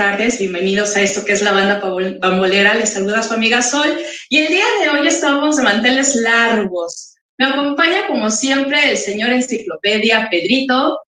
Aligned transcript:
tardes, 0.00 0.38
bienvenidos 0.38 0.96
a 0.96 1.02
esto 1.02 1.26
que 1.26 1.32
es 1.32 1.42
la 1.42 1.52
banda 1.52 1.78
pambolera, 2.22 2.72
les 2.72 2.94
saluda 2.94 3.22
su 3.22 3.34
amiga 3.34 3.60
Sol 3.60 3.98
y 4.30 4.38
el 4.38 4.48
día 4.48 4.64
de 4.80 4.88
hoy 4.88 5.06
estamos 5.06 5.58
de 5.58 5.62
manteles 5.62 6.14
largos. 6.14 7.16
Me 7.36 7.44
acompaña 7.44 8.06
como 8.06 8.30
siempre 8.30 8.92
el 8.92 8.96
señor 8.96 9.28
enciclopedia 9.28 10.28
Pedrito, 10.30 11.00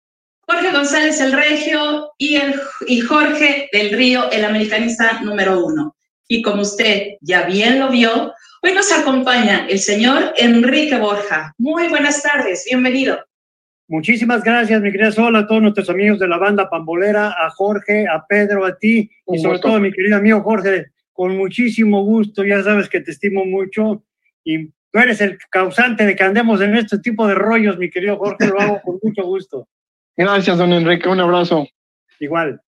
Jorge 0.46 0.72
González 0.72 1.18
el 1.22 1.32
Regio 1.32 2.10
y, 2.18 2.36
el, 2.36 2.54
y 2.86 3.00
Jorge 3.00 3.70
del 3.72 3.92
Río, 3.96 4.30
el 4.30 4.44
americanista 4.44 5.22
número 5.22 5.64
uno. 5.64 5.96
Y 6.28 6.42
como 6.42 6.60
usted 6.60 7.12
ya 7.22 7.44
bien 7.44 7.80
lo 7.80 7.88
vio, 7.88 8.34
hoy 8.62 8.74
nos 8.74 8.92
acompaña 8.92 9.66
el 9.70 9.78
señor 9.78 10.34
Enrique 10.36 10.98
Borja. 10.98 11.54
Muy 11.56 11.88
buenas 11.88 12.22
tardes, 12.22 12.66
bienvenido. 12.66 13.18
Muchísimas 13.92 14.42
gracias, 14.42 14.80
mi 14.80 14.90
querida 14.90 15.12
Sol, 15.12 15.36
a 15.36 15.46
todos 15.46 15.60
nuestros 15.60 15.90
amigos 15.90 16.18
de 16.18 16.26
la 16.26 16.38
banda 16.38 16.70
Pambolera, 16.70 17.34
a 17.38 17.50
Jorge, 17.50 18.06
a 18.08 18.24
Pedro, 18.26 18.64
a 18.64 18.78
ti 18.78 19.10
y 19.26 19.38
sobre 19.38 19.58
todo 19.58 19.74
a 19.74 19.80
mi 19.80 19.92
querido 19.92 20.16
amigo 20.16 20.40
Jorge, 20.40 20.86
con 21.12 21.36
muchísimo 21.36 22.02
gusto, 22.02 22.42
ya 22.42 22.62
sabes 22.62 22.88
que 22.88 23.02
te 23.02 23.10
estimo 23.10 23.44
mucho 23.44 24.02
y 24.44 24.68
tú 24.68 24.98
eres 24.98 25.20
el 25.20 25.36
causante 25.50 26.06
de 26.06 26.16
que 26.16 26.24
andemos 26.24 26.62
en 26.62 26.74
este 26.74 27.00
tipo 27.00 27.28
de 27.28 27.34
rollos, 27.34 27.76
mi 27.76 27.90
querido 27.90 28.16
Jorge, 28.16 28.46
lo 28.46 28.58
hago 28.62 28.80
con 28.80 28.98
mucho 29.02 29.24
gusto. 29.24 29.68
Gracias, 30.16 30.56
don 30.56 30.72
Enrique, 30.72 31.10
un 31.10 31.20
abrazo. 31.20 31.68
Igual. 32.18 32.62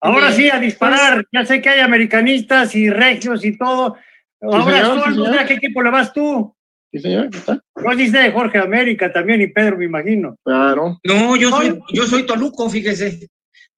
Ahora 0.00 0.32
sí, 0.32 0.48
a 0.48 0.58
disparar, 0.58 1.26
ya 1.30 1.44
sé 1.44 1.60
que 1.60 1.68
hay 1.68 1.80
americanistas 1.80 2.74
y 2.74 2.88
regios 2.88 3.44
y 3.44 3.58
todo. 3.58 3.98
Ahora, 4.40 4.86
Sol, 4.86 5.38
¿a 5.38 5.44
qué 5.44 5.52
equipo 5.52 5.82
le 5.82 5.90
vas 5.90 6.14
tú? 6.14 6.56
Sí, 6.92 6.98
señor. 7.00 7.30
Vos 7.74 7.96
dice 7.96 8.30
Jorge 8.32 8.58
América 8.58 9.10
también 9.12 9.40
y 9.40 9.46
Pedro, 9.46 9.78
me 9.78 9.86
imagino. 9.86 10.36
Claro. 10.44 11.00
No, 11.04 11.36
yo 11.36 11.48
soy, 11.50 11.80
yo 11.92 12.04
soy 12.04 12.24
Toluco, 12.26 12.68
fíjese. 12.68 13.28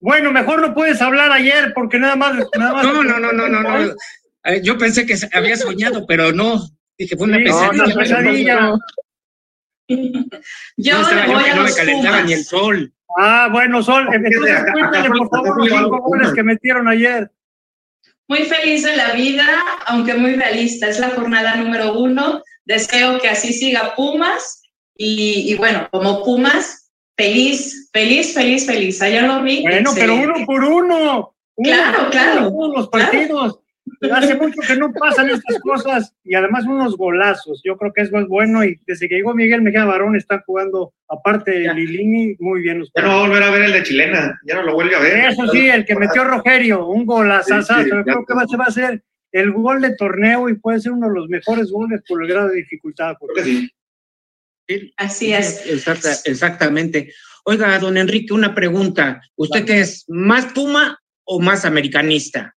Bueno, 0.01 0.33
mejor 0.33 0.61
no 0.61 0.75
puedes 0.75 1.01
hablar 1.01 1.31
ayer 1.33 1.73
porque 1.75 1.99
nada 1.99 2.17
más. 2.17 2.35
Nada 2.59 2.73
más 2.75 2.85
No, 2.85 3.03
no, 3.05 3.19
no, 3.21 3.33
no, 3.33 3.49
no, 3.49 3.63
no. 3.63 3.95
Eh, 4.45 4.61
Yo 4.63 4.77
pensé 4.77 5.07
que 5.07 5.15
había 5.33 5.57
soñado, 5.57 6.07
pero 6.07 6.33
no. 6.33 6.61
Dije, 6.99 7.17
fue 7.17 7.27
una 7.27 7.39
Sí, 7.39 7.45
pesadilla. 7.45 7.85
una 7.85 7.95
pesadilla. 7.95 8.79
Yo 10.77 10.95
No, 10.99 11.09
estaba 11.09 11.27
voy 11.27 11.45
que 11.45 11.51
a 11.51 11.55
no 11.57 11.63
me 11.65 11.73
calentaba 11.73 12.23
ni 12.23 12.33
el 12.33 12.45
sol. 12.45 12.93
Ah, 13.17 13.49
bueno, 13.53 13.81
Sol, 13.83 14.09
entonces 14.13 14.65
cuéntale 14.73 15.09
por 15.09 15.29
favor 15.31 15.57
los 15.59 15.69
cinco 15.69 16.01
goles 16.01 16.33
que 16.33 16.43
metieron 16.43 16.89
ayer. 16.89 17.31
Muy 18.27 18.41
feliz 18.41 18.83
de 18.83 18.97
la 18.97 19.13
vida, 19.13 19.47
aunque 19.87 20.15
muy 20.15 20.35
realista. 20.35 20.89
Es 20.89 20.99
la 20.99 21.11
jornada 21.11 21.55
número 21.57 21.97
uno. 21.99 22.43
Deseo 22.65 23.21
que 23.21 23.29
así 23.29 23.53
siga 23.53 23.95
Pumas. 23.95 24.63
Y, 24.97 25.53
y 25.53 25.57
bueno, 25.57 25.89
como 25.91 26.25
Pumas, 26.25 26.91
feliz, 27.17 27.91
feliz, 27.93 28.35
feliz, 28.35 28.67
feliz. 28.67 29.03
Ayer 29.03 29.25
lo 29.25 29.43
vi. 29.43 29.63
Bueno, 29.63 29.91
pero 29.95 30.15
uno 30.15 30.35
por 30.47 30.65
uno. 30.65 31.35
Uno 31.57 31.71
Claro, 31.71 31.99
por 31.99 32.11
claro, 32.11 32.49
uno, 32.49 32.79
los 32.79 32.89
partidos. 32.89 33.61
Hace 34.13 34.35
mucho 34.41 34.61
que 34.67 34.77
no 34.77 34.93
pasan 34.93 35.31
estas 35.31 35.61
cosas 35.61 36.15
y 36.25 36.35
además 36.35 36.65
unos 36.67 36.97
golazos. 36.97 37.61
Yo 37.65 37.77
creo 37.77 37.93
que 37.93 38.03
eso 38.03 38.19
es 38.19 38.27
bueno 38.27 38.65
y 38.65 38.81
desde 38.87 39.09
que 39.09 39.17
llegó 39.17 39.35
Miguel 39.35 39.63
Mejía 39.63 39.85
Barón 39.85 40.17
está 40.17 40.43
jugando, 40.47 40.95
aparte 41.09 41.51
de 41.53 41.75
Lilini, 41.75 42.35
muy 42.41 42.63
bien 42.63 42.81
los 42.81 42.91
Ya 42.95 43.03
no 43.03 43.09
va 43.09 43.15
a 43.15 43.29
volver 43.29 43.43
a 43.43 43.51
ver 43.51 43.63
el 43.63 43.73
de 43.73 43.83
chilena, 43.83 44.41
ya 44.47 44.55
no 44.55 44.63
lo 44.63 44.75
vuelve 44.75 44.97
a 44.97 45.01
ver. 45.01 45.31
Eso 45.31 45.47
sí, 45.49 45.69
el 45.69 45.85
que 45.85 45.95
metió 45.97 46.25
Rogerio, 46.25 46.87
un 46.87 47.05
golazazo. 47.05 47.75
Sí, 47.75 47.85
sí, 47.85 47.91
Yo 47.91 47.97
ya. 47.99 48.03
creo 48.05 48.25
que 48.25 48.35
va, 48.35 48.47
se 48.47 48.57
va 48.57 48.65
a 48.65 48.71
ser 48.71 49.03
el 49.35 49.51
gol 49.51 49.83
de 49.83 49.97
torneo 49.97 50.49
y 50.49 50.55
puede 50.55 50.79
ser 50.79 50.93
uno 50.93 51.09
de 51.09 51.15
los 51.15 51.29
mejores 51.29 51.69
goles 51.73 52.01
por 52.07 52.23
el 52.23 52.29
grado 52.29 52.49
de 52.49 52.59
dificultad. 52.59 53.17
Que 53.35 53.43
sí. 53.43 53.71
Así 54.97 55.35
es. 55.35 55.67
Exacta- 55.67 56.21
exactamente. 56.25 57.13
Oiga, 57.45 57.77
don 57.81 57.97
Enrique, 57.97 58.33
una 58.33 58.55
pregunta. 58.55 59.21
¿Usted 59.35 59.65
qué 59.65 59.81
es, 59.81 60.05
más 60.09 60.47
Puma 60.53 61.01
o 61.25 61.41
más 61.41 61.65
americanista? 61.65 62.55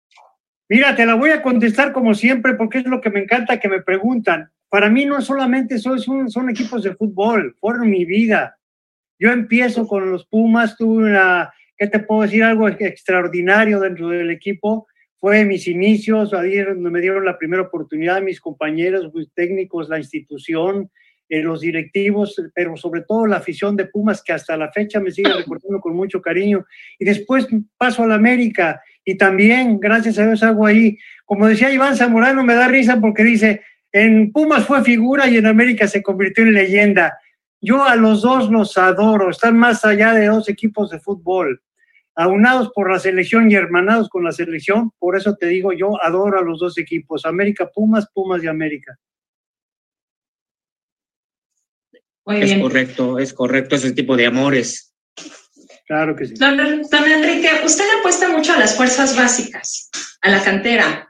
Mira, 0.68 0.94
te 0.98 1.06
la 1.06 1.16
voy 1.16 1.30
a 1.30 1.42
contestar 1.42 1.94
como 1.94 2.14
siempre 2.14 2.56
porque 2.56 2.80
es 2.80 2.86
lo 2.86 3.00
que 3.00 3.10
me 3.10 3.22
encanta 3.22 3.58
que 3.60 3.70
me 3.70 3.82
preguntan. 3.82 4.50
Para 4.68 4.90
mí 4.90 5.06
no 5.06 5.22
solamente 5.22 5.80
son, 5.80 6.02
son, 6.02 6.30
son 6.30 6.50
equipos 6.50 6.84
de 6.84 6.94
fútbol, 6.94 7.56
fueron 7.62 7.90
mi 7.90 8.04
vida. 8.04 8.58
Yo 9.18 9.32
empiezo 9.32 9.88
con 9.88 10.12
los 10.12 10.28
Pumas, 10.28 10.76
tuve 10.76 11.06
una, 11.06 11.54
¿qué 11.78 11.88
te 11.88 12.00
puedo 12.00 12.24
decir? 12.24 12.44
Algo 12.44 12.68
extraordinario 12.68 13.80
dentro 13.80 14.10
del 14.10 14.30
equipo. 14.30 14.88
Fue 15.20 15.46
mis 15.46 15.68
inicios, 15.68 16.34
ahí 16.34 16.58
me 16.76 17.02
dieron 17.02 17.26
la 17.26 17.38
primera 17.38 17.64
oportunidad, 17.64 18.22
mis 18.22 18.40
compañeros, 18.40 19.14
mis 19.14 19.32
técnicos, 19.34 19.90
la 19.90 19.98
institución, 19.98 20.92
eh, 21.28 21.42
los 21.42 21.62
directivos, 21.62 22.36
pero 22.54 22.78
sobre 22.78 23.02
todo 23.02 23.26
la 23.26 23.38
afición 23.38 23.76
de 23.76 23.86
Pumas 23.86 24.22
que 24.22 24.34
hasta 24.34 24.56
la 24.56 24.72
fecha 24.72 25.00
me 25.00 25.10
sigue 25.10 25.34
recordando 25.38 25.80
con 25.80 25.96
mucho 25.96 26.22
cariño. 26.22 26.66
Y 27.00 27.06
después 27.06 27.48
paso 27.78 28.04
a 28.04 28.08
la 28.08 28.16
América 28.16 28.82
y 29.04 29.16
también, 29.16 29.80
gracias 29.80 30.20
a 30.20 30.26
Dios, 30.26 30.44
hago 30.44 30.66
ahí. 30.66 30.98
Como 31.26 31.48
decía 31.48 31.72
Iván 31.72 31.96
Zamorano, 31.96 32.44
me 32.44 32.54
da 32.54 32.68
risa 32.68 33.00
porque 33.02 33.24
dice, 33.24 33.62
en 33.92 34.32
Pumas 34.32 34.66
fue 34.66 34.84
figura 34.84 35.28
y 35.28 35.38
en 35.38 35.48
América 35.48 35.88
se 35.88 36.04
convirtió 36.04 36.44
en 36.44 36.54
leyenda. 36.54 37.18
Yo 37.60 37.84
a 37.84 37.96
los 37.96 38.22
dos 38.22 38.52
los 38.52 38.78
adoro, 38.78 39.32
están 39.32 39.58
más 39.58 39.84
allá 39.84 40.14
de 40.14 40.28
dos 40.28 40.48
equipos 40.48 40.92
de 40.92 41.00
fútbol, 41.00 41.62
aunados 42.16 42.72
por 42.74 42.92
la 42.92 43.00
selección 43.00 43.52
y 43.52 43.56
hermanados 43.56 44.10
con 44.10 44.24
la 44.24 44.32
selección, 44.32 44.92
por 45.00 45.18
eso 45.18 45.36
te 45.36 45.48
digo, 45.48 45.74
yo 45.74 46.02
adoro 46.02 46.40
a 46.40 46.44
los 46.44 46.60
dos 46.60 46.78
equipos, 46.78 47.26
América 47.26 47.70
Pumas, 47.74 48.08
Pumas 48.14 48.44
y 48.44 48.48
América. 48.48 48.98
Muy 52.26 52.38
Es 52.42 52.46
bien. 52.46 52.62
correcto, 52.62 53.20
es 53.20 53.34
correcto 53.34 53.76
ese 53.76 53.92
tipo 53.92 54.16
de 54.18 54.26
amores. 54.26 54.94
Claro 55.86 56.16
que 56.16 56.26
sí. 56.26 56.34
Don, 56.36 56.58
don 56.58 57.12
Enrique, 57.12 57.50
usted 57.64 57.84
le 57.86 58.00
apuesta 58.00 58.30
mucho 58.30 58.54
a 58.54 58.58
las 58.58 58.76
fuerzas 58.76 59.16
básicas, 59.16 59.92
a 60.22 60.30
la 60.30 60.44
cantera. 60.44 61.08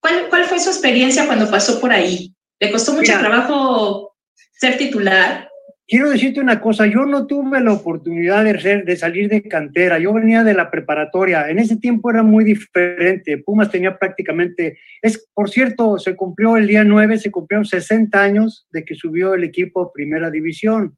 ¿Cuál, 0.00 0.28
cuál 0.30 0.44
fue 0.46 0.58
su 0.60 0.70
experiencia 0.70 1.26
cuando 1.26 1.50
pasó 1.50 1.80
por 1.80 1.92
ahí? 1.92 2.34
¿Le 2.60 2.70
costó 2.70 2.92
mucho 2.92 3.12
Mira. 3.12 3.18
trabajo 3.20 4.16
ser 4.52 4.78
titular? 4.78 5.48
Quiero 5.86 6.08
decirte 6.08 6.40
una 6.40 6.62
cosa, 6.62 6.86
yo 6.86 7.04
no 7.04 7.26
tuve 7.26 7.60
la 7.60 7.72
oportunidad 7.74 8.42
de, 8.42 8.58
ser- 8.58 8.86
de 8.86 8.96
salir 8.96 9.28
de 9.28 9.42
cantera, 9.42 9.98
yo 9.98 10.14
venía 10.14 10.42
de 10.42 10.54
la 10.54 10.70
preparatoria, 10.70 11.50
en 11.50 11.58
ese 11.58 11.76
tiempo 11.76 12.10
era 12.10 12.22
muy 12.22 12.42
diferente, 12.42 13.36
Pumas 13.38 13.70
tenía 13.70 13.98
prácticamente, 13.98 14.78
es 15.02 15.28
por 15.34 15.50
cierto, 15.50 15.98
se 15.98 16.16
cumplió 16.16 16.56
el 16.56 16.66
día 16.66 16.84
9, 16.84 17.18
se 17.18 17.30
cumplieron 17.30 17.66
60 17.66 18.18
años 18.22 18.66
de 18.72 18.82
que 18.82 18.94
subió 18.94 19.34
el 19.34 19.44
equipo 19.44 19.82
a 19.82 19.92
primera 19.92 20.30
división. 20.30 20.96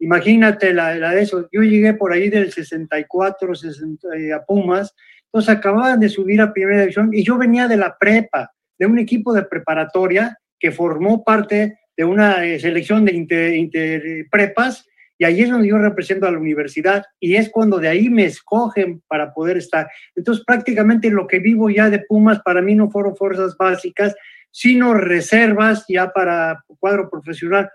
Imagínate 0.00 0.74
la, 0.74 0.96
la 0.96 1.12
de 1.12 1.22
eso, 1.22 1.48
yo 1.52 1.62
llegué 1.62 1.94
por 1.94 2.12
ahí 2.12 2.28
del 2.28 2.52
64 2.52 3.54
60, 3.54 4.08
eh, 4.16 4.32
a 4.32 4.42
Pumas, 4.44 4.92
entonces 5.26 5.54
acababan 5.54 6.00
de 6.00 6.08
subir 6.08 6.40
a 6.40 6.52
primera 6.52 6.80
división 6.80 7.10
y 7.12 7.22
yo 7.22 7.38
venía 7.38 7.68
de 7.68 7.76
la 7.76 7.96
prepa, 7.96 8.50
de 8.76 8.86
un 8.86 8.98
equipo 8.98 9.32
de 9.32 9.44
preparatoria 9.44 10.36
que 10.58 10.72
formó 10.72 11.22
parte 11.22 11.78
de 11.96 12.04
una 12.04 12.44
eh, 12.44 12.58
selección 12.60 13.04
de 13.04 13.14
inter, 13.14 13.54
inter- 13.54 14.26
prepas 14.30 14.86
y 15.18 15.24
ahí 15.24 15.40
es 15.40 15.50
donde 15.50 15.68
yo 15.68 15.78
represento 15.78 16.26
a 16.26 16.30
la 16.30 16.38
universidad 16.38 17.04
y 17.18 17.36
es 17.36 17.48
cuando 17.48 17.78
de 17.78 17.88
ahí 17.88 18.10
me 18.10 18.24
escogen 18.26 19.02
para 19.08 19.32
poder 19.32 19.56
estar. 19.56 19.88
Entonces 20.14 20.44
prácticamente 20.44 21.10
lo 21.10 21.26
que 21.26 21.38
vivo 21.38 21.70
ya 21.70 21.88
de 21.88 22.00
Pumas 22.00 22.40
para 22.42 22.60
mí 22.60 22.74
no 22.74 22.90
fueron 22.90 23.16
fuerzas 23.16 23.56
básicas, 23.56 24.14
sino 24.50 24.94
reservas 24.94 25.84
ya 25.88 26.10
para 26.12 26.62
cuadro 26.78 27.08
profesional. 27.08 27.70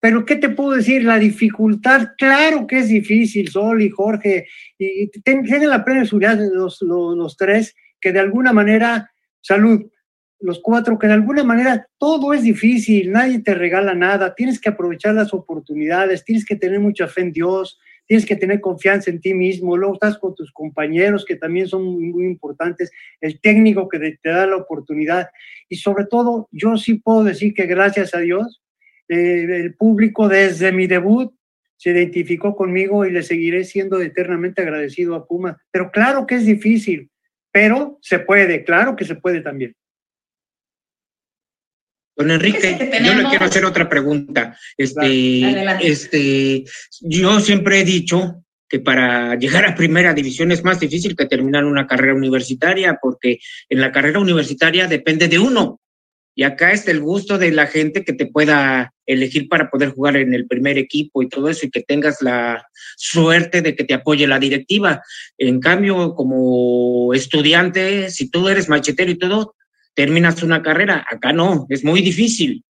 Pero 0.00 0.24
¿qué 0.24 0.34
te 0.34 0.48
puedo 0.48 0.72
decir? 0.72 1.04
La 1.04 1.20
dificultad, 1.20 2.08
claro 2.18 2.66
que 2.66 2.80
es 2.80 2.88
difícil, 2.88 3.48
Sol 3.48 3.80
y 3.80 3.90
Jorge, 3.90 4.48
y 4.76 5.08
tienen 5.22 5.68
la 5.68 5.84
plena 5.84 6.04
seguridad 6.04 6.36
los, 6.52 6.82
los 6.82 7.36
tres 7.36 7.76
que 8.00 8.12
de 8.12 8.18
alguna 8.18 8.52
manera, 8.52 9.08
salud, 9.40 9.88
los 10.42 10.60
cuatro, 10.60 10.98
que 10.98 11.06
de 11.06 11.14
alguna 11.14 11.44
manera 11.44 11.86
todo 11.98 12.34
es 12.34 12.42
difícil, 12.42 13.10
nadie 13.10 13.40
te 13.40 13.54
regala 13.54 13.94
nada, 13.94 14.34
tienes 14.34 14.60
que 14.60 14.68
aprovechar 14.68 15.14
las 15.14 15.32
oportunidades, 15.32 16.24
tienes 16.24 16.44
que 16.44 16.56
tener 16.56 16.80
mucha 16.80 17.06
fe 17.08 17.22
en 17.22 17.32
Dios, 17.32 17.78
tienes 18.06 18.26
que 18.26 18.36
tener 18.36 18.60
confianza 18.60 19.10
en 19.10 19.20
ti 19.20 19.34
mismo, 19.34 19.76
luego 19.76 19.94
estás 19.94 20.18
con 20.18 20.34
tus 20.34 20.52
compañeros 20.52 21.24
que 21.24 21.36
también 21.36 21.68
son 21.68 21.84
muy, 21.84 22.04
muy 22.04 22.24
importantes, 22.26 22.90
el 23.20 23.40
técnico 23.40 23.88
que 23.88 23.98
te, 23.98 24.28
da 24.28 24.46
la 24.46 24.56
oportunidad 24.56 25.28
y 25.68 25.76
sobre 25.76 26.06
todo 26.06 26.48
yo 26.50 26.76
sí 26.76 26.94
puedo 26.94 27.24
decir 27.24 27.54
que 27.54 27.66
gracias 27.66 28.14
a 28.14 28.18
Dios 28.18 28.62
eh, 29.08 29.46
el 29.48 29.74
público 29.74 30.28
desde 30.28 30.72
mi 30.72 30.86
debut 30.86 31.32
se 31.76 31.90
identificó 31.90 32.54
conmigo 32.54 33.04
y 33.04 33.10
le 33.10 33.22
seguiré 33.22 33.64
siendo 33.64 34.00
eternamente 34.00 34.62
agradecido 34.62 35.16
a 35.16 35.26
Puma. 35.26 35.60
Pero 35.72 35.90
claro 35.90 36.28
que 36.28 36.36
es 36.36 36.46
difícil, 36.46 37.10
pero 37.50 37.98
se 38.00 38.20
puede, 38.20 38.62
claro 38.62 38.94
que 38.94 39.04
se 39.04 39.16
puede 39.16 39.40
también. 39.40 39.74
Don 42.16 42.30
Enrique, 42.30 42.90
yo 43.04 43.14
le 43.14 43.24
quiero 43.28 43.46
hacer 43.46 43.64
otra 43.64 43.88
pregunta. 43.88 44.56
Este, 44.76 45.44
Adelante. 45.44 45.88
este, 45.88 46.64
yo 47.00 47.40
siempre 47.40 47.80
he 47.80 47.84
dicho 47.84 48.44
que 48.68 48.80
para 48.80 49.34
llegar 49.36 49.66
a 49.66 49.74
primera 49.74 50.14
división 50.14 50.50
es 50.50 50.64
más 50.64 50.80
difícil 50.80 51.14
que 51.16 51.26
terminar 51.26 51.64
una 51.64 51.86
carrera 51.86 52.14
universitaria, 52.14 52.98
porque 53.00 53.38
en 53.68 53.80
la 53.80 53.92
carrera 53.92 54.18
universitaria 54.18 54.86
depende 54.88 55.28
de 55.28 55.38
uno. 55.38 55.78
Y 56.34 56.44
acá 56.44 56.72
está 56.72 56.90
el 56.90 57.00
gusto 57.00 57.36
de 57.36 57.52
la 57.52 57.66
gente 57.66 58.04
que 58.04 58.14
te 58.14 58.26
pueda 58.26 58.94
elegir 59.04 59.48
para 59.48 59.68
poder 59.68 59.90
jugar 59.90 60.16
en 60.16 60.32
el 60.32 60.46
primer 60.46 60.78
equipo 60.78 61.22
y 61.22 61.28
todo 61.28 61.50
eso 61.50 61.66
y 61.66 61.70
que 61.70 61.82
tengas 61.82 62.22
la 62.22 62.66
suerte 62.96 63.60
de 63.60 63.76
que 63.76 63.84
te 63.84 63.92
apoye 63.92 64.26
la 64.26 64.38
directiva. 64.38 65.02
En 65.36 65.60
cambio, 65.60 66.14
como 66.14 67.12
estudiante, 67.12 68.10
si 68.10 68.30
tú 68.30 68.48
eres 68.48 68.70
machetero 68.70 69.10
y 69.10 69.18
todo, 69.18 69.54
terminas 69.94 70.42
una 70.42 70.62
carrera. 70.62 71.04
Acá 71.10 71.32
no, 71.32 71.66
es 71.68 71.84
muy 71.84 72.00
difícil. 72.02 72.64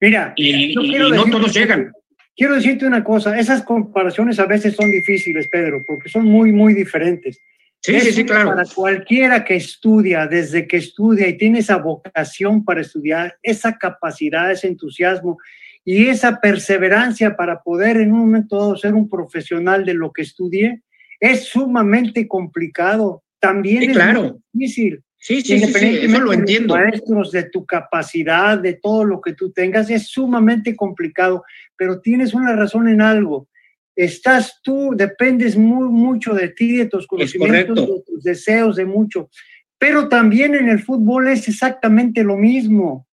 Mira, 0.00 0.32
Y, 0.36 0.74
yo 0.74 0.82
y- 0.82 1.10
no 1.10 1.24
todos 1.26 1.52
llegan. 1.54 1.92
Quiero 2.36 2.54
decirte 2.54 2.86
una 2.86 3.02
cosa, 3.02 3.36
esas 3.38 3.62
comparaciones 3.62 4.38
a 4.38 4.46
veces 4.46 4.76
son 4.76 4.90
difíciles, 4.92 5.48
Pedro, 5.48 5.82
porque 5.86 6.08
son 6.08 6.24
muy, 6.24 6.52
muy 6.52 6.72
diferentes. 6.72 7.36
Sí, 7.80 7.92
sí, 8.00 8.08
Eso 8.08 8.16
sí, 8.16 8.24
claro. 8.24 8.50
Para 8.50 8.64
cualquiera 8.72 9.44
que 9.44 9.56
estudia, 9.56 10.26
desde 10.28 10.66
que 10.68 10.76
estudia 10.76 11.26
y 11.28 11.36
tiene 11.36 11.60
esa 11.60 11.78
vocación 11.78 12.64
para 12.64 12.80
estudiar, 12.80 13.36
esa 13.42 13.76
capacidad, 13.76 14.50
ese 14.52 14.68
entusiasmo 14.68 15.38
y 15.84 16.06
esa 16.06 16.40
perseverancia 16.40 17.34
para 17.36 17.60
poder 17.62 17.96
en 17.96 18.12
un 18.12 18.20
momento 18.20 18.56
dado 18.56 18.76
ser 18.76 18.94
un 18.94 19.08
profesional 19.08 19.84
de 19.84 19.94
lo 19.94 20.12
que 20.12 20.22
estudie, 20.22 20.82
es 21.18 21.44
sumamente 21.46 22.28
complicado. 22.28 23.24
También 23.40 23.82
Sí, 23.82 23.86
es 23.90 23.92
claro. 23.96 24.22
muy 24.22 24.40
difícil. 24.52 25.02
Sí, 25.20 25.42
sí, 25.42 25.54
eso 25.54 26.20
lo 26.20 26.30
de 26.30 26.36
entiendo. 26.36 26.74
maestros, 26.74 27.32
de 27.32 27.44
tu 27.50 27.66
capacidad, 27.66 28.56
de 28.56 28.74
todo 28.74 29.04
lo 29.04 29.20
que 29.20 29.34
tú 29.34 29.50
tengas, 29.50 29.90
es 29.90 30.06
sumamente 30.06 30.76
complicado, 30.76 31.44
pero 31.76 32.00
tienes 32.00 32.34
una 32.34 32.54
razón 32.54 32.88
en 32.88 33.00
algo. 33.00 33.48
Estás 33.96 34.60
tú, 34.62 34.92
dependes 34.96 35.56
muy, 35.56 35.88
mucho 35.88 36.34
de 36.34 36.50
ti, 36.50 36.76
de 36.76 36.86
tus 36.86 37.06
conocimientos, 37.08 37.74
de 37.76 38.02
tus 38.06 38.22
deseos, 38.22 38.76
de 38.76 38.84
mucho. 38.86 39.28
Pero 39.76 40.08
también 40.08 40.54
en 40.54 40.68
el 40.68 40.80
fútbol 40.80 41.28
es 41.28 41.48
exactamente 41.48 42.22
lo 42.22 42.36
mismo. 42.36 43.08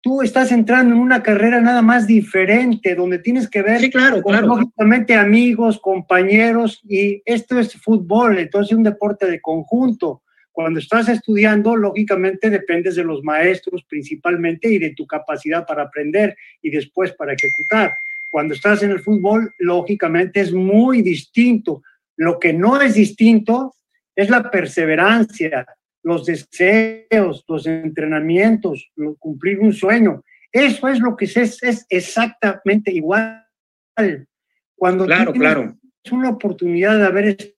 Tú 0.00 0.22
estás 0.22 0.52
entrando 0.52 0.94
en 0.94 1.00
una 1.00 1.24
carrera 1.24 1.60
nada 1.60 1.82
más 1.82 2.06
diferente, 2.06 2.94
donde 2.94 3.18
tienes 3.18 3.50
que 3.50 3.62
ver 3.62 3.80
Sí, 3.80 3.90
claro, 3.90 4.22
con, 4.22 4.32
claro. 4.32 4.46
lógicamente 4.46 5.16
amigos, 5.16 5.80
compañeros, 5.80 6.80
y 6.88 7.20
esto 7.24 7.58
es 7.58 7.74
fútbol, 7.74 8.38
entonces 8.38 8.70
es 8.70 8.78
un 8.78 8.84
deporte 8.84 9.28
de 9.28 9.40
conjunto. 9.40 10.22
Cuando 10.58 10.80
estás 10.80 11.08
estudiando, 11.08 11.76
lógicamente 11.76 12.50
dependes 12.50 12.96
de 12.96 13.04
los 13.04 13.22
maestros 13.22 13.84
principalmente 13.88 14.68
y 14.68 14.80
de 14.80 14.92
tu 14.92 15.06
capacidad 15.06 15.64
para 15.64 15.84
aprender 15.84 16.36
y 16.60 16.70
después 16.70 17.12
para 17.12 17.32
ejecutar. 17.34 17.92
Cuando 18.28 18.54
estás 18.54 18.82
en 18.82 18.90
el 18.90 18.98
fútbol, 18.98 19.54
lógicamente 19.60 20.40
es 20.40 20.52
muy 20.52 21.00
distinto. 21.00 21.80
Lo 22.16 22.40
que 22.40 22.52
no 22.52 22.82
es 22.82 22.94
distinto 22.94 23.72
es 24.16 24.30
la 24.30 24.50
perseverancia, 24.50 25.64
los 26.02 26.26
deseos, 26.26 27.44
los 27.46 27.64
entrenamientos, 27.68 28.90
cumplir 29.20 29.60
un 29.60 29.72
sueño. 29.72 30.24
Eso 30.50 30.88
es 30.88 30.98
lo 30.98 31.16
que 31.16 31.26
es, 31.26 31.62
es 31.62 31.86
exactamente 31.88 32.90
igual. 32.90 33.46
Cuando 34.74 35.06
Claro, 35.06 35.30
tienes 35.30 35.52
claro. 35.52 35.78
una 36.10 36.30
oportunidad 36.30 36.98
de 36.98 37.06
haber 37.06 37.54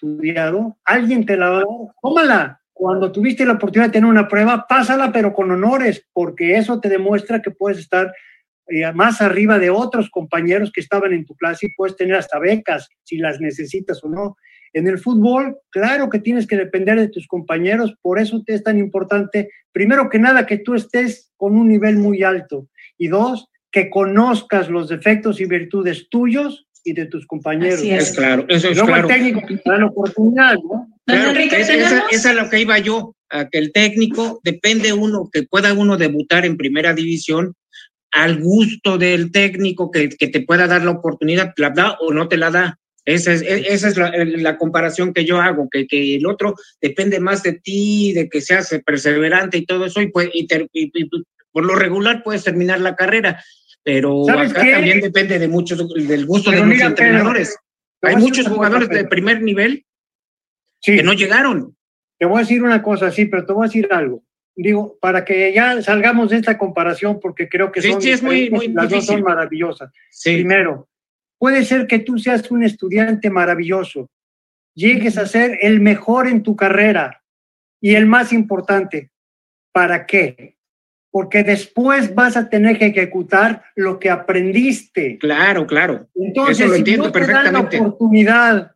estudiado, 0.00 0.78
alguien 0.84 1.26
te 1.26 1.36
la 1.36 1.50
va 1.50 1.56
a 1.56 1.58
dar, 1.58 1.66
tómala. 2.02 2.60
Cuando 2.72 3.12
tuviste 3.12 3.44
la 3.44 3.54
oportunidad 3.54 3.88
de 3.88 3.92
tener 3.92 4.08
una 4.08 4.26
prueba, 4.26 4.66
pásala, 4.66 5.12
pero 5.12 5.34
con 5.34 5.50
honores, 5.50 6.06
porque 6.14 6.56
eso 6.56 6.80
te 6.80 6.88
demuestra 6.88 7.42
que 7.42 7.50
puedes 7.50 7.78
estar 7.78 8.10
eh, 8.68 8.90
más 8.94 9.20
arriba 9.20 9.58
de 9.58 9.68
otros 9.68 10.08
compañeros 10.08 10.72
que 10.72 10.80
estaban 10.80 11.12
en 11.12 11.26
tu 11.26 11.34
clase 11.34 11.66
y 11.66 11.74
puedes 11.76 11.96
tener 11.96 12.16
hasta 12.16 12.38
becas 12.38 12.88
si 13.04 13.18
las 13.18 13.40
necesitas 13.40 14.02
o 14.02 14.08
no. 14.08 14.36
En 14.72 14.86
el 14.86 14.98
fútbol, 14.98 15.58
claro 15.68 16.08
que 16.08 16.20
tienes 16.20 16.46
que 16.46 16.56
depender 16.56 16.98
de 16.98 17.08
tus 17.08 17.26
compañeros, 17.26 17.94
por 18.00 18.18
eso 18.18 18.42
te 18.46 18.54
es 18.54 18.62
tan 18.62 18.78
importante, 18.78 19.50
primero 19.72 20.08
que 20.08 20.18
nada, 20.18 20.46
que 20.46 20.58
tú 20.58 20.74
estés 20.74 21.32
con 21.36 21.56
un 21.56 21.68
nivel 21.68 21.98
muy 21.98 22.22
alto 22.22 22.68
y 22.96 23.08
dos, 23.08 23.48
que 23.70 23.90
conozcas 23.90 24.70
los 24.70 24.88
defectos 24.88 25.40
y 25.40 25.46
virtudes 25.46 26.08
tuyos 26.08 26.68
y 26.84 26.92
de 26.92 27.06
tus 27.06 27.26
compañeros. 27.26 27.78
Así 27.78 27.90
es. 27.90 28.10
Es 28.10 28.16
claro, 28.16 28.44
eso 28.48 28.68
es 28.68 28.76
luego 28.76 28.92
claro. 28.92 29.08
el 29.08 29.14
técnico 29.14 29.40
te 29.46 29.60
da 29.70 29.78
la 29.78 29.86
oportunidad, 29.86 30.54
¿no? 30.54 30.88
Claro, 31.06 31.30
Enrique, 31.30 31.60
esa, 31.60 31.72
tenemos- 31.72 32.04
esa 32.10 32.30
es 32.30 32.36
lo 32.36 32.48
que 32.50 32.60
iba 32.60 32.78
yo, 32.78 33.14
a 33.28 33.48
que 33.48 33.58
el 33.58 33.72
técnico 33.72 34.40
depende 34.44 34.92
uno, 34.92 35.28
que 35.32 35.42
pueda 35.44 35.72
uno 35.72 35.96
debutar 35.96 36.44
en 36.46 36.56
primera 36.56 36.94
división 36.94 37.54
al 38.12 38.40
gusto 38.40 38.98
del 38.98 39.30
técnico 39.30 39.90
que, 39.90 40.08
que 40.08 40.28
te 40.28 40.40
pueda 40.42 40.66
dar 40.66 40.82
la 40.84 40.90
oportunidad, 40.90 41.52
la 41.56 41.70
da 41.70 41.96
o 42.00 42.12
no 42.12 42.26
te 42.28 42.36
la 42.36 42.50
da. 42.50 42.76
Esa 43.04 43.32
es, 43.32 43.42
e- 43.42 43.72
esa 43.72 43.88
es 43.88 43.96
la, 43.96 44.12
la 44.12 44.58
comparación 44.58 45.12
que 45.14 45.24
yo 45.24 45.40
hago, 45.40 45.68
que, 45.70 45.86
que 45.86 46.16
el 46.16 46.26
otro 46.26 46.54
depende 46.80 47.18
más 47.20 47.42
de 47.42 47.54
ti, 47.54 48.12
de 48.12 48.28
que 48.28 48.40
seas 48.40 48.68
perseverante 48.84 49.58
y 49.58 49.64
todo 49.66 49.86
eso, 49.86 50.00
y, 50.02 50.08
pues, 50.08 50.28
y, 50.34 50.46
ter- 50.46 50.68
y- 50.72 50.90
y 50.92 51.08
por 51.52 51.64
lo 51.64 51.74
regular 51.76 52.22
puedes 52.22 52.44
terminar 52.44 52.80
la 52.80 52.94
carrera, 52.96 53.42
pero 53.82 54.24
¿Sabes 54.26 54.50
acá 54.52 54.62
qué? 54.62 54.72
también 54.72 55.00
depende 55.00 55.38
de 55.38 55.48
muchos, 55.48 55.78
del 55.94 56.26
gusto 56.26 56.50
Pero 56.50 56.62
de 56.62 56.66
los 56.68 56.74
mira, 56.76 56.86
entrenadores. 56.88 57.56
Hay 58.02 58.16
muchos 58.16 58.46
jugadores 58.48 58.88
de 58.88 59.04
primer 59.04 59.42
nivel 59.42 59.84
Sí. 60.80 60.96
que 60.96 61.02
no 61.02 61.12
llegaron. 61.12 61.76
Te 62.18 62.26
voy 62.26 62.38
a 62.38 62.40
decir 62.40 62.62
una 62.62 62.82
cosa, 62.82 63.10
sí, 63.10 63.26
pero 63.26 63.44
te 63.46 63.52
voy 63.52 63.64
a 63.64 63.68
decir 63.68 63.88
algo. 63.90 64.22
Digo, 64.56 64.98
para 65.00 65.24
que 65.24 65.52
ya 65.52 65.80
salgamos 65.82 66.30
de 66.30 66.36
esta 66.38 66.58
comparación, 66.58 67.18
porque 67.20 67.48
creo 67.48 67.70
que 67.72 67.80
Sí, 67.82 67.92
son 67.92 68.02
sí, 68.02 68.10
es 68.10 68.22
muy- 68.22 68.50
muy 68.50 68.68
las 68.68 68.88
dos 68.90 69.06
son 69.06 69.22
maravillosas. 69.22 69.90
Primero, 70.24 70.88
puede 71.38 71.64
ser 71.64 71.86
que 71.86 71.98
tú 71.98 72.18
seas 72.18 72.50
un 72.50 72.62
estudiante 72.62 73.30
maravilloso, 73.30 74.10
llegues 74.74 75.16
a 75.18 75.26
ser 75.26 75.58
el 75.62 75.80
mejor 75.80 76.26
en 76.28 76.42
tu 76.42 76.56
carrera 76.56 77.22
y 77.80 77.94
el 77.94 78.06
más 78.06 78.32
importante. 78.32 79.10
¿Para 79.72 80.04
qué? 80.06 80.56
Porque 81.10 81.42
después 81.42 82.14
vas 82.14 82.36
a 82.36 82.48
tener 82.48 82.78
que 82.78 82.86
ejecutar 82.86 83.62
lo 83.74 83.98
que 83.98 84.10
aprendiste. 84.10 85.18
Claro, 85.18 85.66
claro. 85.66 86.06
Entonces, 86.14 86.60
Eso 86.60 86.68
lo 86.68 86.74
si 86.74 86.78
entiendo 86.80 87.04
no 87.06 87.12
te 87.12 87.20
dan 87.20 87.28
la 87.28 87.34
perfectamente. 87.42 87.80
oportunidad 87.80 88.72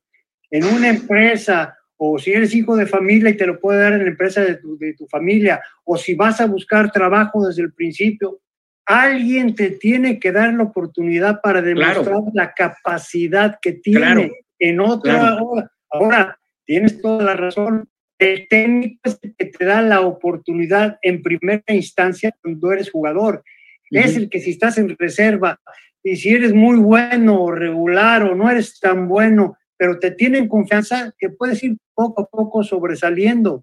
en 0.50 0.64
una 0.64 0.88
empresa, 0.88 1.76
o 1.96 2.18
si 2.18 2.32
eres 2.32 2.54
hijo 2.54 2.76
de 2.76 2.86
familia 2.86 3.30
y 3.30 3.36
te 3.36 3.46
lo 3.46 3.60
puede 3.60 3.80
dar 3.80 3.92
en 3.92 4.00
la 4.04 4.10
empresa 4.10 4.40
de 4.42 4.56
tu, 4.56 4.76
de 4.78 4.94
tu 4.94 5.06
familia, 5.06 5.60
o 5.84 5.96
si 5.96 6.14
vas 6.14 6.40
a 6.40 6.46
buscar 6.46 6.90
trabajo 6.90 7.46
desde 7.46 7.62
el 7.62 7.72
principio, 7.72 8.40
alguien 8.84 9.54
te 9.54 9.70
tiene 9.70 10.18
que 10.18 10.32
dar 10.32 10.52
la 10.54 10.64
oportunidad 10.64 11.40
para 11.40 11.62
demostrar 11.62 12.04
Claro. 12.04 12.24
la 12.34 12.52
capacidad 12.52 13.58
que 13.62 13.72
tiene 13.74 14.00
Claro. 14.00 14.28
en 14.58 14.80
otra 14.80 15.18
Claro. 15.20 15.44
hora. 15.46 15.70
Ahora, 15.90 16.38
tienes 16.66 17.00
toda 17.00 17.24
la 17.24 17.34
razón. 17.34 17.88
El 18.24 18.48
técnico 18.48 19.00
es 19.04 19.18
el 19.20 19.34
que 19.36 19.44
te 19.44 19.64
da 19.66 19.82
la 19.82 20.00
oportunidad 20.00 20.98
en 21.02 21.22
primera 21.22 21.62
instancia 21.68 22.34
cuando 22.40 22.72
eres 22.72 22.90
jugador. 22.90 23.44
Es 23.90 24.16
el 24.16 24.30
que 24.30 24.40
si 24.40 24.52
estás 24.52 24.78
en 24.78 24.96
reserva 24.98 25.60
y 26.02 26.16
si 26.16 26.30
eres 26.30 26.54
muy 26.54 26.78
bueno 26.78 27.42
o 27.42 27.52
regular 27.52 28.22
o 28.22 28.34
no 28.34 28.50
eres 28.50 28.80
tan 28.80 29.08
bueno, 29.08 29.58
pero 29.76 29.98
te 29.98 30.10
tienen 30.10 30.48
confianza, 30.48 31.12
que 31.18 31.28
puedes 31.28 31.62
ir 31.62 31.76
poco 31.92 32.22
a 32.22 32.24
poco 32.24 32.62
sobresaliendo. 32.64 33.62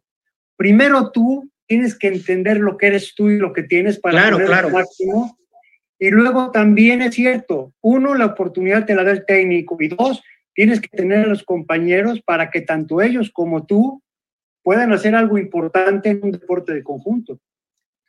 Primero 0.56 1.12
tú 1.12 1.50
tienes 1.66 1.98
que 1.98 2.10
entender 2.10 2.58
lo 2.58 2.78
que 2.78 2.88
eres 2.88 3.16
tú 3.16 3.32
y 3.32 3.40
lo 3.40 3.54
que 3.54 3.64
tienes 3.64 4.00
para 4.00 4.22
Claro, 4.22 4.46
claro. 4.46 4.68
al 4.68 4.74
máximo. 4.74 5.38
Y 5.98 6.12
luego 6.12 6.52
también 6.52 7.02
es 7.02 7.16
cierto, 7.16 7.74
uno, 7.82 8.14
la 8.14 8.28
oportunidad 8.28 8.86
te 8.86 8.94
la 8.94 9.04
da 9.04 9.12
el 9.12 9.26
técnico 9.26 9.76
y 9.80 9.88
dos, 9.88 10.22
tienes 10.54 10.80
que 10.80 10.90
tener 10.90 11.26
a 11.26 11.28
los 11.28 11.44
compañeros 11.44 12.22
para 12.22 12.52
que 12.52 12.62
tanto 12.62 13.02
ellos 13.02 13.32
como 13.32 13.66
tú 13.66 14.04
puedan 14.64 14.94
hacer 14.94 15.16
algo 15.16 15.38
importante 15.38 16.10
en 16.10 16.20
un 16.24 16.32
deporte 16.32 16.74
de 16.74 16.84
conjunto. 16.84 17.40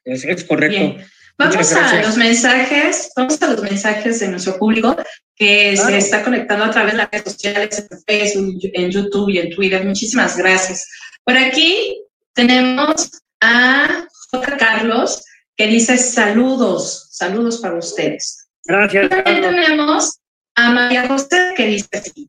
Es, 0.04 0.24
es 0.24 0.44
correcto. 0.44 0.78
Bien. 0.78 1.04
Vamos 1.38 1.72
a 1.72 2.02
los 2.02 2.16
mensajes, 2.16 3.10
vamos 3.16 3.40
a 3.42 3.46
los 3.48 3.62
mensajes 3.62 4.20
de 4.20 4.28
nuestro 4.28 4.58
público 4.58 4.94
que 5.34 5.72
Claro. 5.74 5.90
se 5.90 5.98
está 5.98 6.22
conectando 6.22 6.64
a 6.64 6.70
través 6.70 6.92
de 6.92 6.98
las 6.98 7.10
redes 7.10 7.32
sociales, 7.32 7.86
en 7.90 7.98
Facebook, 8.06 8.60
en 8.74 8.90
YouTube 8.90 9.30
y 9.30 9.38
en 9.38 9.50
Twitter. 9.50 9.84
Muchísimas 9.84 10.36
gracias. 10.36 10.86
Por 11.24 11.36
aquí 11.36 12.04
tenemos 12.34 13.10
a 13.40 14.06
J. 14.30 14.56
Carlos 14.58 15.24
que 15.56 15.66
dice 15.66 15.96
saludos, 15.96 17.08
saludos 17.10 17.58
para 17.58 17.76
ustedes. 17.78 18.48
Gracias. 18.64 19.08
También 19.08 19.40
Carlos. 19.42 19.64
tenemos 19.64 20.18
a 20.54 20.70
María 20.70 21.08
José 21.08 21.54
que 21.56 21.66
dice 21.66 21.88
así, 21.94 22.28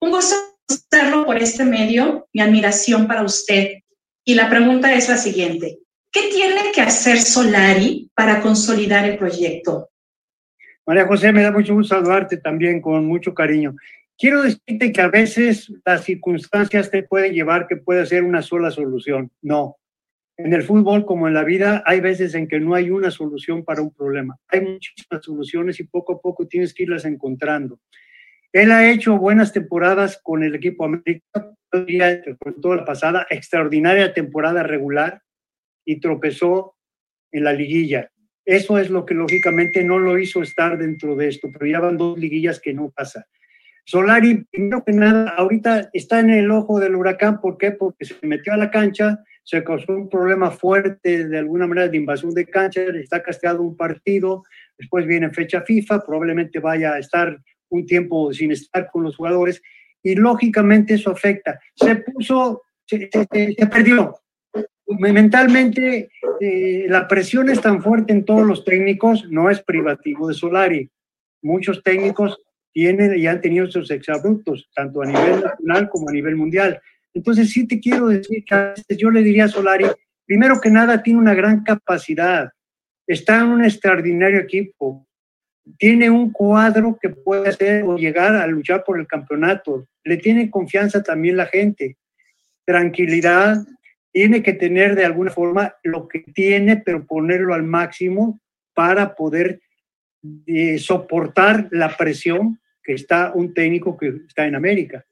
un 0.00 0.10
gusto 0.10 0.34
conocerlo 0.70 1.26
por 1.26 1.38
este 1.38 1.64
medio, 1.64 2.28
mi 2.32 2.40
admiración 2.40 3.06
para 3.06 3.22
usted. 3.22 3.78
Y 4.24 4.34
la 4.34 4.48
pregunta 4.48 4.92
es 4.94 5.08
la 5.08 5.16
siguiente, 5.16 5.78
¿qué 6.12 6.28
tiene 6.32 6.72
que 6.72 6.80
hacer 6.80 7.18
Solari 7.18 8.10
para 8.14 8.40
consolidar 8.40 9.08
el 9.08 9.18
proyecto? 9.18 9.88
María 10.86 11.06
José, 11.06 11.32
me 11.32 11.42
da 11.42 11.52
mucho 11.52 11.74
gusto 11.74 11.94
saludarte 11.94 12.36
también 12.36 12.80
con 12.80 13.06
mucho 13.06 13.34
cariño. 13.34 13.74
Quiero 14.18 14.42
decirte 14.42 14.92
que 14.92 15.00
a 15.00 15.08
veces 15.08 15.72
las 15.84 16.04
circunstancias 16.04 16.90
te 16.90 17.02
pueden 17.02 17.32
llevar 17.32 17.66
que 17.66 17.76
pueda 17.76 18.04
ser 18.04 18.22
una 18.22 18.42
sola 18.42 18.70
solución. 18.70 19.30
No. 19.40 19.76
En 20.36 20.52
el 20.52 20.62
fútbol, 20.62 21.04
como 21.04 21.28
en 21.28 21.34
la 21.34 21.44
vida, 21.44 21.82
hay 21.86 22.00
veces 22.00 22.34
en 22.34 22.48
que 22.48 22.60
no 22.60 22.74
hay 22.74 22.90
una 22.90 23.10
solución 23.10 23.64
para 23.64 23.82
un 23.82 23.92
problema. 23.92 24.38
Hay 24.48 24.60
muchísimas 24.62 25.24
soluciones 25.24 25.80
y 25.80 25.84
poco 25.84 26.14
a 26.14 26.20
poco 26.20 26.46
tienes 26.46 26.74
que 26.74 26.82
irlas 26.82 27.04
encontrando. 27.04 27.78
Él 28.52 28.72
ha 28.72 28.90
hecho 28.90 29.16
buenas 29.16 29.52
temporadas 29.52 30.20
con 30.22 30.42
el 30.42 30.54
equipo 30.54 30.88
diría, 31.72 32.20
con 32.38 32.60
toda 32.60 32.76
la 32.76 32.84
pasada, 32.84 33.26
extraordinaria 33.30 34.12
temporada 34.12 34.62
regular 34.62 35.22
y 35.84 36.00
tropezó 36.00 36.74
en 37.30 37.44
la 37.44 37.52
liguilla. 37.52 38.10
Eso 38.44 38.78
es 38.78 38.90
lo 38.90 39.06
que 39.06 39.14
lógicamente 39.14 39.84
no 39.84 39.98
lo 39.98 40.18
hizo 40.18 40.42
estar 40.42 40.76
dentro 40.78 41.14
de 41.14 41.28
esto, 41.28 41.48
pero 41.52 41.66
ya 41.66 41.78
van 41.78 41.96
dos 41.96 42.18
liguillas 42.18 42.58
que 42.58 42.74
no 42.74 42.90
pasa. 42.90 43.26
Solari, 43.84 44.44
primero 44.50 44.84
que 44.84 44.92
nada, 44.92 45.30
ahorita 45.30 45.90
está 45.92 46.20
en 46.20 46.30
el 46.30 46.50
ojo 46.50 46.80
del 46.80 46.96
huracán. 46.96 47.40
¿Por 47.40 47.56
qué? 47.58 47.72
Porque 47.72 48.04
se 48.04 48.14
metió 48.22 48.52
a 48.52 48.56
la 48.56 48.70
cancha, 48.70 49.22
se 49.42 49.62
causó 49.64 49.92
un 49.92 50.08
problema 50.08 50.50
fuerte 50.50 51.26
de 51.28 51.38
alguna 51.38 51.66
manera 51.66 51.88
de 51.88 51.96
invasión 51.96 52.32
de 52.34 52.46
cancha, 52.46 52.82
está 52.82 53.22
castigado 53.22 53.62
un 53.62 53.76
partido, 53.76 54.42
después 54.78 55.06
viene 55.06 55.30
fecha 55.30 55.62
FIFA, 55.62 56.04
probablemente 56.04 56.58
vaya 56.58 56.94
a 56.94 56.98
estar 56.98 57.40
un 57.70 57.86
tiempo 57.86 58.32
sin 58.32 58.52
estar 58.52 58.90
con 58.90 59.02
los 59.02 59.16
jugadores 59.16 59.62
y 60.02 60.14
lógicamente 60.14 60.94
eso 60.94 61.10
afecta. 61.10 61.58
Se 61.74 61.96
puso, 61.96 62.62
se, 62.86 63.08
perdió. 63.70 64.16
Mentalmente 64.98 66.10
eh, 66.40 66.86
la 66.88 67.06
presión 67.06 67.48
es 67.48 67.60
tan 67.60 67.80
fuerte 67.80 68.12
en 68.12 68.24
todos 68.24 68.46
los 68.46 68.64
técnicos, 68.64 69.24
no 69.30 69.50
es 69.50 69.62
privativo 69.62 70.28
de 70.28 70.34
Solari. 70.34 70.90
Muchos 71.42 71.82
técnicos 71.82 72.38
tienen 72.72 73.18
y 73.18 73.26
han 73.26 73.40
tenido 73.40 73.70
sus 73.70 73.90
exabruptos, 73.90 74.68
tanto 74.74 75.02
a 75.02 75.06
nivel 75.06 75.40
nacional 75.42 75.88
como 75.88 76.08
a 76.08 76.12
nivel 76.12 76.36
mundial. 76.36 76.80
Entonces 77.14 77.50
sí 77.50 77.66
te 77.66 77.80
quiero 77.80 78.08
decir 78.08 78.44
que 78.44 78.96
yo 78.96 79.10
le 79.10 79.22
diría 79.22 79.44
a 79.44 79.48
Solari, 79.48 79.86
primero 80.26 80.60
que 80.60 80.70
nada 80.70 81.02
tiene 81.02 81.18
una 81.18 81.34
gran 81.34 81.62
capacidad, 81.62 82.50
está 83.06 83.40
en 83.40 83.46
un 83.46 83.64
extraordinario 83.64 84.40
equipo, 84.40 85.06
tiene 85.78 86.10
un 86.10 86.30
cuadro 86.32 86.98
que 87.00 87.10
puede 87.10 87.48
hacer 87.48 87.84
o 87.84 87.96
llegar 87.96 88.34
a 88.34 88.46
luchar 88.46 88.84
por 88.84 88.98
el 88.98 89.06
campeonato, 89.06 89.86
le 90.04 90.16
tiene 90.16 90.50
confianza 90.50 91.02
también 91.02 91.36
la 91.36 91.46
gente, 91.46 91.96
tranquilidad, 92.64 93.58
tiene 94.12 94.42
que 94.42 94.52
tener 94.52 94.96
de 94.96 95.04
alguna 95.04 95.30
forma 95.30 95.74
lo 95.82 96.08
que 96.08 96.20
tiene, 96.20 96.76
pero 96.76 97.06
ponerlo 97.06 97.54
al 97.54 97.62
máximo 97.62 98.40
para 98.74 99.14
poder 99.14 99.60
eh, 100.46 100.78
soportar 100.78 101.68
la 101.70 101.96
presión 101.96 102.60
que 102.82 102.94
está 102.94 103.32
un 103.34 103.54
técnico 103.54 103.96
que 103.96 104.20
está 104.26 104.46
en 104.46 104.54
América. 104.54 105.04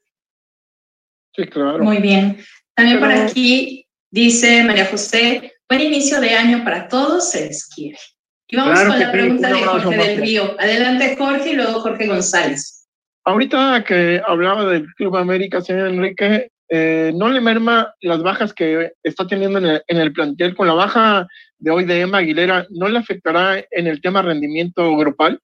Sí, 1.35 1.45
claro. 1.45 1.83
Muy 1.83 1.97
bien. 1.97 2.37
También 2.73 2.99
por 2.99 3.11
aquí 3.11 3.85
dice 4.11 4.63
María 4.63 4.85
José, 4.85 5.53
buen 5.67 5.81
inicio 5.81 6.19
de 6.19 6.31
año 6.31 6.63
para 6.63 6.87
todos, 6.87 7.31
se 7.31 7.47
les 7.47 7.67
quiere. 7.67 7.97
Y 8.51 8.57
vamos 8.57 8.79
con 8.81 8.99
la 8.99 9.11
pregunta 9.11 9.47
de 9.47 9.61
Jorge 9.61 9.97
del 9.97 10.21
Río. 10.21 10.55
Adelante 10.59 11.15
Jorge 11.15 11.51
y 11.51 11.55
luego 11.55 11.81
Jorge 11.81 12.07
González. 12.07 12.87
Ahorita 13.23 13.83
que 13.83 14.21
hablaba 14.25 14.65
del 14.65 14.87
Club 14.95 15.17
América, 15.17 15.61
señor 15.61 15.89
Enrique, 15.89 16.49
eh, 16.67 17.11
¿no 17.15 17.29
le 17.29 17.41
merma 17.41 17.93
las 18.01 18.23
bajas 18.23 18.53
que 18.53 18.93
está 19.03 19.27
teniendo 19.27 19.59
en 19.59 19.65
el, 19.65 19.83
en 19.87 19.97
el, 19.97 20.13
plantel 20.13 20.55
con 20.55 20.65
la 20.65 20.73
baja 20.73 21.27
de 21.59 21.69
hoy 21.69 21.85
de 21.85 22.01
Emma 22.01 22.19
Aguilera? 22.19 22.65
¿No 22.71 22.87
le 22.87 22.97
afectará 22.97 23.63
en 23.69 23.85
el 23.85 24.01
tema 24.01 24.23
rendimiento 24.23 24.97
grupal? 24.97 25.39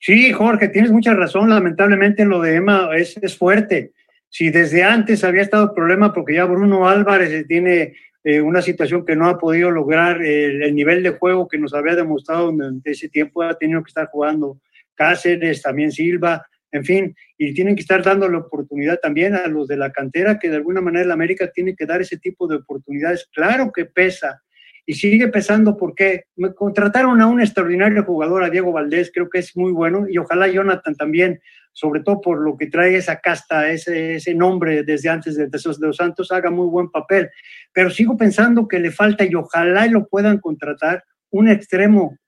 Sí, 0.00 0.32
Jorge, 0.32 0.68
tienes 0.68 0.90
mucha 0.90 1.12
razón. 1.12 1.50
Lamentablemente 1.50 2.24
lo 2.24 2.40
de 2.40 2.56
Emma 2.56 2.88
es, 2.96 3.14
es 3.18 3.36
fuerte. 3.36 3.92
Si 4.30 4.48
desde 4.48 4.82
antes 4.82 5.22
había 5.22 5.42
estado 5.42 5.74
problema 5.74 6.14
porque 6.14 6.36
ya 6.36 6.46
Bruno 6.46 6.88
Álvarez 6.88 7.46
tiene 7.46 7.94
eh, 8.24 8.40
una 8.40 8.62
situación 8.62 9.04
que 9.04 9.16
no 9.16 9.28
ha 9.28 9.38
podido 9.38 9.70
lograr 9.70 10.22
el, 10.22 10.74
nivel 10.74 11.02
de 11.02 11.10
juego 11.10 11.48
que 11.48 11.58
nos 11.58 11.74
había 11.74 11.96
demostrado 11.96 12.52
durante 12.52 12.92
ese 12.92 13.08
tiempo, 13.08 13.42
ha 13.42 13.58
tenido 13.58 13.82
que 13.82 13.88
estar 13.88 14.06
jugando 14.06 14.60
Cáceres, 14.94 15.62
también 15.62 15.90
Silva, 15.90 16.46
en 16.70 16.84
fin, 16.84 17.16
y 17.36 17.52
tienen 17.52 17.74
que 17.74 17.82
estar 17.82 18.02
dando 18.02 18.28
la 18.28 18.38
oportunidad 18.38 18.98
también 19.00 19.34
a 19.34 19.46
los 19.46 19.68
de 19.68 19.76
la 19.76 19.90
cantera, 19.90 20.38
que 20.38 20.48
de 20.48 20.56
alguna 20.56 20.80
manera 20.80 21.06
la 21.06 21.14
América 21.14 21.50
tiene 21.50 21.74
que 21.74 21.84
dar 21.84 22.00
ese 22.00 22.16
tipo 22.16 22.46
de 22.46 22.56
oportunidades. 22.56 23.28
Claro 23.32 23.72
que 23.72 23.84
pesa, 23.84 24.42
y 24.86 24.94
sigue 24.94 25.28
pesando 25.28 25.76
porque 25.76 26.24
me 26.36 26.54
contrataron 26.54 27.20
a 27.20 27.26
un 27.26 27.40
extraordinario 27.40 28.04
jugador, 28.04 28.42
a 28.42 28.50
Diego 28.50 28.72
Valdés, 28.72 29.10
creo 29.12 29.28
que 29.28 29.38
es 29.38 29.56
muy 29.56 29.72
bueno, 29.72 30.06
y 30.08 30.18
ojalá 30.18 30.48
Jonathan 30.48 30.94
también, 30.94 31.40
sobre 31.72 32.00
todo 32.02 32.20
por 32.20 32.40
lo 32.40 32.56
que 32.56 32.66
trae 32.66 32.96
esa 32.96 33.20
casta, 33.20 33.70
ese, 33.70 34.16
ese 34.16 34.34
nombre 34.34 34.82
desde 34.82 35.08
antes 35.08 35.36
de, 35.36 35.46
de 35.46 35.58
los 35.80 35.96
Santos, 35.96 36.30
haga 36.32 36.50
muy 36.50 36.68
buen 36.68 36.90
papel. 36.90 37.30
Pero 37.72 37.90
sigo 37.90 38.16
pensando 38.16 38.68
que 38.68 38.78
le 38.78 38.90
falta, 38.90 39.24
y 39.24 39.34
ojalá 39.34 39.86
lo 39.86 40.06
puedan 40.06 40.38
contratar, 40.38 41.04
un 41.30 41.48
extremo, 41.48 42.18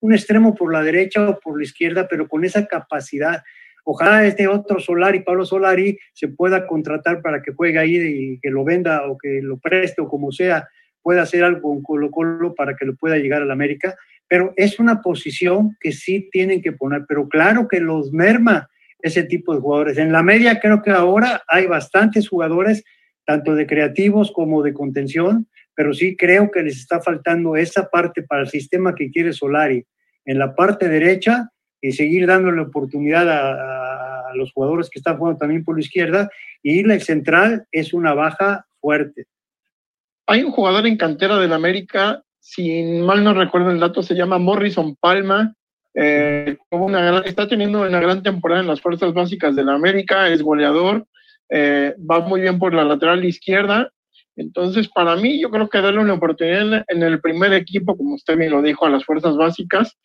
un 0.00 0.14
extremo 0.14 0.54
por 0.54 0.72
la 0.72 0.82
derecha 0.82 1.28
o 1.28 1.40
por 1.40 1.58
la 1.58 1.64
izquierda, 1.64 2.06
pero 2.08 2.28
con 2.28 2.44
esa 2.44 2.66
capacidad. 2.66 3.42
Ojalá 3.84 4.24
este 4.26 4.48
otro 4.48 4.78
Solari, 4.78 5.20
Pablo 5.20 5.44
Solari, 5.44 5.98
se 6.12 6.28
pueda 6.28 6.66
contratar 6.66 7.20
para 7.20 7.42
que 7.42 7.52
juegue 7.52 7.78
ahí 7.78 7.96
y 7.96 8.40
que 8.40 8.50
lo 8.50 8.64
venda 8.64 9.06
o 9.06 9.18
que 9.18 9.40
lo 9.42 9.58
preste 9.58 10.00
o 10.00 10.08
como 10.08 10.32
sea 10.32 10.68
pueda 11.04 11.22
hacer 11.22 11.44
algo 11.44 11.60
con 11.60 11.82
Colo 11.82 12.10
Colo 12.10 12.54
para 12.54 12.74
que 12.74 12.86
lo 12.86 12.96
pueda 12.96 13.18
llegar 13.18 13.42
a 13.42 13.44
la 13.44 13.52
América, 13.52 13.94
pero 14.26 14.54
es 14.56 14.80
una 14.80 15.02
posición 15.02 15.76
que 15.78 15.92
sí 15.92 16.30
tienen 16.32 16.62
que 16.62 16.72
poner, 16.72 17.04
pero 17.06 17.28
claro 17.28 17.68
que 17.68 17.78
los 17.78 18.10
merma 18.10 18.70
ese 19.04 19.22
tipo 19.24 19.54
de 19.54 19.60
jugadores. 19.60 19.98
En 19.98 20.12
la 20.12 20.22
media 20.22 20.58
creo 20.58 20.82
que 20.82 20.90
ahora 20.90 21.42
hay 21.46 21.66
bastantes 21.66 22.28
jugadores, 22.28 22.82
tanto 23.26 23.54
de 23.54 23.66
creativos 23.66 24.32
como 24.32 24.62
de 24.62 24.72
contención, 24.72 25.46
pero 25.74 25.92
sí 25.92 26.16
creo 26.16 26.50
que 26.50 26.62
les 26.62 26.78
está 26.78 27.00
faltando 27.00 27.56
esa 27.56 27.88
parte 27.90 28.22
para 28.22 28.42
el 28.42 28.48
sistema 28.48 28.94
que 28.94 29.10
quiere 29.10 29.32
Solari. 29.32 29.84
En 30.24 30.38
la 30.38 30.54
parte 30.54 30.88
derecha 30.88 31.50
y 31.80 31.92
seguir 31.92 32.26
dándole 32.26 32.62
oportunidad 32.62 33.28
a, 33.28 34.30
a 34.30 34.34
los 34.34 34.52
jugadores 34.52 34.88
que 34.88 34.98
están 34.98 35.18
jugando 35.18 35.38
también 35.38 35.64
por 35.64 35.76
la 35.76 35.82
izquierda 35.82 36.30
y 36.62 36.82
la 36.82 36.98
central 36.98 37.66
es 37.70 37.92
una 37.92 38.14
baja 38.14 38.66
fuerte. 38.80 39.26
Hay 40.26 40.42
un 40.42 40.50
jugador 40.50 40.86
en 40.86 40.96
cantera 40.96 41.38
del 41.38 41.52
América, 41.52 42.22
si 42.40 42.82
mal 42.82 43.22
no 43.22 43.34
recuerdo 43.34 43.70
el 43.70 43.80
dato, 43.80 44.02
se 44.02 44.14
llama 44.14 44.38
Morrison 44.38 44.96
Palma. 44.96 45.54
Eh, 45.94 46.56
una 46.70 47.20
está 47.20 47.46
teniendo 47.46 47.82
una 47.82 48.00
gran 48.00 48.22
temporada 48.22 48.60
en 48.60 48.66
las 48.66 48.80
fuerzas 48.80 49.12
básicas 49.14 49.54
del 49.54 49.68
América, 49.68 50.28
es 50.28 50.42
goleador, 50.42 51.06
eh, 51.48 51.94
va 52.10 52.20
muy 52.20 52.40
bien 52.40 52.58
por 52.58 52.74
la 52.74 52.84
lateral 52.84 53.24
izquierda. 53.24 53.90
Entonces, 54.36 54.88
para 54.88 55.14
mí, 55.14 55.40
yo 55.40 55.48
creo 55.50 55.68
que 55.68 55.80
darle 55.80 56.00
una 56.00 56.14
oportunidad 56.14 56.84
en 56.88 57.02
el 57.04 57.20
primer 57.20 57.52
equipo, 57.52 57.96
como 57.96 58.14
usted 58.14 58.36
bien 58.36 58.50
lo 58.50 58.62
dijo, 58.62 58.84
a 58.84 58.90
las 58.90 59.04
fuerzas 59.04 59.36
básicas, 59.36 59.96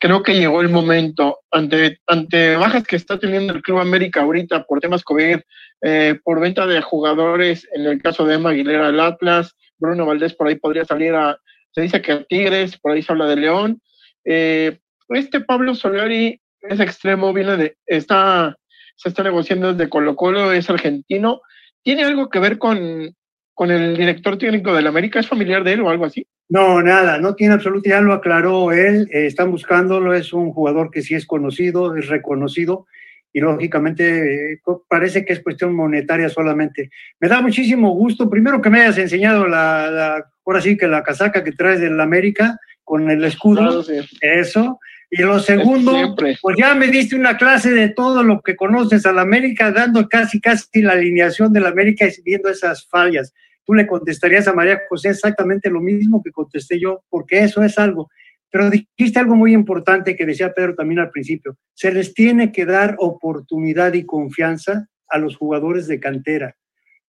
creo 0.00 0.24
que 0.24 0.34
llegó 0.34 0.60
el 0.60 0.68
momento. 0.68 1.38
Ante, 1.52 2.00
ante 2.08 2.56
bajas 2.56 2.84
que 2.84 2.96
está 2.96 3.18
teniendo 3.18 3.54
el 3.54 3.62
Club 3.62 3.78
América 3.78 4.22
ahorita 4.22 4.64
por 4.64 4.80
temas 4.80 5.04
COVID, 5.04 5.38
eh, 5.82 6.18
por 6.24 6.40
venta 6.40 6.66
de 6.66 6.80
jugadores, 6.82 7.68
en 7.72 7.86
el 7.86 8.02
caso 8.02 8.24
de 8.24 8.34
Emma 8.34 8.50
Aguilera 8.50 8.86
del 8.86 8.98
Atlas, 8.98 9.54
Bruno 9.78 10.06
Valdés 10.06 10.34
por 10.34 10.48
ahí 10.48 10.56
podría 10.56 10.84
salir 10.84 11.14
a, 11.14 11.38
se 11.70 11.82
dice 11.82 12.00
que 12.02 12.12
a 12.12 12.24
Tigres, 12.24 12.78
por 12.78 12.92
ahí 12.92 13.02
se 13.02 13.12
habla 13.12 13.26
de 13.26 13.36
León. 13.36 13.80
Eh, 14.24 14.78
este 15.08 15.40
Pablo 15.40 15.74
Solari 15.74 16.40
es 16.60 16.80
extremo, 16.80 17.32
viene 17.32 17.56
de, 17.56 17.76
está, 17.86 18.56
se 18.96 19.08
está 19.08 19.22
negociando 19.22 19.72
desde 19.72 19.88
Colo 19.88 20.16
Colo, 20.16 20.52
es 20.52 20.68
argentino. 20.68 21.40
¿Tiene 21.82 22.04
algo 22.04 22.28
que 22.28 22.40
ver 22.40 22.58
con, 22.58 23.14
con 23.54 23.70
el 23.70 23.96
director 23.96 24.36
técnico 24.38 24.74
del 24.74 24.86
América? 24.86 25.20
¿Es 25.20 25.28
familiar 25.28 25.62
de 25.62 25.74
él 25.74 25.82
o 25.82 25.90
algo 25.90 26.04
así? 26.04 26.26
No, 26.48 26.80
nada, 26.82 27.18
no 27.18 27.34
tiene 27.34 27.54
absolutamente, 27.54 27.90
ya 27.90 28.00
lo 28.00 28.12
aclaró 28.12 28.72
él, 28.72 29.08
eh, 29.12 29.26
están 29.26 29.50
buscándolo, 29.50 30.14
es 30.14 30.32
un 30.32 30.52
jugador 30.52 30.90
que 30.90 31.02
sí 31.02 31.14
es 31.14 31.26
conocido, 31.26 31.96
es 31.96 32.06
reconocido, 32.06 32.86
y 33.32 33.40
lógicamente 33.40 34.52
eh, 34.52 34.60
parece 34.88 35.24
que 35.24 35.32
es 35.32 35.42
cuestión 35.42 35.74
monetaria 35.74 36.28
solamente. 36.28 36.90
Me 37.18 37.28
da 37.28 37.40
muchísimo 37.40 37.90
gusto, 37.90 38.30
primero 38.30 38.62
que 38.62 38.70
me 38.70 38.82
hayas 38.82 38.98
enseñado 38.98 39.48
la, 39.48 40.24
ahora 40.44 40.60
sí 40.60 40.76
que 40.76 40.86
la 40.86 41.02
casaca 41.02 41.42
que 41.42 41.52
traes 41.52 41.80
del 41.80 42.00
América 42.00 42.58
con 42.84 43.10
el 43.10 43.24
escudo, 43.24 43.84
eso. 44.20 44.78
Y 45.18 45.22
lo 45.22 45.38
segundo, 45.38 46.14
pues 46.42 46.56
ya 46.58 46.74
me 46.74 46.88
diste 46.88 47.16
una 47.16 47.36
clase 47.36 47.72
de 47.72 47.88
todo 47.88 48.22
lo 48.22 48.42
que 48.42 48.56
conoces 48.56 49.06
al 49.06 49.18
América, 49.18 49.72
dando 49.72 50.08
casi, 50.08 50.40
casi 50.40 50.82
la 50.82 50.92
alineación 50.92 51.52
del 51.52 51.66
América 51.66 52.06
y 52.06 52.22
viendo 52.22 52.48
esas 52.48 52.86
fallas. 52.88 53.32
Tú 53.64 53.74
le 53.74 53.86
contestarías 53.86 54.46
a 54.46 54.52
María 54.52 54.80
José 54.88 55.10
exactamente 55.10 55.70
lo 55.70 55.80
mismo 55.80 56.22
que 56.22 56.30
contesté 56.30 56.78
yo, 56.78 57.02
porque 57.08 57.40
eso 57.40 57.62
es 57.62 57.78
algo 57.78 58.08
pero 58.56 58.70
dijiste 58.70 59.18
algo 59.18 59.34
muy 59.34 59.52
importante 59.52 60.16
que 60.16 60.24
decía 60.24 60.54
Pedro 60.54 60.74
también 60.74 61.00
al 61.00 61.10
principio. 61.10 61.58
Se 61.74 61.92
les 61.92 62.14
tiene 62.14 62.52
que 62.52 62.64
dar 62.64 62.96
oportunidad 62.98 63.92
y 63.92 64.06
confianza 64.06 64.88
a 65.08 65.18
los 65.18 65.36
jugadores 65.36 65.86
de 65.88 66.00
cantera. 66.00 66.56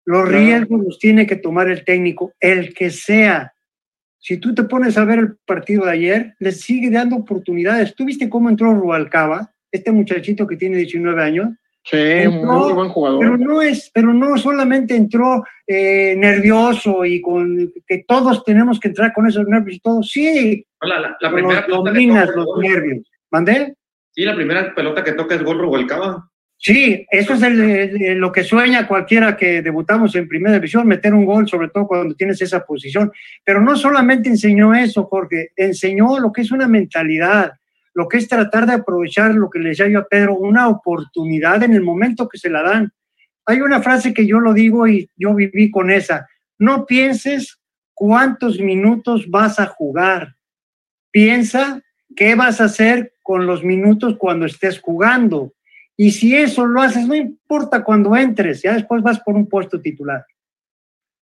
Los 0.04 0.28
riesgos 0.28 0.84
los 0.84 1.00
tiene 1.00 1.26
que 1.26 1.36
tomar 1.38 1.70
el 1.70 1.84
técnico, 1.84 2.34
el 2.40 2.74
que 2.74 2.90
sea. 2.90 3.54
Si 4.28 4.40
tú 4.40 4.54
te 4.54 4.64
pones 4.64 4.98
a 4.98 5.06
ver 5.06 5.20
el 5.20 5.38
partido 5.46 5.86
de 5.86 5.92
ayer, 5.92 6.36
les 6.40 6.60
sigue 6.60 6.92
dando 6.92 7.16
oportunidades. 7.16 7.96
¿Tú 7.96 8.04
viste 8.04 8.30
cómo 8.30 8.50
entró 8.50 8.74
Rualcaba, 8.74 9.54
este 9.72 9.94
muchachito 9.94 10.46
que 10.46 10.58
tiene 10.58 10.76
19 10.76 11.24
años? 11.24 11.48
Sí, 11.82 12.28
muy 12.28 12.74
buen 12.74 12.90
jugador. 12.90 13.22
Pero 13.22 13.38
no, 13.38 13.62
es, 13.62 13.90
pero 13.94 14.14
no 14.14 14.38
solamente 14.38 14.98
entró 14.98 15.46
eh, 15.66 16.14
nervioso 16.18 17.06
y 17.06 17.22
con 17.22 17.72
que 17.88 18.04
todos 18.06 18.44
tenemos 18.44 18.82
que 18.82 18.90
entrar 18.90 19.14
con 19.14 19.28
esos 19.28 19.48
nervios 19.48 19.78
y 19.78 19.80
todo. 19.80 20.04
Sí, 20.04 20.68
la, 20.82 21.16
la, 21.22 21.32
primera 21.32 21.66
los 21.66 21.86
dominas 21.86 22.30
los 22.36 22.48
nervios. 22.60 23.10
¿Mandé? 23.32 23.76
Sí, 24.12 24.26
la 24.26 24.36
primera 24.36 24.76
pelota 24.76 25.06
que 25.06 25.14
toca 25.14 25.36
es 25.36 25.44
gol 25.44 25.60
Rubalcaba. 25.60 26.30
Sí, 26.60 27.06
eso 27.12 27.36
es 27.36 27.44
el, 27.44 28.18
lo 28.18 28.32
que 28.32 28.44
sueña 28.44 28.88
cualquiera 28.88 29.38
que 29.38 29.62
debutamos 29.62 30.16
en 30.16 30.28
primera 30.28 30.56
división, 30.56 30.88
meter 30.88 31.14
un 31.14 31.26
gol, 31.26 31.48
sobre 31.48 31.70
todo 31.70 31.86
cuando 31.86 32.16
tienes 32.16 32.42
esa 32.42 32.66
posición. 32.66 33.12
Pero 33.44 33.62
no 33.62 33.76
solamente 33.76 34.28
enseñó 34.28 34.74
eso, 34.74 35.06
Jorge, 35.06 35.52
enseñó 35.56 36.20
lo 36.20 36.32
que 36.34 36.42
es 36.42 36.52
una 36.52 36.68
mentalidad, 36.68 37.54
lo 37.94 38.08
que 38.08 38.18
es 38.18 38.28
tratar 38.28 38.66
de 38.66 38.74
aprovechar 38.74 39.36
lo 39.36 39.50
que 39.50 39.60
le 39.60 39.70
decía 39.70 39.86
a 40.00 40.06
Pedro, 40.06 40.36
una 40.36 40.68
oportunidad 40.68 41.62
en 41.62 41.74
el 41.74 41.84
momento 41.84 42.28
que 42.28 42.40
se 42.40 42.50
la 42.50 42.64
dan. 42.64 42.92
Hay 43.46 43.62
una 43.62 43.82
frase 43.82 44.14
que 44.14 44.26
yo 44.26 44.40
lo 44.40 44.54
digo 44.54 44.88
y 44.88 45.10
yo 45.16 45.36
viví 45.36 45.70
con 45.70 45.92
esa. 45.92 46.28
No 46.58 46.88
pienses 46.88 47.60
cuántos 47.94 48.60
minutos 48.60 49.30
vas 49.30 49.60
a 49.60 49.68
jugar. 49.68 50.36
Piensa 51.12 51.82
qué 52.16 52.36
vas 52.36 52.60
a 52.62 52.66
hacer 52.66 53.14
con 53.22 53.46
los 53.46 53.64
minutos 53.64 54.16
cuando 54.18 54.48
estés 54.48 54.80
jugando 54.80 55.54
y 56.00 56.12
si 56.12 56.38
eso 56.38 56.68
lo 56.68 56.80
haces, 56.80 57.08
no 57.08 57.16
importa 57.16 57.84
cuando 57.84 58.16
entres, 58.16 58.62
ya 58.62 58.74
después 58.74 59.02
vas 59.02 59.20
por 59.20 59.36
un 59.36 59.50
puesto 59.50 59.82
titular. 59.82 60.24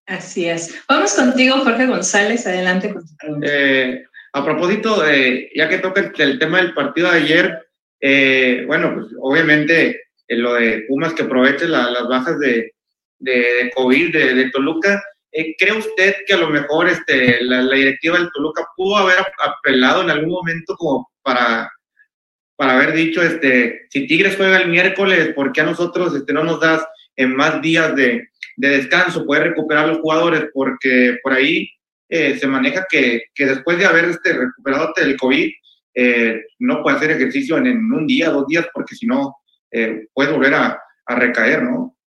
Así 0.06 0.48
es. 0.48 0.84
Vamos 0.88 1.14
contigo, 1.14 1.56
Jorge 1.64 1.88
González, 1.88 2.46
adelante 2.46 2.94
con 2.94 3.08
tu 3.08 3.16
pregunta. 3.16 3.48
Eh, 3.50 4.04
a 4.34 4.44
propósito, 4.44 5.02
de, 5.02 5.50
ya 5.56 5.70
que 5.70 5.80
toca 5.80 6.12
el, 6.18 6.38
tema 6.38 6.58
del 6.58 6.74
partido 6.74 7.10
de 7.10 7.18
ayer, 7.18 7.68
eh, 8.02 8.66
bueno, 8.68 8.94
pues 8.94 9.08
obviamente 9.22 10.02
eh, 10.28 10.36
lo 10.36 10.56
de 10.56 10.84
Pumas 10.90 11.14
que 11.14 11.24
aproveche 11.24 11.70
las 11.70 12.08
bajas 12.10 12.38
de, 12.40 12.74
de, 13.20 13.72
COVID 13.74 14.14
de, 14.14 14.52
Toluca, 14.52 15.02
¿cree 15.32 15.72
usted 15.72 16.16
que 16.28 16.34
a 16.34 16.38
lo 16.38 16.50
mejor 16.50 16.90
este, 16.90 17.42
la, 17.46 17.62
la, 17.62 17.76
directiva 17.76 18.18
del 18.18 18.30
Toluca 18.34 18.68
pudo 18.76 18.98
haber 18.98 19.20
apelado 19.40 20.04
en 20.04 20.10
algún 20.10 20.32
momento 20.32 20.76
como 20.76 21.10
para 21.24 21.72
para 22.56 22.74
haber 22.76 22.94
dicho, 22.94 23.22
este, 23.22 23.88
si 23.90 24.08
Tigres 24.08 24.38
juega 24.38 24.58
el 24.62 24.70
miércoles, 24.70 25.34
¿por 25.36 25.52
qué 25.52 25.62
a 25.62 25.66
nosotros 25.66 26.16
este, 26.16 26.34
no 26.34 26.44
nos 26.44 26.60
das 26.60 26.86
en 27.16 27.36
más 27.36 27.62
días 27.62 27.96
de, 27.96 28.30
de 28.56 28.70
descanso, 28.70 29.26
poder 29.26 29.50
recuperar 29.50 29.88
los 29.88 30.00
jugadores? 30.00 30.46
Porque 30.54 31.18
por 31.22 31.34
ahí 31.34 31.70
eh, 32.08 32.38
se 32.38 32.48
maneja 32.48 32.86
que, 32.90 33.24
que, 33.34 33.46
después 33.46 33.78
de 33.78 33.86
haber 33.86 34.06
este, 34.06 34.34
recuperado 34.34 34.94
del 34.96 35.18
COVID, 35.18 35.52
eh, 35.96 36.42
no 36.60 36.82
puede 36.82 36.98
hacer 36.98 37.12
ejercicio 37.12 37.58
en, 37.58 37.68
en, 37.68 37.92
un 37.92 38.08
día, 38.08 38.30
dos 38.30 38.48
días, 38.48 38.68
porque 38.74 38.96
si 38.96 39.06
no, 39.06 39.38
eh, 39.72 40.08
puede 40.14 40.32
volver 40.32 40.54
a, 40.54 40.80
a 41.06 41.16
recaer, 41.16 41.64
¿no? 41.64 41.98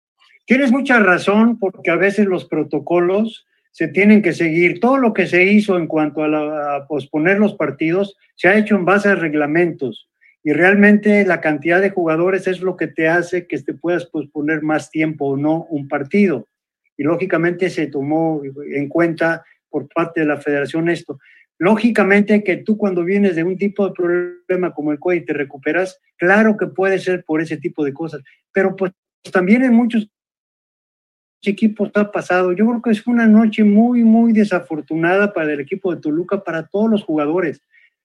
Tienes 0.47 0.73
mucha 0.73 0.99
razón, 0.99 1.59
porque 1.59 1.91
a 1.91 1.97
veces 1.97 2.27
los 2.27 2.47
protocolos 2.47 3.47
se 3.71 3.89
tienen 3.89 4.23
que 4.23 4.33
seguir. 4.33 4.81
Todo 4.81 4.97
lo 4.97 5.13
que 5.13 5.27
se 5.27 5.45
hizo 5.45 5.77
en 5.77 5.87
cuanto 5.87 6.23
a, 6.23 6.29
la, 6.29 6.77
a 6.77 6.87
posponer 6.87 7.39
los 7.39 7.55
partidos 7.55 8.17
se 8.35 8.49
ha 8.49 8.57
hecho 8.57 8.77
en 8.77 8.87
base 8.87 9.11
a 9.11 9.15
reglamentos 9.15 10.08
y 10.45 10.53
realmente 10.53 11.25
la 11.25 11.41
cantidad 11.41 11.81
de 11.81 11.91
jugadores 11.91 12.47
es 12.47 12.61
lo 12.61 12.77
que 12.77 12.87
te 12.87 13.09
hace 13.09 13.47
que 13.47 13.59
te 13.59 13.75
puedas 13.75 14.07
posponer 14.07 14.63
más 14.63 14.91
tiempo 14.91 15.27
o 15.27 15.37
no 15.37 15.65
un 15.65 15.89
partido. 15.89 16.49
Y 16.97 17.03
lógicamente 17.03 17.71
se 17.71 17.87
tomó 17.87 18.43
en 18.45 18.89
cuenta 18.89 19.45
por 19.69 19.89
parte 19.89 20.21
de 20.21 20.27
la 20.27 20.41
federación 20.41 20.89
esto. 20.89 21.19
Lógicamente 21.59 22.45
que 22.45 22.59
tú 22.59 22.79
cuando 22.79 23.05
vienes 23.05 23.35
de 23.35 23.43
un 23.43 23.57
tipo 23.57 23.87
de 23.87 23.93
problema 23.93 24.73
como 24.73 24.93
el 24.93 25.01
COVID 25.01 25.17
y 25.17 25.25
te 25.25 25.33
recuperas, 25.33 26.01
claro 26.17 26.57
que 26.57 26.67
puede 26.69 26.99
ser 26.99 27.25
por 27.25 27.43
ese 27.43 27.57
tipo 27.57 27.85
de 27.85 27.93
cosas, 27.93 28.23
pero 28.53 28.77
pues 28.77 28.93
también 29.33 29.65
en 29.65 29.75
muchos 29.75 30.09
equipos 31.43 31.91
ha 31.95 32.11
pasado. 32.11 32.53
Yo 32.53 32.67
creo 32.67 32.83
que 32.83 32.91
es 32.91 33.07
una 33.07 33.27
noche 33.27 33.65
muy, 33.65 34.05
muy 34.05 34.33
desafortunada 34.33 35.33
para 35.33 35.53
el 35.53 35.61
equipo 35.61 35.95
de 35.95 36.01
Toluca, 36.01 36.43
para 36.43 36.67
todos 36.67 36.91
los 36.91 37.05
jugadores. 37.05 37.61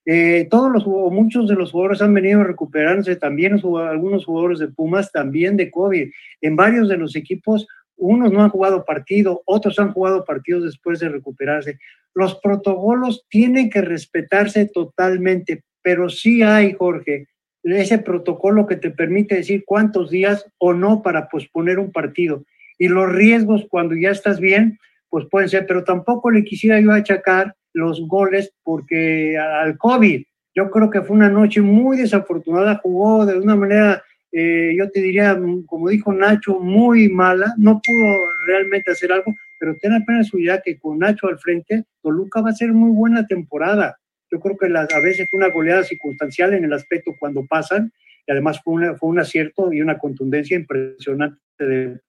Eh, 0.06 0.48
todos 0.50 0.72
los 0.72 0.86
muchos 0.86 1.48
de 1.48 1.56
los 1.56 1.72
jugadores 1.72 2.02
han 2.02 2.13
venido 2.13 2.44
recuperándose, 2.44 3.16
también 3.16 3.54
algunos 3.54 4.26
jugadores 4.26 4.60
de 4.60 4.68
Pumas, 4.68 5.12
también 5.12 5.56
de 5.56 5.72
COVID. 5.72 6.12
En 6.42 6.56
varios 6.56 6.89
de 6.89 6.98
los 6.98 7.16
equipos, 7.16 7.68
unos 7.96 8.32
no 8.32 8.44
han 8.44 8.50
jugado 8.50 8.86
partido, 8.86 9.42
otros 9.46 9.80
han 9.80 9.94
jugado 9.94 10.26
partidos 10.26 10.63
después 10.63 11.00
de 11.00 11.10
recuperarse. 11.10 11.80
Los 12.13 12.36
protocolos 12.36 13.26
tienen 13.30 13.70
que 13.70 13.82
respetarse 13.82 14.66
totalmente, 14.66 15.63
pero 15.82 16.10
sí 16.10 16.44
hay, 16.44 16.74
Jorge, 16.74 17.28
ese 17.63 17.98
protocolo 17.98 18.68
que 18.68 18.76
te 18.76 18.92
permite 18.92 19.36
decir 19.36 19.63
cuántos 19.66 20.10
días 20.10 20.46
o 20.58 20.74
no 20.74 21.02
para 21.02 21.30
posponer 21.30 21.80
un 21.80 21.92
partido. 21.92 22.46
Y 22.78 22.89
los 22.89 23.10
riesgos 23.12 23.66
cuando 23.70 23.96
ya 23.96 24.10
estás 24.10 24.39
bien, 24.39 24.80
pues 25.10 25.26
pueden 25.30 25.48
ser, 25.48 25.66
pero 25.66 25.84
tampoco 25.84 26.30
le 26.30 26.44
quisiera 26.44 26.82
yo 26.82 26.92
achacar 26.92 27.56
los 27.73 28.07
goles 28.07 28.53
porque 28.63 29.38
al 29.38 29.77
COVID. 29.77 30.23
Yo 30.55 30.69
creo 30.69 30.89
que 30.89 31.01
fue 31.01 31.15
una 31.15 31.29
noche 31.29 31.62
muy 31.62 31.97
desafortunada, 31.97 32.79
jugó 32.83 33.25
de 33.25 33.38
una 33.38 33.55
manera, 33.55 34.03
eh, 34.31 34.73
yo 34.77 34.89
te 34.91 35.01
diría, 35.01 35.39
como 35.65 35.89
dijo 35.89 36.13
Nacho, 36.13 36.59
muy 36.59 37.09
mala, 37.09 37.55
no 37.57 37.81
pudo 37.83 38.15
realmente 38.45 38.91
hacer 38.91 39.12
algo, 39.12 39.33
pero 39.59 39.75
ten 39.81 39.93
apenas 39.93 40.31
idea 40.33 40.62
que 40.63 40.77
con 40.77 40.99
Nacho 40.99 41.27
al 41.27 41.39
frente, 41.39 41.86
Toluca 42.01 42.41
va 42.41 42.51
a 42.51 42.55
ser 42.55 42.71
muy 42.71 42.91
buena 42.91 43.25
temporada. 43.25 43.97
Yo 44.31 44.39
creo 44.39 44.57
que 44.57 44.67
a 44.67 44.99
veces 44.99 45.27
fue 45.29 45.39
una 45.39 45.49
goleada 45.49 45.83
circunstancial 45.83 46.53
en 46.53 46.65
el 46.65 46.73
aspecto 46.73 47.12
cuando 47.19 47.45
pasan, 47.45 47.91
y 48.27 48.31
además 48.31 48.62
fue, 48.63 48.95
fue 48.97 49.09
un 49.09 49.19
acierto 49.19 49.73
y 49.73 49.81
una 49.81 49.97
contundencia 49.97 50.55
impresionante 50.55 51.39
de 51.59 51.99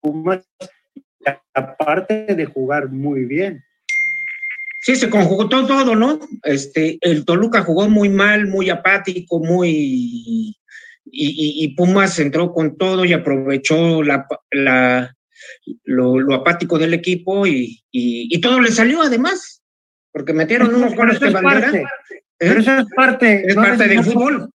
Pumas, 0.00 0.48
aparte 1.54 2.26
de 2.26 2.44
jugar 2.46 2.90
muy 2.90 3.24
bien. 3.24 3.62
Sí, 4.86 4.94
se 4.94 5.10
conjugó 5.10 5.48
todo, 5.48 5.96
¿no? 5.96 6.20
Este, 6.44 6.96
el 7.00 7.24
Toluca 7.24 7.62
jugó 7.62 7.88
muy 7.88 8.08
mal, 8.08 8.46
muy 8.46 8.70
apático, 8.70 9.40
muy. 9.40 10.56
Y, 11.04 11.74
Pumas 11.76 12.16
entró 12.20 12.52
con 12.52 12.78
todo 12.78 13.04
y 13.04 13.12
aprovechó 13.12 14.04
la, 14.04 14.28
la 14.52 15.12
lo, 15.82 16.32
apático 16.32 16.78
del 16.78 16.94
equipo 16.94 17.48
y, 17.48 17.82
y, 17.90 18.40
todo 18.40 18.60
le 18.60 18.70
salió 18.70 19.02
además, 19.02 19.60
porque 20.12 20.32
metieron 20.32 20.72
unos 20.72 20.94
goles 20.94 21.18
de 21.18 21.30
bandera. 21.30 21.90
Pero 22.38 22.60
eso 22.60 22.78
es 22.78 22.86
parte. 22.94 23.42
Es 23.44 23.56
parte 23.56 23.88
del 23.88 24.04
fútbol. 24.04 24.50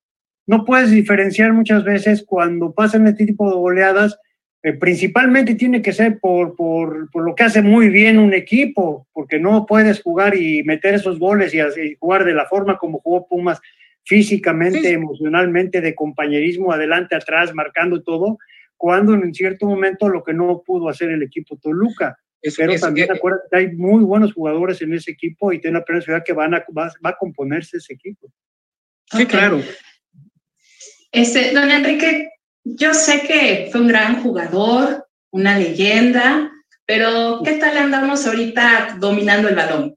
No 0.47 0.63
puedes 0.63 0.91
diferenciar 0.91 1.51
muchas 1.51 1.83
veces 1.83 2.23
cuando 2.25 2.73
pasan 2.73 3.05
este 3.05 3.25
tipo 3.25 3.49
de 3.49 3.57
goleadas 3.57 4.17
eh, 4.63 4.73
principalmente 4.73 5.55
tiene 5.55 5.81
que 5.81 5.91
ser 5.91 6.19
por, 6.19 6.55
por, 6.55 7.09
por, 7.09 7.23
lo 7.23 7.33
que 7.33 7.43
hace 7.43 7.63
muy 7.63 7.89
bien 7.89 8.19
un 8.19 8.33
equipo, 8.33 9.07
porque 9.11 9.39
no 9.39 9.65
puedes 9.65 10.01
jugar 10.03 10.35
y 10.37 10.61
meter 10.63 10.93
esos 10.93 11.17
goles 11.17 11.51
y, 11.55 11.95
jugar 11.99 12.25
de 12.25 12.35
la 12.35 12.45
forma 12.45 12.77
como 12.77 12.99
jugó 12.99 13.27
Pumas, 13.27 13.59
físicamente, 14.03 14.91
emocionalmente, 14.91 15.81
de 15.81 15.95
compañerismo, 15.95 16.71
adelante, 16.71 17.15
atrás, 17.15 17.55
marcando 17.55 18.03
todo, 18.03 18.37
cuando 18.77 19.15
en 19.15 19.33
cierto 19.33 19.65
momento 19.65 20.09
lo 20.09 20.23
que 20.23 20.33
no 20.33 20.61
pudo 20.63 20.89
hacer 20.89 21.09
el 21.09 21.23
equipo 21.23 21.57
Toluca. 21.57 22.17
Pero 22.57 22.75
también 22.79 23.07
hay 23.51 23.67
muy 23.75 24.03
buenos 24.03 24.33
jugadores 24.33 24.81
en 24.81 24.93
ese 24.93 25.11
equipo 25.11 25.53
y 25.53 25.61
ten 25.61 25.73
la 25.73 25.85
plena 25.85 26.23
que 26.23 26.33
van 26.33 26.55
a, 26.55 26.65
va, 26.75 26.91
a 27.03 27.17
componerse 27.17 27.77
ese 27.77 27.93
equipo. 27.93 28.31
Sí, 29.11 29.25
claro. 29.27 29.61
Este, 31.11 31.53
don 31.53 31.69
Enrique, 31.69 32.29
yo 32.63 32.93
sé 32.93 33.21
que 33.27 33.69
fue 33.71 33.81
un 33.81 33.87
gran 33.87 34.21
jugador, 34.21 35.05
una 35.31 35.57
leyenda, 35.57 36.51
pero 36.85 37.41
¿qué 37.43 37.53
tal 37.53 37.77
andamos 37.77 38.25
ahorita 38.27 38.97
dominando 38.99 39.49
el 39.49 39.55
balón? 39.55 39.95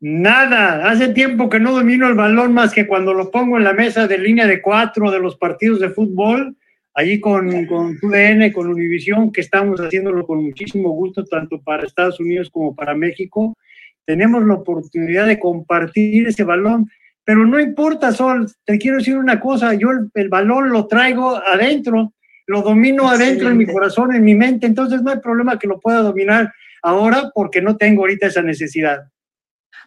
Nada, 0.00 0.88
hace 0.90 1.08
tiempo 1.08 1.48
que 1.48 1.58
no 1.58 1.72
domino 1.72 2.06
el 2.06 2.14
balón 2.14 2.52
más 2.52 2.72
que 2.72 2.86
cuando 2.86 3.14
lo 3.14 3.30
pongo 3.30 3.56
en 3.56 3.64
la 3.64 3.72
mesa 3.72 4.06
de 4.06 4.18
línea 4.18 4.46
de 4.46 4.60
cuatro 4.60 5.10
de 5.10 5.18
los 5.18 5.36
partidos 5.36 5.80
de 5.80 5.90
fútbol, 5.90 6.56
allí 6.94 7.18
con, 7.20 7.66
con 7.66 7.98
UDN, 8.02 8.52
con 8.52 8.68
Univisión, 8.68 9.32
que 9.32 9.40
estamos 9.40 9.80
haciéndolo 9.80 10.26
con 10.26 10.44
muchísimo 10.44 10.90
gusto, 10.90 11.24
tanto 11.24 11.60
para 11.62 11.84
Estados 11.84 12.20
Unidos 12.20 12.50
como 12.50 12.74
para 12.74 12.94
México. 12.94 13.56
Tenemos 14.04 14.46
la 14.46 14.54
oportunidad 14.54 15.26
de 15.26 15.38
compartir 15.38 16.28
ese 16.28 16.44
balón 16.44 16.90
pero 17.26 17.44
no 17.44 17.58
importa, 17.58 18.12
Sol, 18.12 18.48
te 18.64 18.78
quiero 18.78 18.98
decir 18.98 19.18
una 19.18 19.40
cosa, 19.40 19.74
yo 19.74 19.88
el, 20.14 20.28
balón 20.28 20.70
lo 20.70 20.86
traigo 20.86 21.34
adentro, 21.34 22.14
lo 22.46 22.62
domino 22.62 23.08
adentro 23.08 23.48
en 23.48 23.58
mi 23.58 23.66
corazón, 23.66 24.14
en 24.14 24.24
mi 24.24 24.36
mente, 24.36 24.64
entonces 24.64 25.02
no 25.02 25.10
hay 25.10 25.18
problema 25.18 25.58
que 25.58 25.66
lo 25.66 25.80
pueda 25.80 26.02
dominar 26.02 26.52
ahora 26.82 27.32
porque 27.34 27.60
no 27.60 27.76
tengo 27.76 28.02
ahorita 28.02 28.28
esa 28.28 28.42
necesidad. 28.42 29.00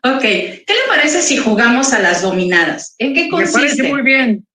Ok, 0.04 0.22
¿qué 0.22 0.66
le 0.68 0.88
parece 0.90 1.22
si 1.22 1.38
jugamos 1.38 1.94
a 1.94 2.02
las 2.02 2.22
dominadas? 2.22 2.94
¿En 2.98 3.14
qué 3.14 3.30
consiste? 3.30 3.58
Me 3.58 3.68
parece 3.68 3.84
muy 3.84 4.02
bien. 4.02 4.46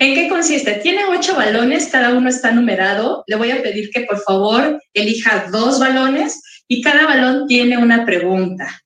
¿En 0.00 0.14
qué 0.16 0.28
consiste? 0.28 0.74
Tiene 0.82 1.04
ocho 1.04 1.36
balones, 1.36 1.90
cada 1.92 2.12
uno 2.12 2.28
está 2.28 2.50
numerado. 2.50 3.22
Le 3.28 3.36
voy 3.36 3.52
a 3.52 3.62
pedir 3.62 3.90
que 3.90 4.00
por 4.00 4.18
favor 4.18 4.82
elija 4.94 5.46
dos 5.52 5.78
balones 5.78 6.42
y 6.66 6.82
cada 6.82 7.06
balón 7.06 7.46
tiene 7.46 7.78
una 7.78 8.04
pregunta. 8.04 8.82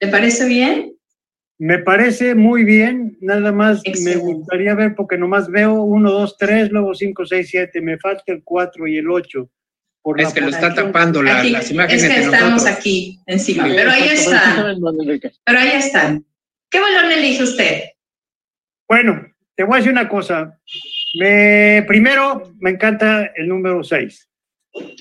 ¿Le 0.00 0.08
parece 0.08 0.46
bien? 0.46 0.91
Me 1.62 1.78
parece 1.78 2.34
muy 2.34 2.64
bien, 2.64 3.16
nada 3.20 3.52
más 3.52 3.82
me 4.02 4.16
gustaría 4.16 4.74
ver, 4.74 4.96
porque 4.96 5.16
nomás 5.16 5.48
veo 5.48 5.74
uno, 5.74 6.10
dos, 6.10 6.36
tres, 6.36 6.72
luego 6.72 6.92
cinco, 6.92 7.24
seis, 7.24 7.50
siete, 7.50 7.80
me 7.80 7.98
falta 7.98 8.24
el 8.32 8.42
cuatro 8.42 8.88
y 8.88 8.98
el 8.98 9.08
ocho. 9.08 9.48
es 10.16 10.32
que 10.34 10.40
lo 10.40 10.48
está 10.48 10.74
tapando 10.74 11.22
las 11.22 11.70
imágenes. 11.70 12.02
Es 12.02 12.10
que 12.10 12.20
estamos 12.20 12.66
aquí 12.66 13.20
encima, 13.26 13.68
pero 13.68 13.92
ahí 13.92 14.08
están. 14.08 14.76
Pero 15.44 15.58
ahí 15.60 15.70
están. 15.74 16.26
¿Qué 16.68 16.80
balón 16.80 17.12
elige 17.12 17.44
usted? 17.44 17.82
Bueno, 18.88 19.24
te 19.54 19.62
voy 19.62 19.74
a 19.74 19.76
decir 19.76 19.92
una 19.92 20.08
cosa. 20.08 20.58
Me, 21.14 21.84
primero, 21.86 22.54
me 22.58 22.70
encanta 22.70 23.30
el 23.36 23.46
número 23.46 23.84
6. 23.84 24.28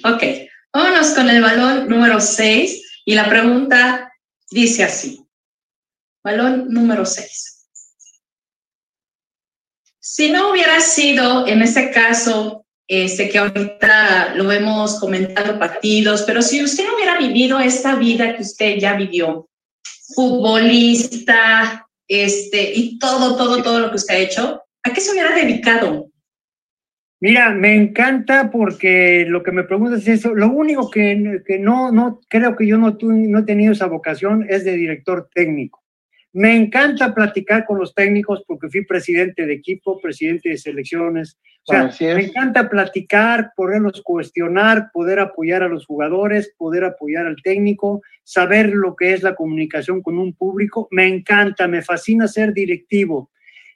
Ok, 0.04 0.24
vámonos 0.72 1.10
con 1.16 1.28
el 1.28 1.42
balón 1.42 1.90
número 1.90 2.20
6 2.20 3.02
y 3.06 3.16
la 3.16 3.28
pregunta 3.28 4.14
dice 4.52 4.84
así. 4.84 5.21
Balón 6.24 6.68
número 6.70 7.06
6. 7.06 7.68
Si 10.00 10.32
no 10.32 10.52
hubiera 10.52 10.80
sido, 10.80 11.48
en 11.48 11.62
este 11.62 11.92
caso, 11.92 12.66
este, 12.88 13.30
que 13.30 13.38
ahorita 13.38 14.36
lo 14.36 14.46
vemos 14.46 15.00
comentando 15.00 15.58
partidos, 15.58 16.24
pero 16.24 16.42
si 16.42 16.64
usted 16.64 16.86
no 16.86 16.96
hubiera 16.96 17.18
vivido 17.18 17.60
esta 17.60 17.96
vida 17.96 18.36
que 18.36 18.42
usted 18.42 18.78
ya 18.78 18.96
vivió, 18.96 19.48
futbolista, 20.14 21.88
este, 22.08 22.74
y 22.76 23.00
todo, 23.00 23.38
todo, 23.38 23.64
todo 23.64 23.80
lo 23.80 23.90
que 23.90 23.96
usted 23.96 24.16
ha 24.16 24.18
hecho, 24.18 24.62
¿a 24.84 24.92
qué 24.92 25.00
se 25.00 25.12
hubiera 25.12 25.34
dedicado? 25.34 26.12
Mira, 27.22 27.52
me 27.52 27.76
encanta 27.76 28.50
porque 28.52 29.26
lo 29.28 29.44
que 29.44 29.52
me 29.52 29.64
preguntas 29.64 30.02
es 30.02 30.20
eso. 30.20 30.34
Lo 30.34 30.48
único 30.48 30.90
que, 30.90 31.42
que 31.46 31.60
no, 31.60 31.92
no 31.92 32.20
creo 32.28 32.56
que 32.56 32.66
yo 32.66 32.78
no, 32.78 32.98
no 33.00 33.40
he 33.40 33.44
tenido 33.44 33.74
esa 33.74 33.86
vocación 33.86 34.46
es 34.50 34.66
de 34.66 34.76
director 34.76 35.30
técnico. 35.34 35.81
Me 36.34 36.56
encanta 36.56 37.14
platicar 37.14 37.66
con 37.66 37.78
los 37.78 37.94
técnicos 37.94 38.44
porque 38.48 38.70
fui 38.70 38.86
presidente 38.86 39.46
de 39.46 39.54
equipo, 39.54 40.00
presidente 40.00 40.50
de 40.50 40.58
selecciones. 40.58 41.38
O 41.68 41.74
sea, 41.74 41.92
me 42.16 42.26
encanta 42.26 42.70
platicar, 42.70 43.52
poderlos 43.56 44.02
cuestionar, 44.02 44.90
poder 44.94 45.20
apoyar 45.20 45.62
a 45.62 45.68
los 45.68 45.86
jugadores, 45.86 46.54
poder 46.58 46.86
apoyar 46.86 47.28
al 47.28 47.42
técnico, 47.42 48.02
saber 48.24 48.70
lo 48.70 48.96
que 48.96 49.14
es 49.14 49.24
la 49.24 49.36
comunicación 49.36 50.02
con 50.02 50.18
un 50.18 50.34
público. 50.34 50.88
Me 50.92 51.06
encanta, 51.06 51.68
me 51.68 51.82
fascina 51.82 52.28
ser 52.28 52.54
directivo. 52.54 53.30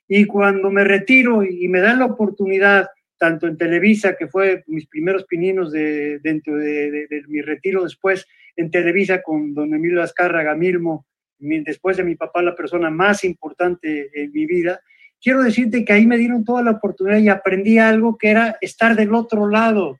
Y 0.07 0.25
cuando 0.25 0.71
me 0.71 0.83
retiro 0.83 1.43
y 1.43 1.67
me 1.67 1.81
dan 1.81 1.99
la 1.99 2.05
oportunidad, 2.05 2.87
tanto 3.17 3.47
en 3.47 3.57
Televisa, 3.57 4.15
que 4.15 4.27
fue 4.27 4.63
mis 4.67 4.87
primeros 4.87 5.25
pininos 5.25 5.71
de, 5.71 6.19
dentro 6.19 6.55
de, 6.55 7.07
mi 7.27 7.41
retiro 7.41 7.83
después, 7.83 8.25
en 8.55 8.71
Televisa 8.71 9.21
con 9.21 9.53
don 9.53 9.73
Emilio 9.73 10.01
Azcárraga 10.01 10.55
Milmo, 10.55 11.05
después 11.37 11.97
de 11.97 12.03
mi 12.03 12.15
papá, 12.15 12.41
la 12.41 12.55
persona 12.55 12.89
más 12.89 13.23
importante 13.23 14.09
en 14.13 14.31
mi 14.31 14.45
vida, 14.45 14.79
quiero 15.21 15.43
decirte 15.43 15.83
que 15.83 15.93
ahí 15.93 16.05
me 16.05 16.17
dieron 16.17 16.43
toda 16.43 16.63
la 16.63 16.71
oportunidad 16.71 17.17
y 17.19 17.29
aprendí 17.29 17.77
algo 17.77 18.17
que 18.17 18.29
era 18.29 18.57
estar 18.61 18.95
del 18.95 19.13
otro 19.13 19.47
lado. 19.47 19.97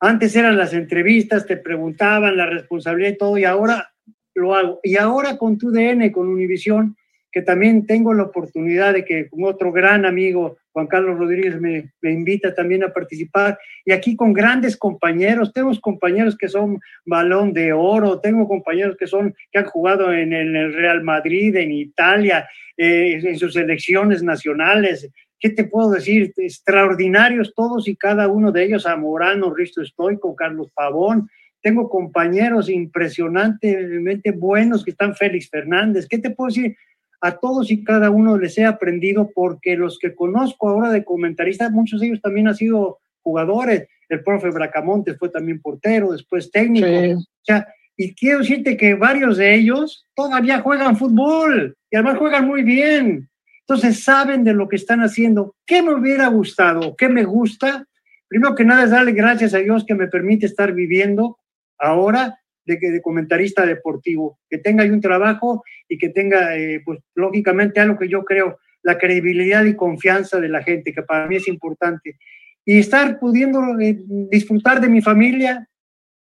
Antes 0.00 0.36
eran 0.36 0.56
las 0.56 0.72
entrevistas, 0.72 1.46
te 1.46 1.56
preguntaban 1.56 2.36
la 2.36 2.46
responsabilidad 2.46 3.10
y 3.10 3.18
todo, 3.18 3.38
y 3.38 3.44
ahora 3.44 3.90
lo 4.34 4.54
hago. 4.54 4.80
Y 4.82 4.96
ahora 4.96 5.36
con 5.38 5.58
tu 5.58 5.70
DN, 5.70 6.12
con 6.12 6.28
Univisión, 6.28 6.96
que 7.36 7.42
también 7.42 7.84
tengo 7.84 8.14
la 8.14 8.22
oportunidad 8.22 8.94
de 8.94 9.04
que 9.04 9.28
con 9.28 9.44
otro 9.44 9.70
gran 9.70 10.06
amigo, 10.06 10.56
Juan 10.72 10.86
Carlos 10.86 11.18
Rodríguez, 11.18 11.60
me, 11.60 11.92
me, 12.00 12.10
invita 12.10 12.54
también 12.54 12.82
a 12.82 12.94
participar. 12.94 13.58
Y 13.84 13.92
aquí 13.92 14.16
con 14.16 14.32
grandes 14.32 14.74
compañeros, 14.74 15.52
tenemos 15.52 15.78
compañeros 15.78 16.34
que 16.34 16.48
son 16.48 16.80
balón 17.04 17.52
de 17.52 17.74
oro, 17.74 18.20
tengo 18.20 18.48
compañeros 18.48 18.96
que 18.98 19.06
son, 19.06 19.34
que 19.52 19.58
han 19.58 19.66
jugado 19.66 20.14
en 20.14 20.32
el 20.32 20.72
Real 20.72 21.02
Madrid, 21.02 21.54
en 21.56 21.72
Italia, 21.72 22.48
eh, 22.74 23.20
en 23.22 23.38
sus 23.38 23.52
selecciones 23.52 24.22
nacionales. 24.22 25.06
¿Qué 25.38 25.50
te 25.50 25.64
puedo 25.64 25.90
decir? 25.90 26.32
Extraordinarios 26.38 27.52
todos 27.54 27.86
y 27.86 27.96
cada 27.96 28.28
uno 28.28 28.50
de 28.50 28.64
ellos, 28.64 28.84
Zamorano, 28.84 29.52
Risto 29.52 29.84
Stoico, 29.84 30.34
Carlos 30.34 30.70
Pavón, 30.74 31.28
tengo 31.60 31.90
compañeros 31.90 32.70
impresionantemente 32.70 34.30
buenos 34.30 34.82
que 34.82 34.92
están 34.92 35.14
Félix 35.14 35.50
Fernández. 35.50 36.06
¿Qué 36.08 36.16
te 36.16 36.30
puedo 36.30 36.48
decir? 36.48 36.76
A 37.26 37.38
todos 37.38 37.70
y 37.70 37.84
cada 37.84 38.10
uno 38.10 38.38
les 38.38 38.56
he 38.58 38.64
aprendido 38.64 39.30
porque 39.34 39.76
los 39.76 39.98
que 39.98 40.14
conozco 40.14 40.68
ahora 40.68 40.90
de 40.90 41.04
comentaristas, 41.04 41.70
muchos 41.70 42.00
de 42.00 42.08
ellos 42.08 42.20
también 42.20 42.48
han 42.48 42.56
sido 42.56 42.98
jugadores. 43.22 43.88
El 44.08 44.22
profe 44.22 44.50
Bracamontes 44.50 45.18
fue 45.18 45.28
también 45.28 45.60
portero, 45.60 46.12
después 46.12 46.50
técnico. 46.50 46.86
O 46.86 47.44
sea, 47.44 47.66
y 47.96 48.14
quiero 48.14 48.40
decirte 48.40 48.76
que 48.76 48.94
varios 48.94 49.38
de 49.38 49.54
ellos 49.54 50.06
todavía 50.14 50.60
juegan 50.60 50.96
fútbol 50.96 51.76
y 51.90 51.96
además 51.96 52.18
juegan 52.18 52.46
muy 52.46 52.62
bien. 52.62 53.28
Entonces 53.60 54.04
saben 54.04 54.44
de 54.44 54.52
lo 54.52 54.68
que 54.68 54.76
están 54.76 55.00
haciendo. 55.00 55.56
¿Qué 55.66 55.82
me 55.82 55.94
hubiera 55.94 56.28
gustado? 56.28 56.94
¿Qué 56.96 57.08
me 57.08 57.24
gusta? 57.24 57.84
Primero 58.28 58.54
que 58.54 58.64
nada 58.64 58.84
es 58.84 58.90
darle 58.90 59.12
gracias 59.12 59.54
a 59.54 59.58
Dios 59.58 59.84
que 59.84 59.94
me 59.94 60.06
permite 60.06 60.46
estar 60.46 60.72
viviendo 60.72 61.38
ahora 61.78 62.38
de, 62.66 62.78
de 62.78 63.00
comentarista 63.00 63.64
deportivo, 63.64 64.38
que 64.50 64.58
tenga 64.58 64.84
un 64.84 65.00
trabajo 65.00 65.62
y 65.88 65.98
que 65.98 66.08
tenga, 66.10 66.56
eh, 66.56 66.82
pues 66.84 67.00
lógicamente, 67.14 67.80
algo 67.80 67.98
que 67.98 68.08
yo 68.08 68.24
creo, 68.24 68.58
la 68.82 68.98
credibilidad 68.98 69.64
y 69.64 69.74
confianza 69.74 70.40
de 70.40 70.48
la 70.48 70.62
gente, 70.62 70.92
que 70.92 71.02
para 71.02 71.26
mí 71.26 71.36
es 71.36 71.48
importante. 71.48 72.18
Y 72.64 72.78
estar 72.78 73.18
pudiendo 73.18 73.60
eh, 73.80 73.98
disfrutar 74.30 74.80
de 74.80 74.88
mi 74.88 75.00
familia, 75.00 75.68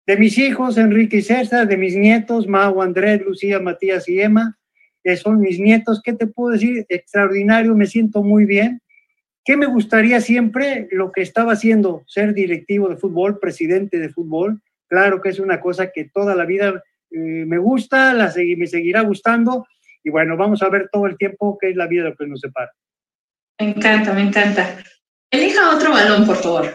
de 0.06 0.16
mis 0.16 0.38
hijos, 0.38 0.78
Enrique 0.78 1.18
y 1.18 1.22
César, 1.22 1.68
de 1.68 1.76
mis 1.76 1.94
nietos, 1.94 2.46
Mau, 2.48 2.80
Andrés, 2.80 3.20
Lucía, 3.24 3.60
Matías 3.60 4.08
y 4.08 4.20
Emma, 4.20 4.56
que 5.04 5.16
son 5.16 5.40
mis 5.40 5.60
nietos. 5.60 6.00
¿Qué 6.02 6.14
te 6.14 6.26
puedo 6.26 6.54
decir? 6.54 6.86
Extraordinario, 6.88 7.74
me 7.74 7.86
siento 7.86 8.22
muy 8.22 8.46
bien. 8.46 8.80
¿Qué 9.44 9.56
me 9.56 9.66
gustaría 9.66 10.20
siempre? 10.20 10.88
Lo 10.90 11.12
que 11.12 11.22
estaba 11.22 11.52
haciendo, 11.52 12.04
ser 12.06 12.34
directivo 12.34 12.88
de 12.88 12.96
fútbol, 12.96 13.38
presidente 13.38 13.98
de 13.98 14.08
fútbol, 14.08 14.60
Claro 14.88 15.20
que 15.20 15.28
es 15.28 15.38
una 15.38 15.60
cosa 15.60 15.90
que 15.90 16.10
toda 16.12 16.34
la 16.34 16.44
vida 16.44 16.82
eh, 17.10 17.44
me 17.46 17.58
gusta, 17.58 18.12
la 18.14 18.32
me 18.34 18.66
seguirá 18.66 19.02
gustando 19.02 19.66
y 20.02 20.10
bueno, 20.10 20.36
vamos 20.36 20.62
a 20.62 20.68
ver 20.68 20.88
todo 20.90 21.06
el 21.06 21.16
tiempo 21.16 21.58
qué 21.60 21.70
es 21.70 21.76
la 21.76 21.86
vida 21.86 22.04
lo 22.04 22.16
que 22.16 22.26
nos 22.26 22.40
separa. 22.40 22.72
Me 23.60 23.70
encanta, 23.70 24.12
me 24.12 24.22
encanta. 24.22 24.82
Elija 25.30 25.74
otro 25.74 25.92
balón, 25.92 26.24
por 26.24 26.36
favor. 26.36 26.74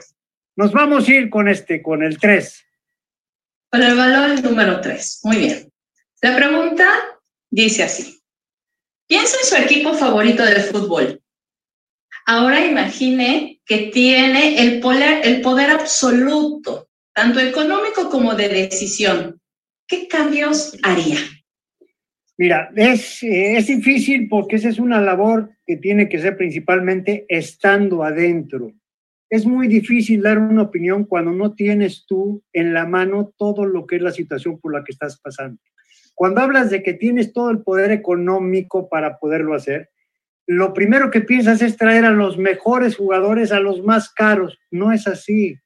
Nos 0.56 0.72
vamos 0.72 1.08
a 1.08 1.12
ir 1.12 1.30
con 1.30 1.48
este, 1.48 1.82
con 1.82 2.04
el 2.04 2.20
3. 2.20 2.66
Con 3.72 3.82
el 3.82 3.96
balón 3.96 4.42
número 4.44 4.82
3. 4.82 5.22
Muy 5.24 5.38
bien. 5.38 5.72
La 6.22 6.36
pregunta 6.36 6.88
dice 7.50 7.84
así. 7.84 8.22
Piensa 9.08 9.38
en 9.42 9.48
su 9.48 9.56
equipo 9.56 9.94
favorito 9.94 10.46
de 10.46 10.56
fútbol. 10.56 11.22
Ahora 12.26 12.66
imagine 12.66 13.62
que 13.66 13.90
tiene 13.94 14.62
el 14.62 14.80
poder, 14.80 15.26
el 15.26 15.42
poder 15.42 15.72
absoluto 15.72 16.83
tanto 17.14 17.40
económico 17.40 18.10
como 18.10 18.36
de 18.36 18.50
decisión, 18.50 19.40
¿qué 19.88 20.08
cambios 20.08 20.78
haría? 20.84 21.18
Mira, 22.38 22.72
es, 22.76 23.22
eh, 23.24 23.58
es 23.58 23.68
difícil 23.68 24.28
porque 24.28 24.56
esa 24.56 24.70
es 24.70 24.80
una 24.80 25.00
labor 25.00 25.52
que 25.66 25.78
tiene 25.78 26.10
que 26.10 26.20
ser 26.20 26.36
principalmente 26.36 27.26
estando 27.30 28.04
adentro. 28.04 28.74
Es 29.30 29.46
muy 29.46 29.68
difícil 29.68 30.22
dar 30.22 30.40
una 30.40 30.64
opinión 30.64 31.06
cuando 31.06 31.32
no 31.32 31.54
tienes 31.54 32.06
tú 32.08 32.44
en 32.52 32.74
la 32.74 32.86
mano 32.86 33.34
todo 33.38 33.66
lo 33.66 33.86
que 33.86 33.98
es 33.98 34.02
la 34.02 34.12
situación 34.12 34.60
por 34.60 34.74
la 34.74 34.84
que 34.84 34.92
estás 34.92 35.20
pasando. 35.20 35.62
Cuando 36.16 36.42
hablas 36.42 36.70
de 36.70 36.84
que 36.84 36.94
tienes 36.94 37.34
todo 37.34 37.50
el 37.50 37.62
poder 37.62 37.92
económico 37.92 38.90
para 38.90 39.18
poderlo 39.18 39.56
hacer, 39.56 39.90
lo 40.46 40.74
primero 40.74 41.10
que 41.10 41.22
piensas 41.22 41.62
es 41.62 41.78
traer 41.78 42.06
a 42.06 42.12
los 42.12 42.38
mejores 42.38 42.96
jugadores 42.96 43.52
a 43.52 43.60
los 43.60 43.82
más 43.84 44.12
caros. 44.14 44.58
No 44.70 44.92
es 44.92 45.08
así. 45.08 45.58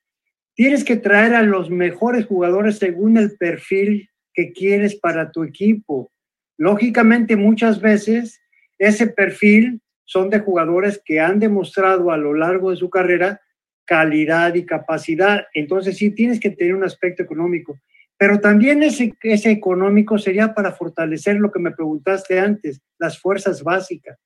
Tienes 0.57 0.83
que 0.83 0.95
traer 0.95 1.35
a 1.35 1.43
los 1.43 1.69
mejores 1.69 2.25
jugadores 2.25 2.79
según 2.79 3.15
el 3.17 3.37
perfil 3.37 4.09
que 4.33 4.53
quieres 4.53 4.95
para 4.95 5.29
tu 5.31 5.43
equipo. 5.43 6.11
Lógicamente, 6.57 7.35
muchas 7.35 7.79
veces 7.79 8.41
ese 8.79 9.05
perfil 9.05 9.81
son 10.03 10.31
de 10.31 10.39
jugadores 10.39 10.99
que 11.05 11.19
han 11.19 11.37
demostrado 11.37 12.09
a 12.09 12.17
lo 12.17 12.33
largo 12.33 12.71
de 12.71 12.77
su 12.77 12.89
carrera 12.89 13.39
calidad 13.85 14.55
y 14.55 14.65
capacidad. 14.65 15.45
Entonces 15.53 15.95
sí 15.95 16.09
tienes 16.09 16.39
que 16.39 16.49
tener 16.49 16.73
un 16.73 16.83
aspecto 16.83 17.21
económico. 17.21 17.77
Pero 18.17 18.39
también 18.39 18.81
ese, 18.81 19.13
ese 19.21 19.51
económico 19.51 20.17
sería 20.17 20.55
para 20.55 20.71
fortalecer 20.71 21.35
lo 21.35 21.51
que 21.51 21.59
me 21.59 21.69
preguntaste 21.69 22.39
antes, 22.39 22.81
las 22.97 23.19
fuerzas 23.19 23.61
básicas, 23.61 24.17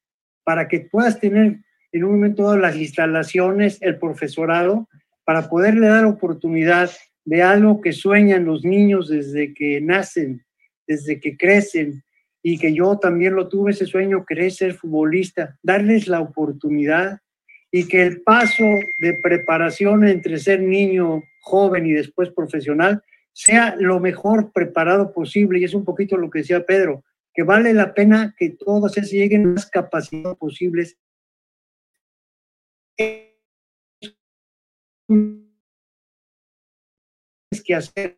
para 0.46 0.70
que 0.70 0.88
puedas 0.89 1.20
tener 1.20 1.58
en 1.91 2.04
un 2.06 2.12
momento 2.12 2.44
dado 2.44 2.58
las 2.58 2.78
instalaciones, 2.78 3.82
el 3.82 4.00
profesorado 4.00 4.88
para 5.24 5.50
poderle 5.50 5.88
dar 5.88 6.06
oportunidad 6.06 6.92
de 7.26 7.42
algo 7.42 7.82
que 7.82 7.94
sueñan 7.94 8.46
los 8.46 8.64
niños 8.64 9.08
desde 9.10 9.54
que 9.54 9.80
nacen, 9.82 10.44
desde 10.88 11.20
que 11.20 11.38
crecen, 11.38 12.04
y 12.44 12.58
que 12.58 12.74
yo 12.74 12.98
también 12.98 13.36
lo 13.36 13.48
tuve 13.48 13.72
ese 13.72 13.86
sueño, 13.86 14.26
querer 14.26 14.52
ser 14.52 14.74
futbolista, 14.74 15.58
darles 15.62 16.08
la 16.08 16.22
oportunidad 16.22 17.20
y 17.72 17.88
que 17.88 18.02
el 18.02 18.22
paso 18.22 18.64
de 19.00 19.14
preparación 19.22 20.06
entre 20.06 20.40
ser 20.40 20.62
niño, 20.62 21.24
joven 21.42 21.86
y 21.86 21.92
después 21.92 22.30
profesional 22.32 23.02
sea 23.32 23.76
lo 23.78 24.00
mejor 24.00 24.52
preparado 24.52 25.14
posible. 25.14 25.60
Y 25.60 25.64
es 25.64 25.74
un 25.74 25.86
poquito 25.86 26.18
lo 26.18 26.30
que 26.30 26.40
decía 26.40 26.66
Pedro, 26.66 27.04
que 27.34 27.44
vale 27.44 27.74
la 27.74 27.94
pena 27.94 28.36
que 28.38 28.50
todos 28.50 28.94
se 28.94 29.02
lleguen 29.04 29.48
a 29.48 29.54
las 29.54 29.70
capacidades 29.70 30.38
posibles 30.38 30.98
que 37.65 37.76
hacer, 37.76 38.15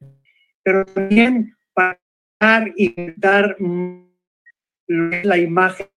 pero 0.64 0.86
también 0.86 1.56
para 1.74 2.00
y 2.76 2.94
dar 3.18 3.58
la 4.88 5.38
imagen 5.38 5.88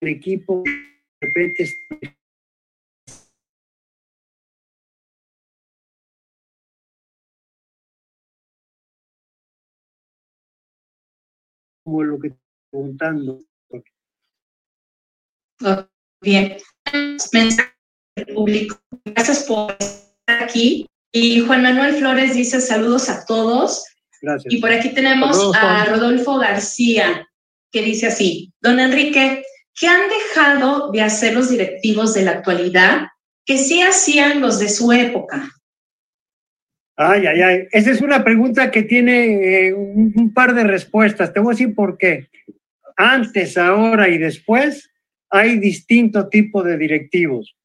del 0.00 0.10
equipo 0.16 0.62
de 0.64 1.26
repente 1.26 1.70
como 11.84 12.02
lo 12.02 12.18
que 12.18 12.28
estoy 12.28 12.42
preguntando. 12.70 13.38
Bien, 16.20 16.56
mensaje 17.32 17.72
público. 18.34 18.80
Gracias 19.04 19.44
por 19.44 19.76
aquí. 20.40 20.86
Y 21.12 21.40
Juan 21.40 21.62
Manuel 21.62 21.94
Flores 21.96 22.34
dice 22.34 22.60
saludos 22.60 23.08
a 23.08 23.24
todos. 23.26 23.84
Gracias. 24.20 24.52
Y 24.52 24.60
por 24.60 24.72
aquí 24.72 24.90
tenemos 24.90 25.54
a. 25.56 25.84
Rodolfo 25.84 26.38
García, 26.38 27.28
que 27.70 27.82
dice 27.82 28.06
así, 28.06 28.52
don 28.60 28.80
Enrique, 28.80 29.42
¿qué 29.78 29.88
han 29.88 30.08
dejado 30.08 30.90
de 30.90 31.02
hacer 31.02 31.34
los 31.34 31.50
directivos 31.50 32.14
de 32.14 32.22
la 32.22 32.32
actualidad 32.32 33.08
que 33.44 33.58
sí 33.58 33.82
hacían 33.82 34.40
los 34.40 34.58
de 34.58 34.68
su 34.68 34.92
época? 34.92 35.48
Ay, 36.96 37.26
ay, 37.26 37.42
ay. 37.42 37.66
Esa 37.72 37.90
es 37.90 38.00
una 38.00 38.22
pregunta 38.22 38.70
que 38.70 38.82
tiene 38.82 39.66
eh, 39.66 39.74
un, 39.74 40.12
un 40.14 40.32
par 40.32 40.54
de 40.54 40.64
respuestas. 40.64 41.32
Te 41.32 41.40
voy 41.40 41.52
a 41.52 41.56
decir 41.56 41.74
por 41.74 41.98
qué. 41.98 42.28
Antes, 42.96 43.56
ahora 43.56 44.08
y 44.08 44.18
después 44.18 44.90
hay 45.30 45.58
distinto 45.58 46.28
tipo 46.28 46.62
de 46.62 46.76
directivos. 46.76 47.56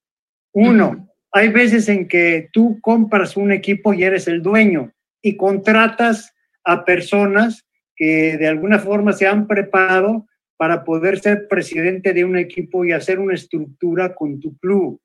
Uno, 0.53 1.06
hay 1.37 1.49
veces 1.49 1.89
en 1.89 2.07
que 2.07 2.49
tú 2.51 2.79
compras 2.81 3.37
un 3.37 3.51
equipo 3.51 3.93
y 3.93 4.03
eres 4.03 4.27
el 4.27 4.41
dueño 4.41 4.91
y 5.21 5.37
contratas 5.37 6.33
a 6.63 6.85
personas 6.85 7.65
que 7.95 8.37
de 8.37 8.47
alguna 8.47 8.79
forma 8.79 9.13
se 9.13 9.27
han 9.27 9.47
preparado 9.47 10.27
para 10.57 10.83
poder 10.83 11.19
ser 11.19 11.47
presidente 11.47 12.13
de 12.13 12.25
un 12.25 12.37
equipo 12.37 12.85
y 12.85 12.91
hacer 12.91 13.19
una 13.19 13.35
estructura 13.35 14.15
con 14.15 14.39
tu 14.39 14.57
club. 14.57 14.99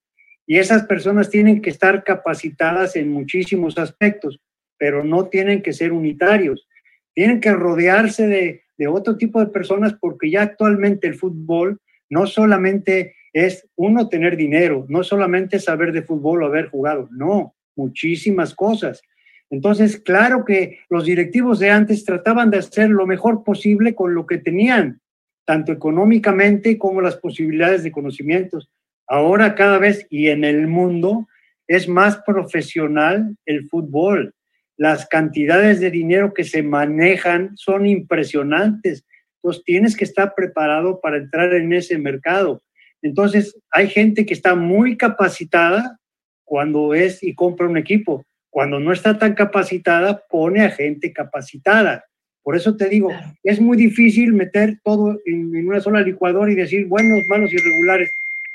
Y 0.46 0.58
esas 0.58 0.84
personas 0.84 1.30
tienen 1.30 1.62
que 1.62 1.70
estar 1.70 2.04
capacitadas 2.04 2.96
en 2.96 3.10
muchísimos 3.10 3.78
aspectos, 3.78 4.40
pero 4.78 5.04
no 5.04 5.28
tienen 5.28 5.62
que 5.62 5.72
ser 5.72 5.92
unitarios. 5.92 6.66
Tienen 7.14 7.40
que 7.40 7.52
rodearse 7.52 8.26
de, 8.26 8.62
de 8.76 8.86
otro 8.88 9.16
tipo 9.16 9.40
de 9.40 9.46
personas 9.46 9.94
porque 10.00 10.30
ya 10.30 10.42
actualmente 10.42 11.06
el 11.06 11.14
fútbol 11.14 11.80
no 12.10 12.26
solamente 12.26 13.14
es 13.32 13.68
uno 13.76 14.08
tener 14.08 14.36
dinero, 14.36 14.84
no 14.88 15.02
solamente 15.02 15.58
saber 15.58 15.92
de 15.92 16.02
fútbol 16.02 16.42
o 16.42 16.46
haber 16.46 16.68
jugado, 16.68 17.08
no, 17.10 17.54
muchísimas 17.76 18.54
cosas. 18.54 19.02
Entonces, 19.50 19.98
claro 19.98 20.44
que 20.44 20.78
los 20.88 21.04
directivos 21.04 21.58
de 21.58 21.70
antes 21.70 22.04
trataban 22.04 22.50
de 22.50 22.58
hacer 22.58 22.88
lo 22.90 23.06
mejor 23.06 23.44
posible 23.44 23.94
con 23.94 24.14
lo 24.14 24.26
que 24.26 24.38
tenían, 24.38 25.00
tanto 25.44 25.72
económicamente 25.72 26.78
como 26.78 27.00
las 27.00 27.16
posibilidades 27.16 27.82
de 27.82 27.92
conocimientos. 27.92 28.70
Ahora 29.06 29.54
cada 29.54 29.78
vez 29.78 30.06
y 30.08 30.28
en 30.28 30.44
el 30.44 30.68
mundo 30.68 31.28
es 31.66 31.88
más 31.88 32.18
profesional 32.24 33.36
el 33.44 33.68
fútbol. 33.68 34.34
Las 34.78 35.06
cantidades 35.06 35.80
de 35.80 35.90
dinero 35.90 36.32
que 36.32 36.44
se 36.44 36.62
manejan 36.62 37.56
son 37.56 37.86
impresionantes. 37.86 39.04
Entonces 39.36 39.64
tienes 39.64 39.96
que 39.96 40.04
estar 40.04 40.34
preparado 40.34 41.00
para 41.00 41.18
entrar 41.18 41.52
en 41.52 41.72
ese 41.72 41.98
mercado. 41.98 42.62
Entonces 43.02 43.58
hay 43.70 43.88
gente 43.88 44.24
que 44.24 44.34
está 44.34 44.54
muy 44.54 44.96
capacitada 44.96 45.98
cuando 46.44 46.94
es 46.94 47.22
y 47.22 47.34
compra 47.34 47.66
un 47.68 47.76
equipo. 47.76 48.24
Cuando 48.50 48.78
no 48.78 48.92
está 48.92 49.18
tan 49.18 49.34
capacitada, 49.34 50.22
pone 50.28 50.60
a 50.62 50.70
gente 50.70 51.12
capacitada. 51.12 52.04
Por 52.42 52.56
eso 52.56 52.76
te 52.76 52.88
digo, 52.88 53.08
Claro. 53.08 53.32
es 53.44 53.60
muy 53.60 53.76
difícil 53.76 54.32
meter 54.32 54.78
todo 54.84 55.18
en, 55.24 55.54
en 55.54 55.68
una 55.68 55.80
sola 55.80 56.00
licuadora 56.00 56.50
y 56.52 56.56
decir 56.56 56.86
buenos, 56.86 57.22
malos 57.28 57.52
y 57.52 57.56
regulares. 57.56 58.10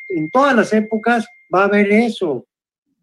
En 0.10 0.30
todas 0.30 0.56
las 0.56 0.74
épocas 0.74 1.26
va 1.54 1.64
a 1.64 1.66
haber 1.66 1.92
eso, 1.92 2.46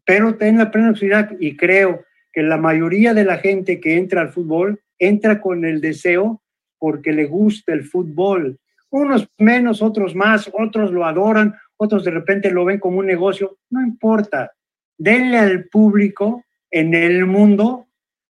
pero 0.04 0.36
ten 0.36 0.58
la 0.58 0.70
plena 0.70 0.94
seguridad 0.94 1.30
y 1.40 1.56
creo 1.56 2.04
que 2.32 2.42
la 2.42 2.56
mayoría 2.58 3.14
de 3.14 3.24
la 3.24 3.38
gente 3.38 3.80
que 3.80 3.96
entra 3.96 4.20
al 4.20 4.30
fútbol 4.32 4.80
entra 4.98 5.40
con 5.40 5.64
el 5.64 5.80
deseo 5.80 6.42
porque 6.78 7.12
le 7.12 7.24
gusta 7.24 7.72
el 7.72 7.84
fútbol. 7.84 8.58
Unos 8.94 9.28
menos, 9.38 9.82
otros 9.82 10.14
más, 10.14 10.48
otros 10.52 10.92
lo 10.92 11.04
adoran, 11.04 11.52
otros 11.76 12.04
de 12.04 12.12
repente 12.12 12.52
lo 12.52 12.64
ven 12.64 12.78
como 12.78 13.00
un 13.00 13.06
negocio. 13.06 13.58
No 13.68 13.82
importa. 13.82 14.52
Denle 14.96 15.36
al 15.36 15.64
público 15.64 16.44
en 16.70 16.94
el 16.94 17.26
mundo 17.26 17.88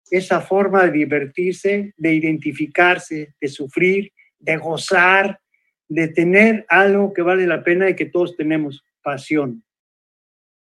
esa 0.09 0.41
forma 0.41 0.85
de 0.85 0.93
divertirse, 0.93 1.93
de 1.97 2.15
identificarse, 2.15 3.35
de 3.41 3.49
sufrir, 3.49 4.13
de 4.39 4.57
gozar, 4.57 5.41
de 5.89 6.07
tener 6.07 6.65
algo 6.69 7.13
que 7.13 7.23
vale 7.23 7.45
la 7.45 7.65
pena 7.65 7.91
y 7.91 7.97
que 7.97 8.07
todos 8.07 8.37
tenemos, 8.37 8.85
pasión. 9.03 9.65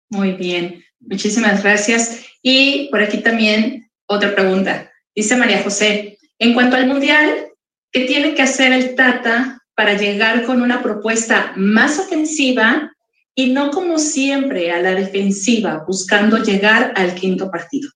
Muy 0.09 0.31
bien, 0.31 0.83
muchísimas 0.99 1.61
gracias. 1.61 2.25
Y 2.41 2.89
por 2.89 3.03
aquí 3.03 3.19
también 3.19 3.91
otra 4.07 4.33
pregunta. 4.33 4.91
Dice 5.13 5.37
María 5.37 5.61
José, 5.61 6.17
en 6.39 6.55
cuanto 6.55 6.75
al 6.75 6.87
Mundial, 6.87 7.49
¿qué 7.91 8.05
tiene 8.05 8.33
que 8.33 8.41
hacer 8.41 8.73
el 8.73 8.95
Tata 8.95 9.54
para 9.75 9.93
llegar 9.97 10.43
con 10.43 10.61
una 10.61 10.81
propuesta 10.81 11.53
más 11.55 11.99
ofensiva 11.99 12.91
y 13.35 13.51
no 13.51 13.71
como 13.71 13.97
siempre 13.97 14.71
a 14.71 14.81
la 14.81 14.95
defensiva, 14.95 15.83
buscando 15.85 16.37
llegar 16.37 16.93
al 16.95 17.13
quinto 17.15 17.51
partido? 17.51 17.89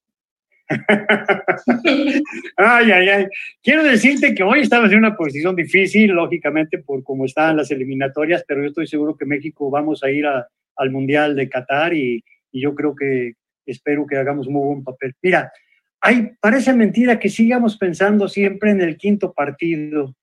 Ay, 2.58 2.92
ay, 2.92 3.10
ay. 3.10 3.26
Quiero 3.64 3.84
decirte 3.84 4.36
que 4.36 4.44
hoy 4.44 4.60
estamos 4.62 4.92
en 4.92 5.00
una 5.00 5.16
posición 5.16 5.56
difícil, 5.56 6.12
lógicamente, 6.12 6.78
por 6.80 7.04
cómo 7.04 7.26
están 7.26 7.58
las 7.58 7.72
eliminatorias, 7.72 8.44
pero 8.48 8.62
yo 8.62 8.68
estoy 8.68 8.86
seguro 8.88 9.16
que 9.18 9.26
México 9.26 9.70
vamos 9.72 10.04
a 10.04 10.12
ir 10.12 10.26
a- 10.28 10.48
al 10.76 10.92
Mundial 10.92 11.36
de 11.36 11.50
Qatar 11.50 11.94
y, 11.94 12.24
y 12.52 12.62
yo 12.62 12.76
creo 12.76 12.96
que 12.96 13.34
espero 13.66 14.06
que 14.06 14.18
hagamos 14.18 14.48
muy 14.48 14.66
buen 14.68 14.84
papel. 14.84 15.14
Mira, 15.22 15.52
hay, 16.02 16.32
parece 16.40 16.74
mentira 16.74 17.20
que 17.20 17.30
sigamos 17.30 17.78
pensando 17.78 18.28
siempre 18.28 18.72
en 18.72 18.82
el 18.82 18.96
quinto 18.98 19.34
partido. 19.34 20.16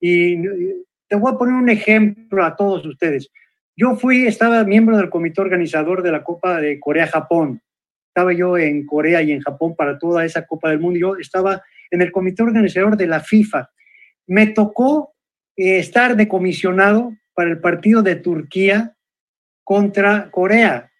Y 0.00 0.36
te 1.10 1.16
voy 1.16 1.34
a 1.34 1.36
poner 1.36 1.54
un 1.54 1.68
ejemplo 1.68 2.42
a 2.42 2.56
todos 2.56 2.86
ustedes. 2.86 3.28
Yo 3.76 3.96
fui, 3.96 4.26
estaba 4.26 4.64
miembro 4.64 4.96
del 4.96 5.10
comité 5.10 5.42
organizador 5.42 6.02
de 6.02 6.12
la 6.12 6.24
Copa 6.24 6.58
de 6.58 6.80
Corea-Japón 6.80 7.60
estaba 8.10 8.32
yo 8.32 8.58
en 8.58 8.84
Corea 8.86 9.22
y 9.22 9.30
en 9.30 9.40
Japón 9.40 9.76
para 9.76 9.96
toda 9.96 10.24
esa 10.24 10.44
Copa 10.44 10.70
del 10.70 10.80
Mundo. 10.80 10.98
Yo 10.98 11.16
estaba 11.16 11.62
en 11.90 12.02
el 12.02 12.10
comité 12.10 12.42
organizador 12.42 12.96
de 12.96 13.06
la 13.06 13.20
FIFA. 13.20 13.70
Me 14.26 14.48
tocó 14.48 15.14
eh, 15.56 15.78
estar 15.78 16.16
de 16.16 16.26
comisionado 16.26 17.16
para 17.34 17.50
el 17.50 17.60
partido 17.60 18.02
de 18.02 18.16
Turquía 18.16 18.96
contra 19.62 20.28
Corea. 20.30 20.90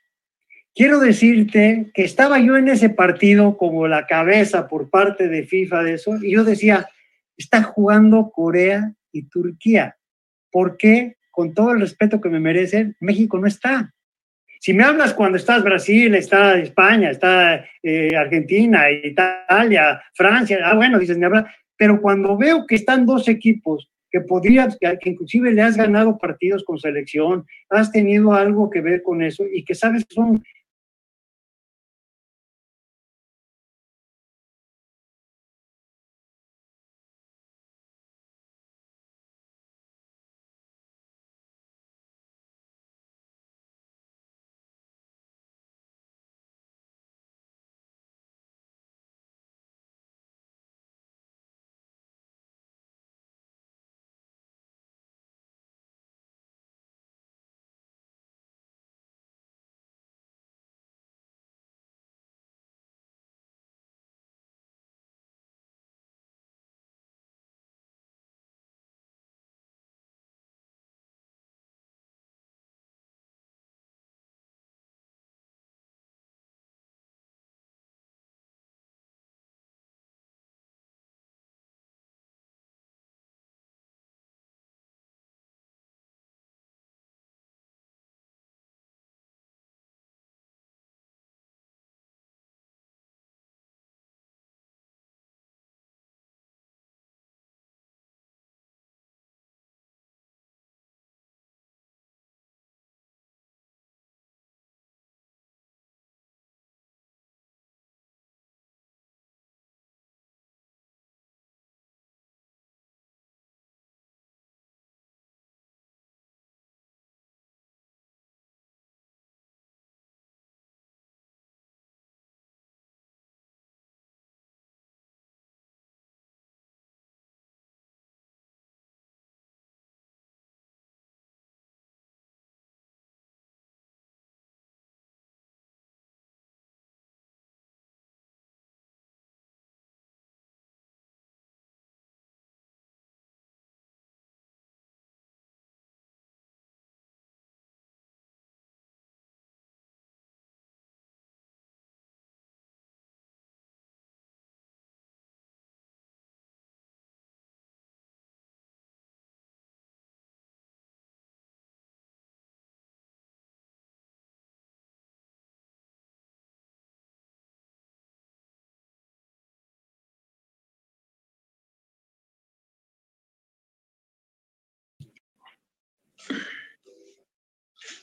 Quiero 0.73 1.01
decirte 1.01 1.91
que 1.93 2.05
estaba 2.05 2.39
yo 2.39 2.57
en 2.57 2.69
ese 2.69 2.91
partido 2.91 3.57
como 3.57 3.89
la 3.89 4.07
cabeza 4.07 4.69
por 4.69 4.89
parte 4.89 5.29
de 5.29 5.43
FIFA 5.45 5.83
de 5.83 5.95
eso, 5.95 6.17
y 6.23 6.33
yo 6.33 6.45
decía, 6.45 6.89
está 7.37 7.65
jugando 7.65 8.31
Corea 8.31 8.95
y 9.11 9.25
Turquía. 9.29 9.97
¿Por 10.51 10.77
qué? 10.77 11.17
Con 11.31 11.55
todo 11.55 11.73
el 11.73 11.81
respeto 11.81 12.21
que 12.21 12.29
me 12.29 12.41
merecen, 12.41 12.97
México 13.01 13.39
no 13.39 13.47
está. 13.47 13.93
Si 14.61 14.75
me 14.75 14.85
hablas 14.85 15.15
cuando 15.15 15.39
estás 15.39 15.63
Brasil, 15.63 16.15
está 16.15 16.59
España, 16.59 17.11
está 17.11 17.65
eh, 17.83 18.15
Argentina, 18.15 18.91
Italia, 18.91 20.03
Francia, 20.15 20.59
ah, 20.65 20.75
bueno, 20.75 20.99
dices, 20.99 21.17
me 21.17 21.27
habla, 21.27 21.51
pero 21.79 22.01
cuando 22.01 22.37
veo 22.37 22.67
que 22.67 22.75
están 22.75 23.07
dos 23.07 23.27
equipos 23.29 23.91
que 24.11 24.21
podrías, 24.21 24.77
que 24.79 25.09
inclusive 25.09 25.53
le 25.53 25.63
has 25.63 25.77
ganado 25.77 26.19
partidos 26.19 26.63
con 26.65 26.79
selección, 26.79 27.47
has 27.71 27.91
tenido 27.91 28.35
algo 28.35 28.69
que 28.69 28.83
ver 28.83 29.03
con 29.03 29.23
eso 29.23 29.45
y 29.51 29.65
que 29.65 29.75
sabes 29.75 30.05
que 30.05 30.15
son 30.15 30.43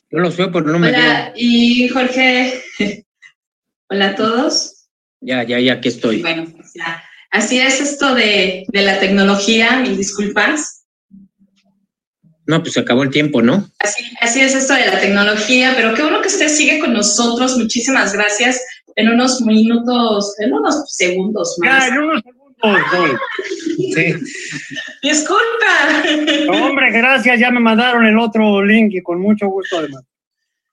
Yo 0.09 0.19
los 0.19 0.37
veo, 0.37 0.51
pero 0.51 0.65
no 0.65 0.79
me 0.79 0.89
Hola, 0.89 1.33
y 1.35 1.87
Jorge. 1.89 2.63
Hola 3.89 4.09
a 4.09 4.15
todos. 4.15 4.87
Ya, 5.19 5.43
ya, 5.43 5.59
ya, 5.59 5.73
aquí 5.73 5.89
estoy. 5.89 6.21
Bueno, 6.21 6.45
pues 6.55 6.73
ya. 6.75 7.03
Así 7.31 7.59
es 7.59 7.81
esto 7.81 8.15
de, 8.15 8.65
de 8.67 8.81
la 8.83 8.99
tecnología, 8.99 9.79
mil 9.79 9.97
disculpas. 9.97 10.85
No, 12.45 12.61
pues 12.61 12.73
se 12.73 12.79
acabó 12.79 13.03
el 13.03 13.09
tiempo, 13.09 13.41
¿no? 13.41 13.69
Así, 13.79 14.03
así 14.21 14.39
es 14.39 14.55
esto 14.55 14.73
de 14.73 14.85
la 14.85 14.99
tecnología, 15.01 15.73
pero 15.75 15.93
qué 15.93 16.01
bueno 16.01 16.21
que 16.21 16.29
usted 16.29 16.47
sigue 16.47 16.79
con 16.79 16.93
nosotros. 16.93 17.57
Muchísimas 17.57 18.13
gracias. 18.13 18.61
En 18.95 19.09
unos 19.09 19.41
minutos, 19.41 20.33
en 20.39 20.53
unos 20.53 20.83
segundos 20.87 21.57
más. 21.59 21.87
Ya, 21.87 21.93
en 21.93 21.99
unos 21.99 22.21
segundos. 22.23 22.36
Sí. 22.61 24.13
Disculpa. 25.03 26.03
Hombre, 26.49 26.91
gracias, 26.91 27.39
ya 27.39 27.51
me 27.51 27.59
mandaron 27.59 28.05
el 28.05 28.17
otro 28.17 28.63
link 28.63 28.93
y 28.93 29.01
con 29.01 29.19
mucho 29.19 29.47
gusto 29.47 29.77
además. 29.77 30.03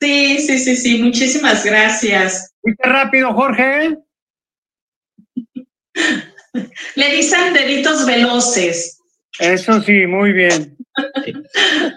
Sí, 0.00 0.38
sí, 0.38 0.58
sí, 0.58 0.76
sí. 0.76 1.02
Muchísimas 1.02 1.64
gracias. 1.64 2.52
Fuiste 2.62 2.88
rápido, 2.88 3.32
Jorge. 3.32 3.96
Le 6.94 7.14
dicen 7.14 7.52
deditos 7.52 8.06
veloces. 8.06 8.98
Eso 9.38 9.80
sí, 9.82 10.06
muy 10.06 10.32
bien. 10.32 10.76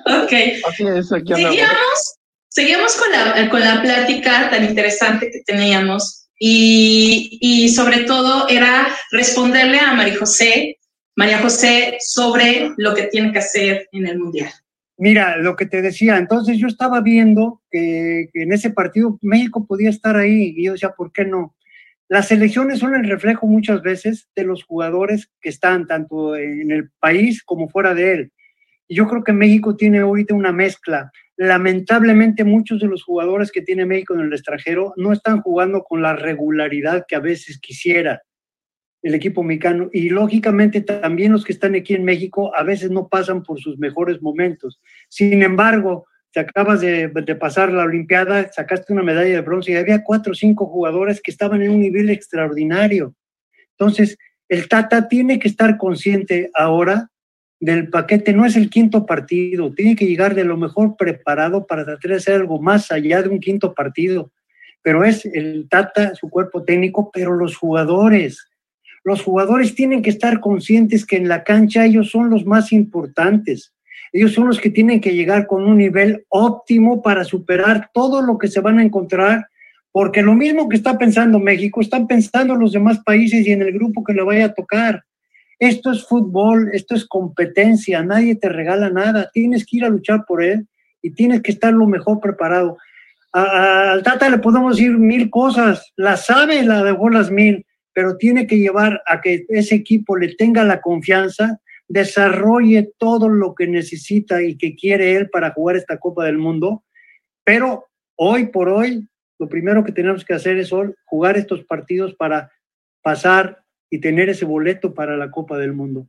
Ok. 0.05 0.31
Es. 0.31 1.09
Seguíamos, 1.09 2.17
seguíamos 2.49 2.95
con, 2.95 3.11
la, 3.11 3.49
con 3.49 3.59
la 3.59 3.81
plática 3.81 4.49
tan 4.49 4.63
interesante 4.63 5.29
que 5.31 5.41
teníamos 5.45 6.26
y, 6.39 7.69
sobre 7.69 8.03
todo 8.03 8.47
era 8.47 8.87
responderle 9.11 9.79
a 9.79 9.93
María 9.93 10.17
José, 10.17 10.77
María 11.15 11.39
José 11.39 11.97
sobre 11.99 12.71
lo 12.77 12.93
que 12.93 13.03
tiene 13.03 13.31
que 13.31 13.39
hacer 13.39 13.87
en 13.91 14.07
el 14.07 14.19
Mundial. 14.19 14.51
Mira, 14.97 15.37
lo 15.37 15.55
que 15.55 15.65
te 15.65 15.81
decía, 15.81 16.17
entonces 16.17 16.57
yo 16.57 16.67
estaba 16.67 17.01
viendo 17.01 17.61
que, 17.71 18.29
en 18.33 18.51
ese 18.51 18.71
partido 18.71 19.17
México 19.21 19.65
podía 19.65 19.89
estar 19.89 20.15
ahí 20.15 20.53
y 20.55 20.65
yo 20.65 20.73
decía, 20.73 20.91
¿por 20.91 21.11
qué 21.11 21.25
no? 21.25 21.55
Las 22.09 22.29
selecciones 22.29 22.79
son 22.79 22.95
el 22.95 23.07
reflejo 23.07 23.47
muchas 23.47 23.81
veces 23.81 24.29
de 24.35 24.43
los 24.43 24.63
jugadores 24.63 25.29
que 25.41 25.49
están 25.49 25.87
tanto 25.87 26.35
en 26.35 26.71
el 26.71 26.89
país 26.99 27.43
como 27.43 27.67
fuera 27.67 27.93
de 27.93 28.13
él. 28.13 28.31
Y 28.87 28.95
yo 28.95 29.07
creo 29.07 29.23
que 29.23 29.33
México 29.33 29.75
tiene 29.75 29.99
ahorita 29.99 30.33
una 30.33 30.53
mezcla. 30.53 31.11
Lamentablemente 31.37 32.43
muchos 32.43 32.79
de 32.79 32.87
los 32.87 33.03
jugadores 33.03 33.51
que 33.51 33.61
tiene 33.61 33.85
México 33.85 34.15
en 34.15 34.21
el 34.21 34.33
extranjero 34.33 34.93
no 34.97 35.13
están 35.13 35.41
jugando 35.41 35.83
con 35.83 36.01
la 36.01 36.15
regularidad 36.15 37.05
que 37.07 37.15
a 37.15 37.19
veces 37.19 37.59
quisiera 37.59 38.23
el 39.03 39.13
equipo 39.13 39.43
mexicano. 39.43 39.89
Y 39.93 40.09
lógicamente 40.09 40.81
también 40.81 41.31
los 41.31 41.45
que 41.45 41.53
están 41.53 41.75
aquí 41.75 41.93
en 41.93 42.03
México 42.03 42.55
a 42.55 42.63
veces 42.63 42.89
no 42.89 43.07
pasan 43.07 43.43
por 43.43 43.59
sus 43.59 43.77
mejores 43.77 44.21
momentos. 44.21 44.81
Sin 45.09 45.43
embargo, 45.43 46.07
te 46.31 46.39
acabas 46.39 46.81
de, 46.81 47.07
de, 47.07 47.35
pasar 47.35 47.71
la 47.71 47.83
Olimpiada, 47.83 48.51
sacaste 48.51 48.93
una 48.93 49.03
medalla 49.03 49.35
de 49.35 49.41
bronce 49.41 49.71
y 49.71 49.75
había 49.75 50.03
cuatro 50.03 50.31
o 50.31 50.35
cinco 50.35 50.65
jugadores 50.65 51.21
que 51.21 51.31
estaban 51.31 51.61
en 51.61 51.71
un 51.71 51.79
nivel 51.79 52.09
extraordinario. 52.09 53.13
Entonces, 53.77 54.17
el 54.49 54.67
Tata 54.67 55.07
tiene 55.07 55.39
que 55.39 55.47
estar 55.47 55.77
consciente 55.77 56.49
ahora 56.53 57.09
del 57.59 57.89
paquete, 57.89 58.33
no 58.33 58.45
es 58.45 58.55
el 58.55 58.69
quinto 58.69 59.05
partido, 59.05 59.73
tiene 59.73 59.95
que 59.95 60.05
llegar 60.05 60.35
de 60.35 60.43
lo 60.43 60.57
mejor 60.57 60.95
preparado 60.95 61.65
para 61.65 61.85
tratar 61.85 62.11
de 62.11 62.17
hacer 62.17 62.35
algo 62.35 62.61
más 62.61 62.91
allá 62.91 63.21
de 63.23 63.29
un 63.29 63.39
quinto 63.39 63.73
partido. 63.73 64.31
Pero 64.81 65.03
es 65.03 65.25
el 65.25 65.67
Tata, 65.69 66.15
su 66.15 66.29
cuerpo 66.29 66.63
técnico, 66.63 67.09
pero 67.11 67.33
los 67.33 67.55
jugadores. 67.57 68.47
Los 69.03 69.21
jugadores 69.21 69.75
tienen 69.75 70.01
que 70.01 70.09
estar 70.09 70.39
conscientes 70.39 71.05
que 71.05 71.17
en 71.17 71.27
la 71.27 71.43
cancha 71.43 71.85
ellos 71.85 72.11
son 72.11 72.29
los 72.29 72.45
más 72.45 72.71
importantes 72.71 73.73
ellos 74.11 74.33
son 74.33 74.47
los 74.47 74.59
que 74.59 74.69
tienen 74.69 75.01
que 75.01 75.13
llegar 75.13 75.47
con 75.47 75.63
un 75.65 75.77
nivel 75.77 76.25
óptimo 76.29 77.01
para 77.01 77.23
superar 77.23 77.89
todo 77.93 78.21
lo 78.21 78.37
que 78.37 78.47
se 78.47 78.61
van 78.61 78.79
a 78.79 78.83
encontrar, 78.83 79.47
porque 79.91 80.21
lo 80.21 80.33
mismo 80.33 80.69
que 80.69 80.77
está 80.77 80.97
pensando 80.97 81.39
México, 81.39 81.81
están 81.81 82.07
pensando 82.07 82.55
los 82.55 82.71
demás 82.71 82.99
países 83.03 83.45
y 83.45 83.51
en 83.51 83.61
el 83.61 83.73
grupo 83.73 84.03
que 84.03 84.13
le 84.13 84.23
vaya 84.23 84.45
a 84.45 84.53
tocar. 84.53 85.03
Esto 85.59 85.91
es 85.91 86.05
fútbol, 86.05 86.69
esto 86.73 86.95
es 86.95 87.05
competencia, 87.05 88.03
nadie 88.03 88.35
te 88.35 88.49
regala 88.49 88.89
nada, 88.89 89.29
tienes 89.33 89.65
que 89.65 89.77
ir 89.77 89.85
a 89.85 89.89
luchar 89.89 90.25
por 90.27 90.43
él 90.43 90.67
y 91.01 91.11
tienes 91.11 91.41
que 91.41 91.51
estar 91.51 91.73
lo 91.73 91.87
mejor 91.87 92.19
preparado. 92.19 92.77
A, 93.33 93.91
al 93.91 94.03
Tata 94.03 94.29
le 94.29 94.37
podemos 94.37 94.77
decir 94.77 94.97
mil 94.97 95.29
cosas, 95.29 95.93
la 95.95 96.17
sabe 96.17 96.63
la 96.63 96.83
de 96.83 96.95
las 97.11 97.31
mil, 97.31 97.65
pero 97.93 98.17
tiene 98.17 98.45
que 98.45 98.59
llevar 98.59 99.01
a 99.07 99.21
que 99.21 99.45
ese 99.49 99.75
equipo 99.75 100.15
le 100.15 100.35
tenga 100.35 100.63
la 100.63 100.81
confianza 100.81 101.59
desarrolle 101.87 102.91
todo 102.97 103.29
lo 103.29 103.55
que 103.55 103.67
necesita 103.67 104.41
y 104.41 104.57
que 104.57 104.75
quiere 104.75 105.15
él 105.15 105.29
para 105.29 105.51
jugar 105.51 105.77
esta 105.77 105.97
Copa 105.97 106.25
del 106.25 106.37
Mundo, 106.37 106.83
pero 107.43 107.85
hoy 108.15 108.47
por 108.47 108.69
hoy 108.69 109.07
lo 109.39 109.47
primero 109.47 109.83
que 109.83 109.91
tenemos 109.91 110.25
que 110.25 110.33
hacer 110.33 110.57
es 110.57 110.71
jugar 111.05 111.37
estos 111.37 111.63
partidos 111.63 112.15
para 112.15 112.51
pasar 113.01 113.63
y 113.89 113.99
tener 113.99 114.29
ese 114.29 114.45
boleto 114.45 114.93
para 114.93 115.17
la 115.17 115.31
Copa 115.31 115.57
del 115.57 115.73
Mundo. 115.73 116.07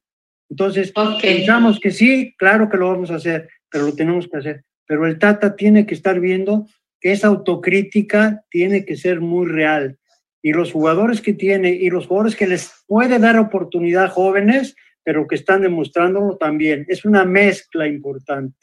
Entonces, 0.50 0.92
okay. 0.94 1.38
pensamos 1.38 1.78
que 1.78 1.90
sí, 1.90 2.34
claro 2.38 2.68
que 2.68 2.76
lo 2.76 2.88
vamos 2.88 3.10
a 3.10 3.16
hacer, 3.16 3.48
pero 3.70 3.86
lo 3.86 3.94
tenemos 3.94 4.28
que 4.28 4.38
hacer. 4.38 4.64
Pero 4.86 5.06
el 5.06 5.18
Tata 5.18 5.54
tiene 5.56 5.86
que 5.86 5.94
estar 5.94 6.20
viendo 6.20 6.66
que 7.00 7.12
esa 7.12 7.28
autocrítica 7.28 8.44
tiene 8.50 8.84
que 8.84 8.96
ser 8.96 9.20
muy 9.20 9.46
real. 9.46 9.98
Y 10.42 10.52
los 10.52 10.72
jugadores 10.72 11.20
que 11.20 11.34
tiene 11.34 11.70
y 11.70 11.90
los 11.90 12.06
jugadores 12.06 12.36
que 12.36 12.46
les 12.46 12.72
puede 12.86 13.18
dar 13.18 13.38
oportunidad 13.38 14.10
jóvenes, 14.10 14.74
pero 15.04 15.26
que 15.26 15.34
están 15.34 15.62
demostrándolo 15.62 16.36
también. 16.36 16.86
Es 16.88 17.04
una 17.04 17.24
mezcla 17.24 17.86
importante. 17.86 18.56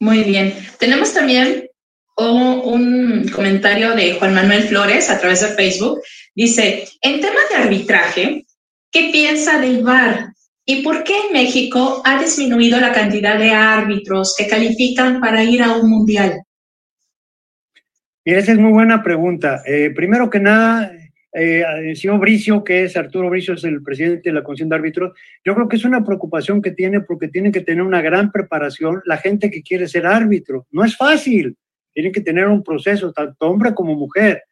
Muy 0.00 0.22
bien. 0.24 0.52
Tenemos 0.78 1.14
también 1.14 1.68
un, 2.16 2.60
un, 2.64 3.28
comentario 3.28 3.94
de 3.94 4.14
Juan 4.14 4.34
Manuel 4.34 4.62
Flores 4.64 5.10
a 5.10 5.18
través 5.18 5.40
de 5.40 5.48
Facebook. 5.48 6.00
Dice, 6.34 6.88
en 7.00 7.20
tema 7.20 7.40
de 7.50 7.56
arbitraje, 7.56 8.46
¿qué 8.90 9.10
piensa 9.12 9.60
del 9.60 9.82
VAR? 9.82 10.34
¿Y 10.66 10.82
por 10.82 11.04
qué 11.04 11.12
en 11.26 11.32
México 11.32 12.00
ha 12.04 12.20
disminuido 12.20 12.80
la 12.80 12.92
cantidad 12.92 13.38
de 13.38 13.50
árbitros 13.50 14.34
que 14.36 14.46
califican 14.46 15.20
para 15.20 15.44
ir 15.44 15.62
a 15.62 15.76
un 15.76 15.90
mundial? 15.90 16.40
Esa 18.24 18.52
es 18.52 18.58
muy 18.58 18.72
buena 18.72 19.02
pregunta. 19.02 19.62
Eh, 19.66 19.90
primero 19.94 20.30
que 20.30 20.40
nada, 20.40 20.90
eh, 21.34 21.62
el 21.80 21.96
señor 21.96 22.18
Bricio, 22.18 22.64
que 22.64 22.84
es 22.84 22.96
Arturo 22.96 23.28
Bricio, 23.28 23.52
es 23.52 23.64
el 23.64 23.82
presidente 23.82 24.30
de 24.30 24.32
la 24.32 24.42
Comisión 24.42 24.70
de 24.70 24.76
Árbitros, 24.76 25.12
yo 25.44 25.54
creo 25.54 25.68
que 25.68 25.76
es 25.76 25.84
una 25.84 26.02
preocupación 26.02 26.62
que 26.62 26.70
tiene 26.70 27.00
porque 27.00 27.28
tiene 27.28 27.52
que 27.52 27.60
tener 27.60 27.82
una 27.82 28.00
gran 28.00 28.32
preparación 28.32 29.02
la 29.04 29.18
gente 29.18 29.50
que 29.50 29.62
quiere 29.62 29.86
ser 29.86 30.06
árbitro. 30.06 30.66
No 30.70 30.82
es 30.82 30.96
fácil, 30.96 31.54
tiene 31.94 32.12
que 32.12 32.20
tener 32.20 32.48
un 32.48 32.62
proceso, 32.62 33.12
tanto 33.12 33.48
hombre 33.48 33.72
como 33.72 33.94
mujer. 33.94 34.42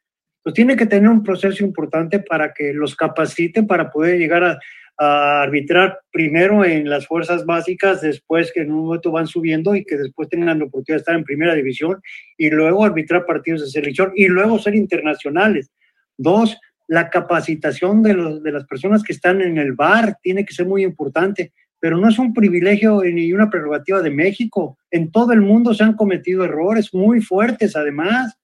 Pues 0.43 0.55
tiene 0.55 0.77
que 0.77 0.87
tener 0.87 1.09
un 1.09 1.23
proceso 1.23 1.65
importante 1.65 2.21
para 2.21 2.53
que 2.53 2.73
los 2.73 2.97
capaciten 2.97 3.67
para 3.67 3.91
poder 3.91 4.19
llegar 4.19 4.43
a, 4.45 4.59
a 4.99 5.43
arbitrar 5.43 6.01
primero 6.13 6.65
en 6.65 6.89
las 6.89 7.07
fuerzas 7.07 7.45
básicas, 7.45 8.01
después 8.01 8.53
que 8.53 8.61
en 8.61 8.73
un 8.73 8.87
momento 8.87 9.11
van 9.11 9.27
subiendo 9.27 9.75
y 9.75 9.85
que 9.85 9.97
después 9.97 10.29
tengan 10.29 10.59
la 10.59 10.65
oportunidad 10.65 10.99
de 10.99 11.01
estar 11.01 11.17
en 11.17 11.25
primera 11.25 11.55
división 11.55 12.01
y 12.37 12.51
luego 12.51 12.85
arbitrar 12.85 13.25
partidos 13.27 13.63
de 13.63 13.69
selección 13.69 14.13
y 14.15 14.29
luego 14.29 14.59
ser 14.59 14.75
internacionales. 14.75 15.71
Dos, 16.17 16.59
la 16.89 17.09
capacitación 17.09 18.03
de, 18.03 18.15
los, 18.15 18.43
de 18.43 18.53
las 18.53 18.65
personas 18.65 19.03
que 19.03 19.13
están 19.13 19.41
en 19.41 19.59
el 19.59 19.73
bar 19.73 20.19
tiene 20.23 20.45
que 20.45 20.55
ser 20.55 20.67
muy 20.67 20.85
importante, 20.85 21.53
pero 21.83 21.99
no 21.99 22.09
es 22.09 22.17
un 22.21 22.33
privilegio 22.33 23.03
ni 23.03 23.33
una 23.33 23.51
prerrogativa 23.51 24.01
de 24.01 24.11
México. 24.11 24.79
En 24.89 25.11
todo 25.11 25.33
el 25.33 25.41
mundo 25.41 25.75
se 25.75 25.83
han 25.83 25.95
cometido 25.95 26.45
errores 26.45 26.95
muy 26.95 27.21
fuertes 27.21 27.75
además. 27.75 28.39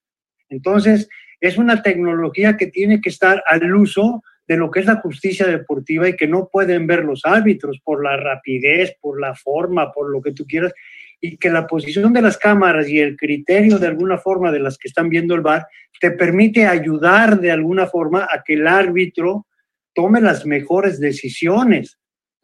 Entonces, 0.48 1.08
es 1.40 1.56
una 1.56 1.80
tecnología 1.80 2.56
que 2.56 2.66
tiene 2.66 3.00
que 3.00 3.10
estar 3.10 3.44
al 3.46 3.72
uso 3.76 4.24
de 4.48 4.56
lo 4.56 4.72
que 4.72 4.80
es 4.80 4.86
la 4.86 4.96
justicia 4.96 5.46
deportiva 5.46 6.08
y 6.08 6.16
que 6.16 6.26
no 6.26 6.48
pueden 6.52 6.88
ver 6.88 7.04
los 7.04 7.24
árbitros 7.24 7.78
por 7.84 8.02
la 8.02 8.16
rapidez, 8.16 8.96
por 9.00 9.20
la 9.20 9.36
forma, 9.36 9.92
por 9.92 10.10
lo 10.10 10.20
que 10.20 10.32
tú 10.32 10.44
quieras, 10.44 10.72
y 11.20 11.36
que 11.36 11.48
la 11.48 11.68
posición 11.68 12.12
de 12.12 12.22
las 12.22 12.38
cámaras 12.38 12.88
y 12.88 12.98
el 12.98 13.16
criterio 13.16 13.78
de 13.78 13.86
alguna 13.86 14.18
forma 14.18 14.50
de 14.50 14.58
las 14.58 14.76
que 14.78 14.88
están 14.88 15.10
viendo 15.10 15.36
el 15.36 15.42
VAR 15.42 15.64
te 16.00 16.10
permite 16.10 16.66
ayudar 16.66 17.38
de 17.38 17.52
alguna 17.52 17.86
forma 17.86 18.26
a 18.28 18.42
que 18.44 18.54
el 18.54 18.66
árbitro 18.66 19.46
tome 19.94 20.20
las 20.20 20.44
mejores 20.44 20.98
decisiones. 20.98 21.98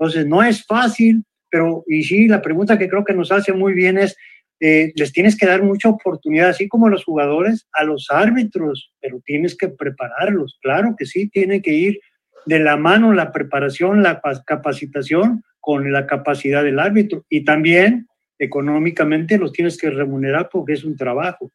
Entonces, 0.05 0.27
no 0.27 0.43
es 0.43 0.67
fácil, 0.67 1.25
pero 1.49 1.83
y 1.87 2.05
sí, 2.05 2.29
la 2.29 2.43
pregunta 2.43 2.77
que 2.77 2.91
creo 2.91 3.05
que 3.05 3.15
nos 3.15 3.33
hace 3.33 3.55
muy 3.55 3.73
bien 3.73 3.97
es, 3.97 4.15
eh, 4.61 4.93
les 4.97 5.13
tienes 5.13 5.35
que 5.35 5.47
dar 5.47 5.63
mucha 5.63 5.89
oportunidad, 5.89 6.51
así 6.51 6.69
como 6.69 6.89
a 6.89 6.91
los 6.91 7.05
jugadores, 7.05 7.67
a 7.73 7.85
los 7.85 8.09
árbitros, 8.11 8.93
pero 9.01 9.23
tienes 9.25 9.57
que 9.57 9.69
prepararlos. 9.69 10.59
Claro 10.61 10.95
que 10.99 11.07
sí, 11.07 11.31
tiene 11.31 11.63
que 11.63 11.73
ir 11.73 12.01
de 12.45 12.59
la 12.59 12.77
mano 12.77 13.15
la 13.15 13.33
preparación, 13.33 14.03
la 14.03 14.21
capacitación 14.47 15.43
con 15.59 15.91
la 15.91 16.07
capacidad 16.07 16.63
del 16.63 16.79
árbitro. 16.79 17.25
Y 17.31 17.45
también 17.47 18.07
económicamente 18.39 19.39
los 19.39 19.53
tienes 19.53 19.79
que 19.79 19.89
remunerar 19.89 20.51
porque 20.53 20.75
es 20.75 20.85
un 20.85 20.99
trabajo. 20.99 21.51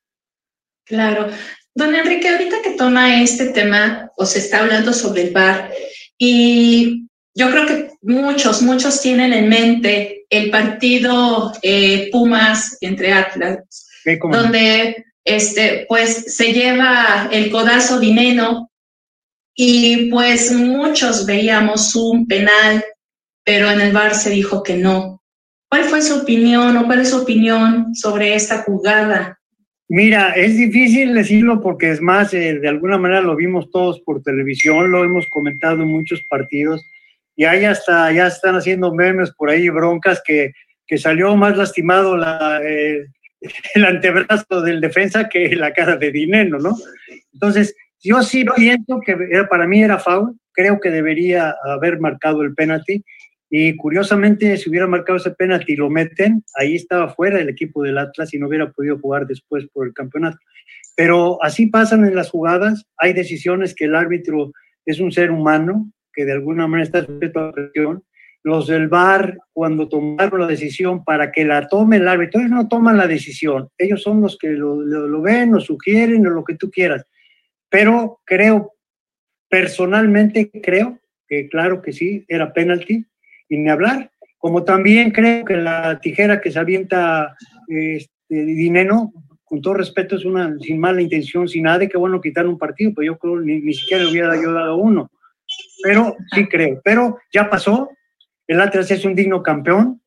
Claro. 0.85 1.27
Don 1.75 1.93
Enrique, 1.93 2.27
ahorita 2.27 2.63
que 2.63 2.71
toma 2.71 3.21
este 3.21 3.49
tema, 3.49 4.09
o 4.17 4.25
se 4.25 4.39
está 4.39 4.61
hablando 4.61 4.91
sobre 4.91 5.27
el 5.27 5.33
bar, 5.33 5.69
y 6.17 7.08
yo 7.35 7.51
creo 7.51 7.65
que 7.65 7.91
muchos, 8.01 8.61
muchos 8.61 9.01
tienen 9.01 9.33
en 9.33 9.49
mente 9.49 10.25
el 10.29 10.49
partido 10.49 11.53
eh, 11.61 12.09
Pumas 12.11 12.77
entre 12.81 13.13
Atlas 13.13 13.87
donde 14.31 15.05
este, 15.23 15.85
pues 15.87 16.35
se 16.35 16.53
lleva 16.53 17.29
el 17.31 17.51
codazo 17.51 17.99
dinero 17.99 18.69
y 19.55 20.09
pues 20.09 20.51
muchos 20.51 21.25
veíamos 21.25 21.95
un 21.95 22.27
penal, 22.27 22.83
pero 23.43 23.69
en 23.69 23.81
el 23.81 23.91
bar 23.91 24.15
se 24.15 24.29
dijo 24.29 24.63
que 24.63 24.77
no. 24.77 25.21
¿Cuál 25.69 25.83
fue 25.83 26.01
su 26.01 26.21
opinión 26.21 26.77
o 26.77 26.85
cuál 26.85 27.01
es 27.01 27.09
su 27.09 27.21
opinión 27.21 27.93
sobre 27.93 28.33
esta 28.33 28.63
jugada? 28.63 29.39
Mira, 29.87 30.31
es 30.33 30.55
difícil 30.55 31.13
decirlo 31.13 31.61
porque 31.61 31.91
es 31.91 31.99
más, 31.99 32.33
eh, 32.33 32.59
de 32.59 32.67
alguna 32.67 32.97
manera 32.97 33.21
lo 33.21 33.35
vimos 33.35 33.69
todos 33.71 33.99
por 34.01 34.21
televisión, 34.21 34.91
lo 34.91 35.03
hemos 35.03 35.27
comentado 35.27 35.81
en 35.81 35.89
muchos 35.89 36.23
partidos 36.23 36.85
y 37.39 37.45
ahí 37.45 37.63
hasta 37.63 38.11
ya 38.11 38.27
están 38.27 38.57
haciendo 38.57 38.93
memes 38.93 39.31
por 39.31 39.49
ahí, 39.49 39.69
broncas, 39.69 40.21
que, 40.25 40.51
que 40.85 40.97
salió 40.97 41.37
más 41.37 41.55
lastimado 41.55 42.17
la, 42.17 42.59
eh, 42.61 43.05
el 43.75 43.85
antebrazo 43.85 44.61
del 44.61 44.81
defensa 44.81 45.29
que 45.29 45.55
la 45.55 45.71
cara 45.71 45.95
de 45.95 46.11
dinero, 46.11 46.59
¿no? 46.59 46.75
Entonces, 47.31 47.73
yo 48.03 48.21
sí 48.23 48.43
pienso 48.57 48.99
que 48.99 49.15
para 49.49 49.65
mí 49.67 49.81
era 49.81 49.99
foul, 49.99 50.37
creo 50.51 50.81
que 50.81 50.91
debería 50.91 51.55
haber 51.63 52.01
marcado 52.01 52.41
el 52.41 52.53
penalti 52.53 53.05
y 53.49 53.73
curiosamente, 53.77 54.57
si 54.57 54.69
hubiera 54.69 54.87
marcado 54.87 55.15
ese 55.15 55.31
penalti 55.31 55.77
lo 55.77 55.89
meten, 55.89 56.43
ahí 56.55 56.75
estaba 56.75 57.07
fuera 57.07 57.39
el 57.39 57.47
equipo 57.47 57.83
del 57.83 57.99
Atlas 57.99 58.33
y 58.33 58.37
no 58.37 58.49
hubiera 58.49 58.69
podido 58.69 58.99
jugar 58.99 59.25
después 59.27 59.65
por 59.71 59.87
el 59.87 59.93
campeonato. 59.93 60.39
Pero 60.93 61.41
así 61.41 61.67
pasan 61.67 62.03
en 62.03 62.15
las 62.15 62.31
jugadas, 62.31 62.85
hay 62.97 63.13
decisiones 63.13 63.73
que 63.73 63.85
el 63.85 63.95
árbitro 63.95 64.51
es 64.85 64.99
un 64.99 65.13
ser 65.13 65.31
humano, 65.31 65.89
que 66.19 66.25
de 66.25 66.33
alguna 66.33 66.67
manera 66.67 66.83
está 66.83 67.05
sujeto 67.05 67.39
a 67.39 67.53
presión. 67.53 68.03
Los 68.43 68.67
del 68.67 68.89
VAR, 68.89 69.37
cuando 69.53 69.87
tomaron 69.87 70.41
la 70.41 70.47
decisión 70.47 71.05
para 71.05 71.31
que 71.31 71.45
la 71.45 71.65
tome 71.69 71.95
el 71.95 72.09
árbitro, 72.09 72.41
ellos 72.41 72.51
no 72.51 72.67
toman 72.67 72.97
la 72.97 73.07
decisión, 73.07 73.69
ellos 73.77 74.01
son 74.01 74.19
los 74.19 74.37
que 74.37 74.49
lo, 74.49 74.81
lo 74.81 75.21
ven, 75.21 75.53
lo 75.53 75.61
sugieren 75.61 76.27
o 76.27 76.29
lo 76.29 76.43
que 76.43 76.55
tú 76.55 76.69
quieras. 76.69 77.05
Pero 77.69 78.19
creo, 78.25 78.73
personalmente 79.47 80.51
creo 80.61 80.99
que 81.25 81.47
claro 81.47 81.81
que 81.81 81.93
sí, 81.93 82.25
era 82.27 82.51
penalti, 82.51 83.05
y 83.47 83.57
ni 83.57 83.69
hablar. 83.69 84.11
Como 84.37 84.65
también 84.65 85.11
creo 85.11 85.45
que 85.45 85.55
la 85.55 86.01
tijera 86.01 86.41
que 86.41 86.51
se 86.51 86.59
avienta 86.59 87.33
este, 87.69 88.11
dinero, 88.43 89.13
con 89.45 89.61
todo 89.61 89.75
respeto, 89.75 90.17
es 90.17 90.25
una 90.25 90.53
sin 90.59 90.81
mala 90.81 91.01
intención, 91.01 91.47
sin 91.47 91.63
nada 91.63 91.79
de 91.79 91.87
que 91.87 91.97
bueno 91.97 92.19
quitar 92.19 92.45
un 92.45 92.57
partido, 92.57 92.93
pues 92.93 93.05
yo 93.07 93.17
creo 93.17 93.39
ni, 93.39 93.61
ni 93.61 93.73
siquiera 93.73 94.03
le 94.03 94.11
hubiera 94.11 94.33
ayudado 94.33 94.73
a 94.73 94.75
uno. 94.75 95.09
Pero 95.83 96.15
sí 96.33 96.47
creo, 96.47 96.81
pero 96.83 97.17
ya 97.33 97.49
pasó, 97.49 97.89
el 98.47 98.61
Atlas 98.61 98.91
es 98.91 99.05
un 99.05 99.15
digno 99.15 99.41
campeón, 99.43 100.01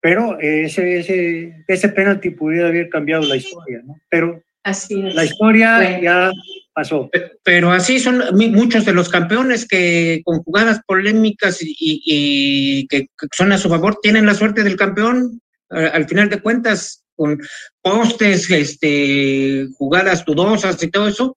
pero 0.00 0.38
ese, 0.38 0.98
ese, 0.98 1.64
ese 1.66 1.88
penalti 1.88 2.30
pudiera 2.30 2.68
haber 2.68 2.88
cambiado 2.88 3.22
la 3.24 3.36
historia, 3.36 3.80
¿no? 3.84 3.96
Pero 4.08 4.42
Así 4.66 5.00
la 5.00 5.24
historia 5.24 6.00
ya 6.00 6.32
pasó. 6.74 7.08
Pero 7.44 7.70
así 7.70 8.00
son 8.00 8.20
muchos 8.34 8.84
de 8.84 8.92
los 8.92 9.08
campeones 9.08 9.64
que 9.64 10.22
con 10.24 10.42
jugadas 10.42 10.80
polémicas 10.88 11.58
y, 11.60 12.84
que 12.88 13.06
son 13.30 13.52
a 13.52 13.58
su 13.58 13.68
favor 13.68 14.00
tienen 14.02 14.26
la 14.26 14.34
suerte 14.34 14.64
del 14.64 14.74
campeón. 14.74 15.40
Al 15.70 16.08
final 16.08 16.28
de 16.30 16.40
cuentas, 16.40 17.04
con 17.14 17.38
postes, 17.80 18.50
este, 18.50 19.68
jugadas 19.78 20.24
dudosas 20.24 20.82
y 20.82 20.90
todo 20.90 21.06
eso. 21.06 21.36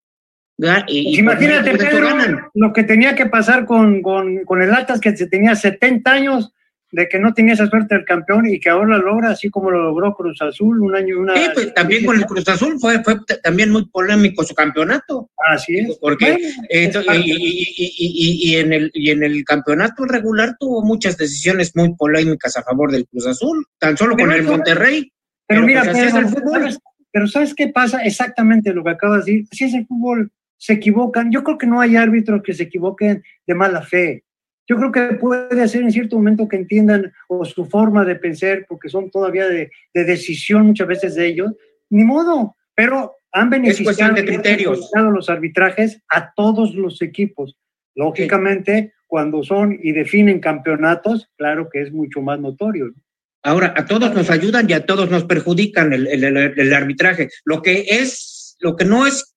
Y, 0.87 1.19
Imagínate, 1.19 1.77
Pedro, 1.77 2.49
lo 2.53 2.73
que 2.73 2.83
tenía 2.83 3.15
que 3.15 3.27
pasar 3.27 3.65
con, 3.65 4.01
con, 4.01 4.43
con 4.43 4.61
el 4.61 4.73
Atlas, 4.73 4.99
que 4.99 5.13
tenía 5.13 5.55
70 5.55 6.11
años 6.11 6.53
de 6.91 7.07
que 7.07 7.19
no 7.19 7.33
tenía 7.33 7.53
esa 7.53 7.67
suerte 7.67 7.95
del 7.95 8.05
campeón 8.05 8.47
y 8.47 8.59
que 8.59 8.69
ahora 8.69 8.97
logra, 8.97 9.31
así 9.31 9.49
como 9.49 9.69
lo 9.69 9.83
logró 9.83 10.13
Cruz 10.15 10.41
Azul 10.41 10.81
un 10.81 10.95
año 10.95 11.19
una. 11.19 11.35
Sí, 11.35 11.49
pues 11.53 11.73
también 11.73 12.03
con 12.03 12.17
el 12.17 12.25
Cruz 12.25 12.47
Azul 12.47 12.79
fue, 12.79 13.03
fue 13.03 13.17
también 13.43 13.71
muy 13.71 13.87
polémico 13.89 14.43
su 14.43 14.55
campeonato. 14.55 15.29
Así 15.49 15.77
es. 15.77 15.97
Porque 15.99 16.39
y, 16.69 18.55
en 18.55 18.73
el, 18.73 18.91
y 18.93 19.11
en 19.11 19.23
el 19.23 19.43
campeonato 19.43 20.05
regular 20.05 20.55
tuvo 20.59 20.83
muchas 20.83 21.15
decisiones 21.17 21.75
muy 21.75 21.93
polémicas 21.95 22.57
a 22.57 22.63
favor 22.63 22.91
del 22.91 23.07
Cruz 23.07 23.27
Azul, 23.27 23.65
tan 23.77 23.95
solo 23.95 24.17
con 24.17 24.31
el 24.31 24.43
Monterrey. 24.43 25.11
Pero, 25.45 25.61
mira, 25.63 25.83
pues, 25.83 26.79
pero, 27.11 27.27
¿sabes 27.27 27.53
qué 27.55 27.67
pasa? 27.69 28.03
Exactamente 28.03 28.73
lo 28.73 28.83
que 28.83 28.91
acabas 28.91 29.25
de 29.25 29.31
decir. 29.31 29.47
Si 29.51 29.65
es 29.65 29.73
el 29.73 29.85
fútbol, 29.85 30.31
se 30.59 30.73
equivocan. 30.73 31.31
Yo 31.31 31.43
creo 31.43 31.57
que 31.57 31.65
no 31.65 31.81
hay 31.81 31.95
árbitros 31.95 32.43
que 32.43 32.53
se 32.53 32.63
equivoquen 32.63 33.23
de 33.47 33.55
mala 33.55 33.81
fe 33.81 34.23
yo 34.69 34.77
creo 34.77 34.91
que 34.91 35.15
puede 35.15 35.67
ser 35.67 35.81
en 35.81 35.91
cierto 35.91 36.15
momento 36.15 36.47
que 36.47 36.55
entiendan 36.55 37.11
o 37.27 37.43
su 37.43 37.65
forma 37.65 38.05
de 38.05 38.15
pensar, 38.15 38.67
porque 38.69 38.87
son 38.87 39.09
todavía 39.09 39.47
de, 39.47 39.71
decisión 39.95 40.67
muchas 40.67 40.87
veces 40.87 41.15
de 41.15 41.25
ellos, 41.25 41.53
ni 41.89 42.03
modo, 42.03 42.55
pero 42.75 43.15
han 43.31 43.49
beneficiado 43.49 44.13
de 44.13 44.25
criterios. 44.25 44.91
los 44.93 45.27
arbitrajes 45.27 46.03
a 46.07 46.33
todos 46.35 46.75
los 46.75 47.01
equipos. 47.01 47.57
Lógicamente, 47.95 48.93
cuando 49.07 49.41
son 49.41 49.75
y 49.81 49.91
definen 49.91 50.39
campeonatos, 50.39 51.27
claro 51.35 51.67
que 51.71 51.81
es 51.81 51.91
mucho 51.91 52.21
más 52.21 52.39
notorio. 52.39 52.93
Ahora, 53.41 53.73
a 53.75 53.85
todos 53.85 54.13
nos 54.13 54.29
ayudan 54.29 54.69
y 54.69 54.73
a 54.73 54.85
todos 54.85 55.09
nos 55.09 55.23
perjudican 55.23 55.93
el, 55.93 56.05
el, 56.05 56.23
el, 56.23 56.73
arbitraje. 56.73 57.29
Lo 57.43 57.63
que 57.63 57.85
es, 57.89 58.55
lo 58.59 58.75
que 58.75 58.85
no 58.85 59.07
es, 59.07 59.35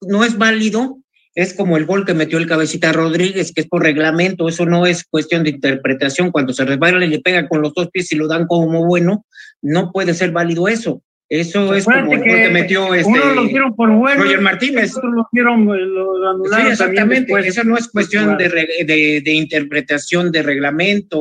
no 0.00 0.24
es 0.24 0.38
válido 0.38 0.98
es 1.36 1.52
como 1.52 1.76
el 1.76 1.84
gol 1.84 2.06
que 2.06 2.14
metió 2.14 2.38
el 2.38 2.46
cabecita 2.46 2.92
Rodríguez, 2.92 3.52
que 3.52 3.60
es 3.60 3.68
por 3.68 3.82
reglamento, 3.82 4.48
eso 4.48 4.64
no 4.64 4.86
es 4.86 5.04
cuestión 5.04 5.44
de 5.44 5.50
interpretación. 5.50 6.32
Cuando 6.32 6.54
se 6.54 6.64
resbala 6.64 7.04
y 7.04 7.10
le 7.10 7.20
pega 7.20 7.46
con 7.46 7.60
los 7.60 7.74
dos 7.74 7.90
pies 7.90 8.10
y 8.10 8.16
lo 8.16 8.26
dan 8.26 8.46
como 8.46 8.86
bueno, 8.86 9.26
no 9.60 9.92
puede 9.92 10.14
ser 10.14 10.32
válido 10.32 10.66
eso. 10.66 11.02
Eso 11.28 11.74
es 11.74 11.84
como 11.84 11.98
el 11.98 12.06
gol 12.06 12.22
que 12.22 12.48
metió 12.48 12.94
este, 12.94 13.10
uno 13.10 13.34
lo 13.34 13.74
por 13.74 13.92
bueno, 13.92 14.22
Roger 14.22 14.40
Martínez. 14.40 14.94
Lo 14.94 15.26
lo 15.32 16.30
anularon 16.30 16.66
sí, 16.66 16.72
exactamente. 16.72 17.32
Eso 17.46 17.64
no 17.64 17.76
es 17.76 17.88
cuestión 17.88 18.38
de, 18.38 18.48
de, 18.48 19.20
de, 19.22 19.32
interpretación 19.32 20.32
de 20.32 20.42
reglamento. 20.42 21.20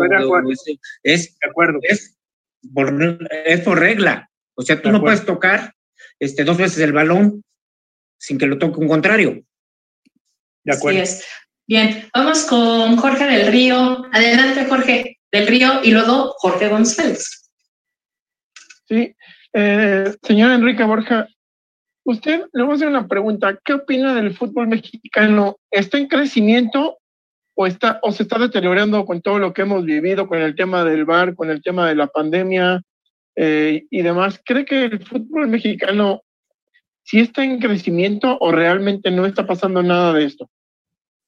es, 1.04 1.38
de 1.40 1.50
acuerdo. 1.50 1.80
Es, 1.82 2.16
por, 2.74 3.20
es 3.46 3.60
por 3.62 3.80
regla. 3.80 4.30
O 4.54 4.62
sea, 4.62 4.82
tú 4.82 4.92
no 4.92 5.02
puedes 5.02 5.26
tocar 5.26 5.74
este, 6.20 6.46
dos 6.46 6.58
veces 6.58 6.80
el 6.80 6.94
balón 6.94 7.44
sin 8.18 8.38
que 8.38 8.48
lo 8.48 8.58
toque 8.58 8.80
un 8.80 8.88
contrario. 8.88 9.44
De 10.64 10.74
acuerdo. 10.74 11.02
Así 11.02 11.14
es. 11.14 11.26
Bien, 11.68 12.08
vamos 12.14 12.46
con 12.46 12.96
Jorge 12.98 13.26
del 13.26 13.52
Río. 13.52 14.06
Adelante, 14.12 14.66
Jorge 14.66 15.18
del 15.32 15.48
Río, 15.48 15.84
y 15.84 15.92
luego 15.92 16.34
Jorge 16.38 16.70
González. 16.70 17.50
Sí, 18.88 19.16
eh, 19.54 20.14
señor 20.22 20.52
Enrique 20.52 20.84
Borja, 20.84 21.28
usted 22.06 22.46
le 22.54 22.64
voy 22.64 22.74
a 22.74 22.76
hacer 22.76 22.88
una 22.88 23.08
pregunta. 23.08 23.58
¿Qué 23.64 23.74
opina 23.74 24.14
del 24.14 24.36
fútbol 24.36 24.68
mexicano? 24.68 25.58
¿Está 25.72 25.98
en 25.98 26.08
crecimiento 26.08 27.00
o, 27.56 27.66
está, 27.66 28.00
o 28.04 28.12
se 28.12 28.24
está 28.24 28.38
deteriorando 28.38 29.04
con 29.06 29.22
todo 29.22 29.40
lo 29.40 29.54
que 29.54 29.64
hemos 29.64 29.84
vivido, 29.86 30.28
con 30.28 30.40
el 30.40 30.56
tema 30.56 30.84
del 30.84 31.06
bar, 31.06 31.34
con 31.34 31.50
el 31.50 31.64
tema 31.64 31.88
de 31.88 31.96
la 31.96 32.08
pandemia 32.08 32.82
eh, 33.36 33.88
y 33.90 34.02
demás? 34.04 34.40
¿Cree 34.46 34.66
que 34.66 34.84
el 34.84 35.04
fútbol 35.04 35.48
mexicano 35.48 36.22
sí 37.06 37.20
está 37.20 37.44
en 37.44 37.60
crecimiento 37.60 38.38
o 38.42 38.52
realmente 38.52 39.12
no 39.12 39.26
está 39.26 39.48
pasando 39.48 39.82
nada 39.82 40.12
de 40.14 40.26
esto? 40.26 40.50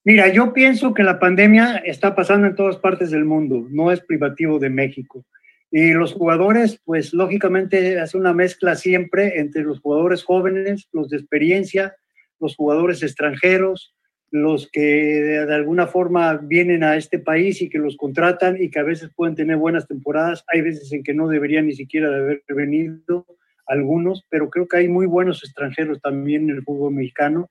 Mira, 0.04 0.28
yo 0.28 0.52
pienso 0.52 0.92
que 0.92 1.02
la 1.02 1.18
pandemia 1.18 1.76
está 1.78 2.14
pasando 2.14 2.46
en 2.46 2.54
todas 2.54 2.76
partes 2.76 3.10
del 3.10 3.24
mundo, 3.24 3.66
no 3.70 3.92
es 3.92 4.00
privativo 4.00 4.58
de 4.58 4.70
México. 4.70 5.24
Y 5.70 5.92
los 5.92 6.14
jugadores, 6.14 6.80
pues 6.84 7.12
lógicamente 7.12 8.00
hace 8.00 8.16
una 8.16 8.32
mezcla 8.32 8.74
siempre 8.74 9.38
entre 9.38 9.62
los 9.62 9.80
jugadores 9.80 10.24
jóvenes, 10.24 10.88
los 10.92 11.10
de 11.10 11.18
experiencia, 11.18 11.94
los 12.40 12.56
jugadores 12.56 13.02
extranjeros, 13.02 13.94
los 14.30 14.68
que 14.70 14.80
de, 14.80 15.54
alguna 15.54 15.86
forma 15.86 16.36
vienen 16.36 16.84
a 16.84 16.96
este 16.96 17.18
país 17.18 17.60
y 17.62 17.68
que 17.68 17.78
los 17.78 17.96
contratan 17.96 18.60
y 18.60 18.70
que 18.70 18.78
a 18.78 18.84
veces 18.84 19.10
pueden 19.14 19.34
tener 19.34 19.56
buenas 19.56 19.86
temporadas, 19.86 20.44
hay 20.48 20.62
veces 20.62 20.90
en 20.92 21.02
que 21.02 21.14
no 21.14 21.28
deberían 21.28 21.66
ni 21.66 21.74
siquiera 21.74 22.08
haber 22.08 22.42
venido 22.48 23.26
algunos, 23.68 24.24
pero 24.28 24.50
creo 24.50 24.66
que 24.66 24.78
hay 24.78 24.88
muy 24.88 25.06
buenos 25.06 25.44
extranjeros 25.44 26.00
también 26.00 26.50
en 26.50 26.56
el 26.56 26.62
fútbol 26.62 26.94
mexicano. 26.94 27.50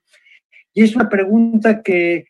Y 0.74 0.82
es 0.82 0.94
una 0.94 1.08
pregunta 1.08 1.82
que 1.82 2.26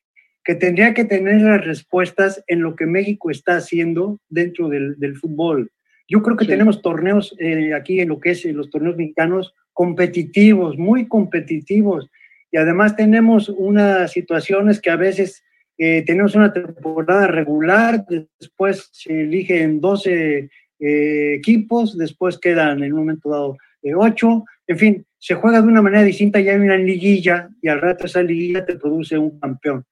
que 0.49 0.55
tendría 0.55 0.95
que 0.95 1.05
tener 1.05 1.43
las 1.43 1.63
respuestas 1.63 2.43
en 2.47 2.63
lo 2.63 2.75
que 2.75 2.87
México 2.87 3.31
está 3.31 3.57
haciendo 3.57 4.19
dentro 4.31 4.71
del, 4.71 4.97
fútbol. 5.21 5.71
Yo 6.09 6.23
creo 6.23 6.39
que 6.39 6.47
tenemos 6.47 6.81
torneos 6.81 7.37
eh, 7.39 7.75
aquí 7.75 8.01
en 8.01 8.09
lo 8.09 8.19
que 8.19 8.31
es 8.31 8.47
los 8.47 8.71
torneos 8.71 8.97
mexicanos 8.97 9.53
competitivos, 9.75 10.79
muy 10.79 11.07
competitivos. 11.07 12.09
Y 12.51 12.57
además 12.57 12.97
tenemos 12.97 13.51
unas 13.51 14.11
situaciones 14.11 14.81
que 14.81 14.89
a 14.89 14.97
veces 14.97 15.45
eh, 15.77 16.03
tenemos 16.07 16.35
una 16.35 16.51
temporada 16.51 17.27
regular, 17.27 18.07
después 18.41 18.89
se 18.91 19.21
eligen 19.21 19.83
12 19.83 20.49
eh, 20.79 21.35
equipos, 21.35 21.99
después 21.99 22.39
quedan 22.39 22.83
en 22.83 22.95
un 22.95 23.01
momento 23.01 23.29
dado 23.29 23.59
8, 23.83 24.45
en 24.67 24.79
fin, 24.79 25.07
se 25.19 25.35
juega 25.35 25.61
de 25.61 25.69
una 25.69 25.83
manera 25.83 26.05
distinta, 26.05 26.41
ya 26.41 26.53
hay 26.53 26.59
una 26.59 26.77
liguilla 26.77 27.49
y 27.63 27.69
al 27.69 27.81
rato 27.81 28.07
esa 28.07 28.23
liguilla 28.23 28.65
te 28.65 28.77
produce 28.77 29.19
un 29.19 29.39
campeón 29.39 29.85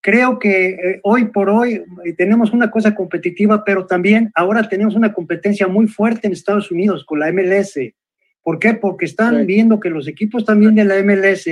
creo 0.00 0.38
que 0.38 0.68
eh, 0.68 1.00
hoy 1.02 1.26
por 1.26 1.50
hoy 1.50 1.82
eh, 2.04 2.12
tenemos 2.14 2.52
una 2.52 2.70
cosa 2.70 2.94
competitiva, 2.94 3.64
pero 3.64 3.86
también 3.86 4.30
ahora 4.34 4.68
tenemos 4.68 4.94
una 4.94 5.12
competencia 5.12 5.68
muy 5.68 5.86
fuerte 5.86 6.26
en 6.26 6.32
Estados 6.32 6.70
Unidos 6.70 7.04
con 7.04 7.20
la 7.20 7.30
MLS. 7.32 7.78
¿Por 8.42 8.58
qué? 8.58 8.74
Porque 8.74 9.04
están 9.04 9.46
viendo 9.46 9.78
que 9.78 9.90
los 9.90 10.08
equipos 10.08 10.44
también 10.44 10.74
de 10.74 10.84
la 10.84 11.02
MLS, 11.02 11.46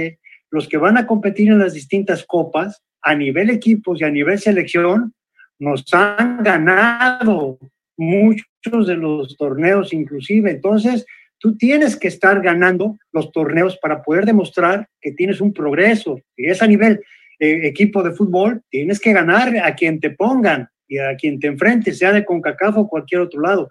los 0.50 0.66
que 0.66 0.78
van 0.78 0.96
a 0.96 1.06
competir 1.06 1.48
en 1.48 1.58
las 1.58 1.74
distintas 1.74 2.24
copas, 2.24 2.82
a 3.02 3.14
nivel 3.14 3.50
equipos 3.50 4.00
y 4.00 4.04
a 4.04 4.10
nivel 4.10 4.38
selección, 4.38 5.12
nos 5.58 5.84
han 5.92 6.42
ganado 6.42 7.58
muchos 7.96 8.86
de 8.86 8.96
los 8.96 9.36
torneos 9.36 9.92
inclusive. 9.92 10.50
Entonces, 10.50 11.04
tú 11.38 11.56
tienes 11.56 11.96
que 11.96 12.08
estar 12.08 12.40
ganando 12.40 12.98
los 13.12 13.32
torneos 13.32 13.78
para 13.78 14.02
poder 14.02 14.26
demostrar 14.26 14.88
que 15.00 15.12
tienes 15.12 15.40
un 15.40 15.52
progreso. 15.52 16.20
Y 16.36 16.48
es 16.48 16.62
a 16.62 16.66
nivel 16.66 17.00
eh, 17.38 17.60
equipo 17.64 18.02
de 18.02 18.12
fútbol, 18.12 18.62
tienes 18.70 19.00
que 19.00 19.12
ganar 19.12 19.56
a 19.58 19.74
quien 19.74 20.00
te 20.00 20.10
pongan 20.10 20.68
y 20.88 20.98
a 20.98 21.14
quien 21.16 21.38
te 21.38 21.46
enfrentes, 21.46 21.98
sea 21.98 22.12
de 22.12 22.24
CONCACAF 22.24 22.78
o 22.78 22.88
cualquier 22.88 23.20
otro 23.20 23.40
lado. 23.40 23.68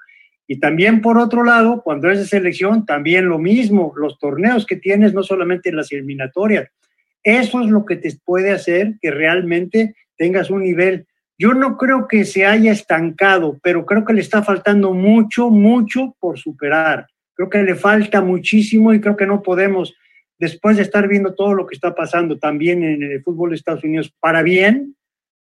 Y 0.48 0.60
también 0.60 1.02
por 1.02 1.18
otro 1.18 1.44
lado, 1.44 1.82
cuando 1.84 2.10
es 2.10 2.20
de 2.20 2.26
selección, 2.26 2.86
también 2.86 3.28
lo 3.28 3.38
mismo, 3.38 3.94
los 3.98 4.18
torneos 4.18 4.66
que 4.66 4.78
tienes, 4.78 5.14
no 5.14 5.22
solamente 5.24 5.74
las 5.74 5.92
eliminatorias. 5.92 6.70
Eso 7.22 7.62
es 7.62 7.68
lo 7.70 7.86
que 7.86 7.98
te 7.98 8.10
puede 8.24 8.52
hacer 8.52 8.94
que 9.02 9.12
realmente 9.12 9.96
tengas 10.16 10.50
un 10.50 10.64
nivel. 10.64 11.06
Yo 11.38 11.54
no 11.54 11.76
creo 11.76 12.08
que 12.08 12.24
se 12.24 12.46
haya 12.46 12.72
estancado, 12.72 13.60
pero 13.62 13.86
creo 13.86 14.06
que 14.06 14.14
le 14.14 14.22
está 14.22 14.42
faltando 14.42 14.94
mucho, 14.94 15.50
mucho 15.50 16.16
por 16.20 16.40
superar. 16.40 17.08
Creo 17.38 17.50
que 17.52 17.62
le 17.62 17.76
falta 17.76 18.22
muchísimo 18.22 18.96
y 18.96 19.00
creo 19.00 19.16
que 19.16 19.28
no 19.28 19.44
podemos, 19.44 19.94
después 20.40 20.78
de 20.78 20.82
estar 20.82 21.08
viendo 21.08 21.36
todo 21.36 21.54
lo 21.54 21.68
que 21.68 21.76
está 21.76 21.94
pasando 21.94 22.40
también 22.40 22.84
en 22.84 23.04
el 23.04 23.22
fútbol 23.22 23.52
de 23.52 23.58
Estados 23.58 23.84
Unidos, 23.84 24.12
para 24.20 24.42
bien, 24.42 24.96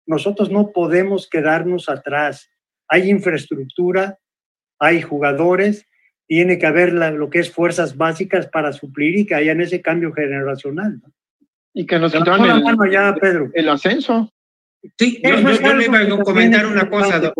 nosotros 0.05 0.51
no 0.51 0.73
podemos 0.73 1.29
quedarnos 1.29 1.87
atrás. 1.87 2.51
Hay 2.89 3.09
infraestructura, 3.09 4.19
hay 4.77 5.01
jugadores, 5.01 5.85
tiene 6.27 6.59
que 6.59 6.65
haber 6.65 6.91
lo 6.91 7.29
que 7.29 7.39
es 7.39 7.49
fuerzas 7.49 7.95
básicas 7.95 8.47
para 8.47 8.73
suplir 8.73 9.17
y 9.17 9.25
que 9.25 9.35
haya 9.35 9.53
en 9.53 9.61
ese 9.61 9.81
cambio 9.81 10.11
generacional. 10.11 11.01
Y 11.73 11.85
que 11.85 11.97
nos 11.97 12.11
quitaron 12.11 12.67
el, 12.67 12.91
ya, 12.91 13.15
Pedro. 13.15 13.49
el 13.53 13.69
ascenso. 13.69 14.33
Sí, 14.97 15.21
yo, 15.23 15.39
yo, 15.39 15.73
le 15.73 15.85
iba 15.85 15.99
a 15.99 16.23
comentar 16.23 16.65
una 16.65 16.89
cosa. 16.89 17.33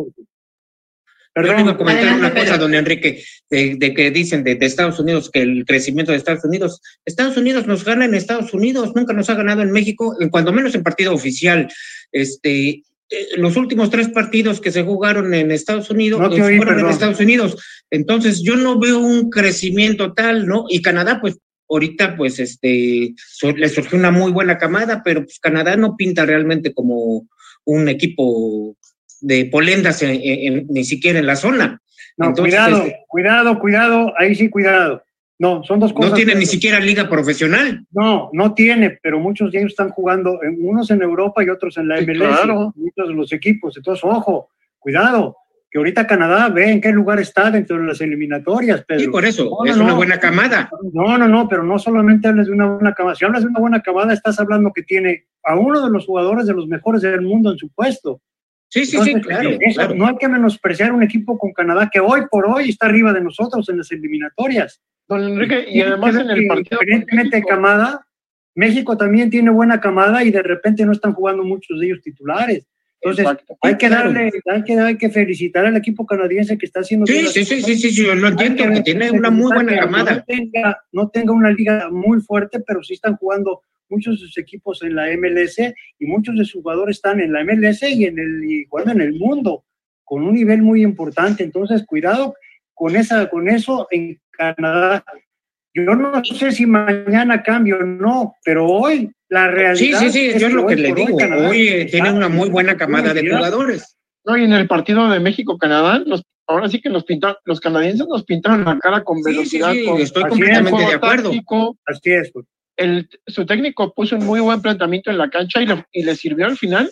Perdón, 1.36 1.75
comentar 1.75 2.17
una 2.17 2.33
cosa, 2.33 2.57
don 2.57 2.73
Enrique, 2.73 3.21
de, 3.49 3.93
que 3.93 4.09
dicen 4.09 4.41
de, 4.45 4.55
de, 4.55 4.65
Estados 4.65 5.01
Unidos 5.01 5.29
que 5.29 5.41
el 5.41 5.65
crecimiento 5.65 6.13
de 6.13 6.17
Estados 6.17 6.45
Unidos, 6.45 6.81
Estados 7.03 7.36
Unidos 7.36 7.67
nos 7.67 7.83
gana 7.83 8.05
en 8.05 8.15
Estados 8.15 8.53
Unidos, 8.53 8.93
nunca 8.95 9.11
nos 9.11 9.29
ha 9.29 9.36
ganado 9.36 9.61
en 9.61 9.71
México, 9.71 10.15
cuando 10.31 10.53
menos 10.53 10.73
en 10.75 10.83
partido 10.83 11.13
oficial. 11.13 11.67
Este, 12.13 12.69
eh, 13.09 13.27
los 13.36 13.57
últimos 13.57 13.89
tres 13.89 14.07
partidos 14.07 14.61
que 14.61 14.71
se 14.71 14.83
jugaron 14.83 15.33
en 15.33 15.51
Estados 15.51 15.89
Unidos 15.89 16.21
fueron 16.38 16.79
en 16.79 16.88
Estados 16.88 17.19
Unidos. 17.19 17.61
Entonces, 17.91 18.41
yo 18.41 18.55
no 18.55 18.79
veo 18.79 18.99
un 18.99 19.29
crecimiento 19.29 20.13
tal, 20.13 20.47
¿no? 20.47 20.67
Y 20.69 20.81
Canadá, 20.81 21.19
pues, 21.19 21.38
ahorita, 21.67 22.15
pues, 22.15 22.39
este, 22.39 23.13
le 23.57 23.69
surgió 23.69 23.97
una 23.97 24.11
muy 24.11 24.31
buena 24.31 24.57
camada, 24.57 25.01
pero 25.03 25.25
pues 25.25 25.38
Canadá 25.39 25.75
no 25.75 25.97
pinta 25.97 26.25
realmente 26.25 26.73
como 26.73 27.27
un 27.65 27.89
equipo 27.89 28.77
de 29.26 29.45
polendas 29.45 30.03
ni 30.03 30.84
siquiera 30.84 31.19
en 31.19 31.26
la 31.26 31.36
zona. 31.36 31.82
No, 32.17 32.34
cuidado, 32.34 32.84
este 32.84 32.99
cuidado, 33.07 33.59
cuidado, 33.59 34.13
ahí 34.17 34.36
sí, 34.36 34.49
cuidado. 34.49 35.03
No, 35.38 35.63
son 35.63 35.80
dos 35.80 35.91
cosas. 35.91 36.11
No 36.11 36.15
tiene 36.15 36.36
ni 36.36 36.45
siquiera 36.45 36.80
liga 36.80 37.09
profesional. 37.09 37.86
No, 37.91 38.30
no 38.32 38.53
tiene, 38.53 38.99
pero 39.01 39.19
muchos 39.19 39.51
de 39.51 39.59
ellos 39.59 39.71
están 39.71 39.89
jugando, 39.89 40.39
unos 40.59 40.89
en 40.91 41.01
Europa 41.01 41.43
y 41.43 41.49
otros 41.49 41.76
en 41.78 41.89
la 41.89 41.99
MLS, 41.99 42.17
claro. 42.17 42.73
muchos 42.76 43.07
de 43.07 43.13
los 43.13 43.34
equipos. 43.34 43.76
Entonces, 43.76 44.01
ojo, 44.05 44.49
cuidado, 44.80 45.36
que 45.69 45.80
ahorita 45.80 46.07
Canadá 46.07 46.47
ve 46.47 46.71
en 46.71 46.80
qué 46.80 46.91
lugar 46.91 47.19
está 47.19 47.51
dentro 47.51 47.78
de 47.78 47.84
las 47.86 47.99
eliminatorias, 47.99 48.86
Pedro. 48.86 49.01
Sí, 49.01 49.07
por 49.07 49.26
eso, 49.26 49.65
es 49.65 49.76
una 49.76 49.93
buena 49.93 50.19
camada. 50.19 50.69
No, 50.93 51.17
no, 51.17 51.28
no, 51.28 51.49
pero 51.49 51.63
no 51.63 51.80
solamente 51.80 52.30
hablas 52.30 52.45
de 52.45 52.53
una 52.53 52.67
buena 52.67 52.93
camada. 52.93 53.15
Si 53.15 53.26
hablas 53.26 53.41
de 53.41 53.49
una 53.49 53.59
buena 53.59 53.82
camada, 53.82 54.13
estás 54.13 54.39
hablando 54.39 54.71
que 54.71 54.84
tiene 54.84 55.26
a 55.43 55.57
uno 55.57 55.84
de 55.84 55.91
los 55.91 56.05
jugadores 56.05 56.45
de 56.45 56.53
los 56.53 56.67
mejores 56.67 57.01
del 57.01 57.21
mundo 57.21 57.51
en 57.51 57.57
su 57.57 57.69
puesto. 57.73 58.21
Sí, 58.76 58.86
sí, 58.86 58.97
sí, 59.01 59.13
claro, 59.21 59.95
No 59.95 60.05
hay 60.05 60.17
que 60.17 60.28
menospreciar 60.28 60.91
un 60.91 61.01
equipo 61.01 61.38
con 61.38 61.53
Canadá 61.53 61.89
que 61.89 62.01
hoy 62.01 62.23
por 62.30 62.45
hoy 62.45 62.71
está 62.71 62.88
arriba 62.88 63.13
de 63.13 63.21
nosotros 63.21 63.69
en 63.69 63.78
las 63.78 63.89
eliminatorias. 63.89 64.82
Don 65.07 65.23
Enrique, 65.23 65.65
y 65.69 65.80
además 65.80 66.17
en 66.17 66.30
el 66.30 66.45
partido. 66.45 66.80
Diferentemente 66.82 67.41
camada, 67.43 68.05
México 68.53 68.97
también 68.97 69.30
tiene 69.30 69.49
buena 69.49 69.80
camada 69.80 70.26
y 70.26 70.32
de 70.32 70.43
repente 70.43 70.86
no 70.86 70.91
están 70.91 71.13
jugando 71.13 71.45
muchos 71.45 71.80
de 71.80 71.86
ellos 71.86 72.01
titulares. 72.01 72.67
Entonces, 72.99 73.45
hay 73.61 73.78
que 73.78 73.88
darle, 73.88 74.32
hay 74.45 74.63
que, 74.65 74.73
hay 74.78 74.97
que 74.97 75.09
felicitar 75.09 75.65
al 75.65 75.78
equipo 75.78 76.05
canadiense 76.05 76.57
que 76.57 76.65
está 76.65 76.82
haciendo. 76.82 77.05
Sí, 77.05 77.28
sí, 77.28 77.45
sí, 77.45 77.61
sí, 77.61 77.78
sí, 77.78 77.91
sí, 77.91 78.03
lo 78.03 78.28
entiendo, 78.28 78.61
que, 78.73 78.82
tiene 78.82 79.09
una 79.09 79.30
muy 79.30 79.53
buena 79.53 79.80
camada. 79.80 80.15
No 80.15 80.23
tenga, 80.26 80.84
no 80.91 81.09
tenga 81.09 81.32
una 81.32 81.51
liga 81.51 81.89
muy 81.89 82.19
fuerte, 82.19 82.59
pero 82.59 82.84
sí 82.84 82.95
están 82.95 83.15
jugando 83.15 83.61
muchos 83.95 84.19
de 84.19 84.27
sus 84.27 84.37
equipos 84.37 84.83
en 84.83 84.95
la 84.95 85.07
MLS 85.17 85.57
y 85.99 86.05
muchos 86.05 86.35
de 86.35 86.43
sus 86.43 86.61
jugadores 86.61 86.97
están 86.97 87.19
en 87.21 87.31
la 87.31 87.43
MLS 87.43 87.83
y 87.83 88.05
en 88.05 88.19
el 88.19 88.43
y 88.43 88.67
en 88.91 89.01
el 89.01 89.13
mundo 89.13 89.63
con 90.03 90.23
un 90.23 90.35
nivel 90.35 90.61
muy 90.61 90.83
importante. 90.83 91.43
Entonces, 91.43 91.83
cuidado 91.85 92.35
con 92.73 92.95
esa, 92.95 93.29
con 93.29 93.49
eso 93.49 93.87
en 93.91 94.19
Canadá. 94.31 95.03
Yo 95.73 95.95
no 95.95 96.23
sé 96.23 96.51
si 96.51 96.65
mañana 96.65 97.43
cambio 97.43 97.77
o 97.79 97.83
no, 97.83 98.35
pero 98.43 98.67
hoy 98.67 99.11
la 99.29 99.47
realidad. 99.49 99.99
Sí, 99.99 100.09
sí, 100.11 100.31
sí, 100.31 100.39
yo 100.39 100.47
es 100.47 100.53
lo 100.53 100.65
que 100.67 100.75
le 100.75 100.93
digo. 100.93 101.17
Hoy, 101.49 101.67
eh, 101.67 101.85
tiene 101.85 102.11
una 102.11 102.29
muy 102.29 102.49
buena 102.49 102.77
camada 102.77 103.13
de 103.13 103.27
jugadores. 103.27 103.97
No, 104.25 104.37
y 104.37 104.43
en 104.43 104.53
el 104.53 104.67
partido 104.67 105.09
de 105.09 105.19
México-Canadá, 105.19 106.03
ahora 106.47 106.69
sí 106.69 106.81
que 106.81 106.89
los 106.89 107.03
pintaron, 107.03 107.37
los 107.45 107.59
canadienses 107.59 108.07
nos 108.07 108.23
pintaron 108.23 108.63
la 108.63 108.79
cara 108.79 109.03
con 109.03 109.21
velocidad. 109.21 109.73
Sí, 109.73 109.83
sí, 109.83 110.01
estoy 110.01 110.23
completamente 110.23 110.85
de 110.85 110.93
acuerdo. 110.93 111.31
así 111.85 112.11
es. 112.11 112.31
Pues. 112.31 112.45
El, 112.78 113.09
su 113.26 113.45
técnico 113.45 113.93
puso 113.93 114.15
un 114.17 114.26
muy 114.26 114.39
buen 114.39 114.61
planteamiento 114.61 115.09
en 115.09 115.17
la 115.17 115.30
cancha 115.30 115.61
y, 115.61 115.67
y 115.91 116.03
le 116.03 116.15
sirvió 116.15 116.45
al 116.45 116.57
final. 116.57 116.91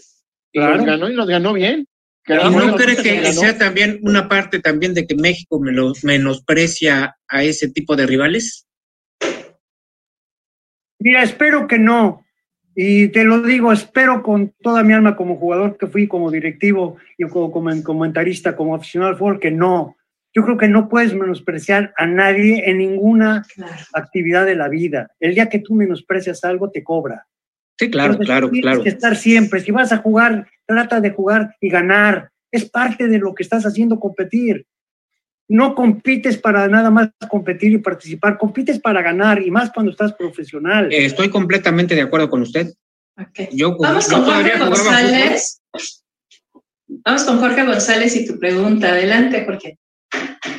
Y 0.52 0.60
los 0.60 0.86
ganó 0.86 1.10
y 1.10 1.14
los 1.14 1.28
ganó 1.28 1.54
bien. 1.54 1.88
¿Y 2.26 2.34
no 2.34 2.76
cree 2.76 2.96
que 2.96 3.34
sea 3.34 3.58
también 3.58 4.00
una 4.04 4.30
parte 4.30 4.60
también 4.60 4.94
de 4.94 5.06
que 5.06 5.16
México 5.16 5.60
menosprecia 6.04 7.18
a 7.28 7.44
ese 7.44 7.70
tipo 7.70 7.96
de 7.96 8.06
rivales? 8.06 8.66
Mira, 11.00 11.22
espero 11.22 11.68
que 11.68 11.78
no. 11.78 12.24
Y 12.76 13.10
te 13.10 13.26
lo 13.26 13.42
digo, 13.42 13.74
espero 13.74 14.24
con 14.24 14.54
toda 14.62 14.84
mi 14.84 14.94
alma 14.94 15.18
como 15.18 15.36
jugador 15.36 15.78
que 15.78 15.88
fui, 15.88 16.08
como 16.08 16.32
directivo 16.32 16.98
y 17.18 17.28
como, 17.28 17.52
comentarista, 17.84 18.56
como 18.56 18.74
aficionado 18.74 19.12
al 19.12 19.18
fútbol, 19.18 19.40
que 19.40 19.52
no. 19.52 19.98
Yo 20.36 20.44
creo 20.44 20.58
que 20.58 20.68
no 20.68 20.90
puedes 20.90 21.14
menospreciar 21.14 21.94
a 21.96 22.08
nadie 22.08 22.70
en 22.70 22.80
ninguna 22.80 23.46
actividad 23.94 24.46
de 24.46 24.56
la 24.56 24.68
vida. 24.68 25.12
El 25.20 25.36
día 25.36 25.50
que 25.50 25.60
tú 25.60 25.76
menosprecias 25.76 26.44
algo, 26.44 26.72
te 26.72 26.84
cobra. 26.84 27.28
Sí, 27.78 27.92
claro, 27.92 28.18
claro, 28.18 28.50
tienes 28.50 28.66
claro. 28.66 28.84
que 28.84 28.90
estar 28.90 29.16
siempre. 29.16 29.60
Si 29.60 29.72
vas 29.72 29.92
a 29.92 29.98
jugar, 29.98 30.48
trata 30.66 31.02
de 31.02 31.12
jugar 31.12 31.56
y 31.62 31.70
ganar. 31.70 32.32
Es 32.52 32.70
parte 32.70 33.08
de 33.08 33.20
lo 33.20 33.34
que 33.36 33.44
estás 33.44 33.66
haciendo 33.66 34.00
competir. 34.00 34.66
No 35.48 35.76
compites 35.76 36.38
para 36.38 36.68
nada 36.68 36.90
más 36.90 37.10
competir 37.30 37.74
y 37.74 37.78
participar, 37.78 38.38
compites 38.38 38.80
para 38.80 39.02
ganar 39.02 39.42
y 39.42 39.52
más 39.52 39.72
cuando 39.72 39.92
estás 39.92 40.14
profesional. 40.14 40.92
Eh, 40.92 41.06
estoy 41.06 41.30
completamente 41.30 41.94
de 41.94 42.02
acuerdo 42.02 42.30
con 42.30 42.42
usted. 42.42 42.74
Yo, 43.52 43.78
Vamos 43.78 44.08
con 44.08 44.24
Jorge 44.24 44.58
González. 44.58 45.62
Vamos 46.88 47.24
con 47.24 47.40
Jorge 47.40 47.66
González 47.66 48.16
y 48.16 48.26
tu 48.26 48.40
pregunta. 48.40 48.90
Adelante, 48.90 49.46
Jorge. 49.46 49.78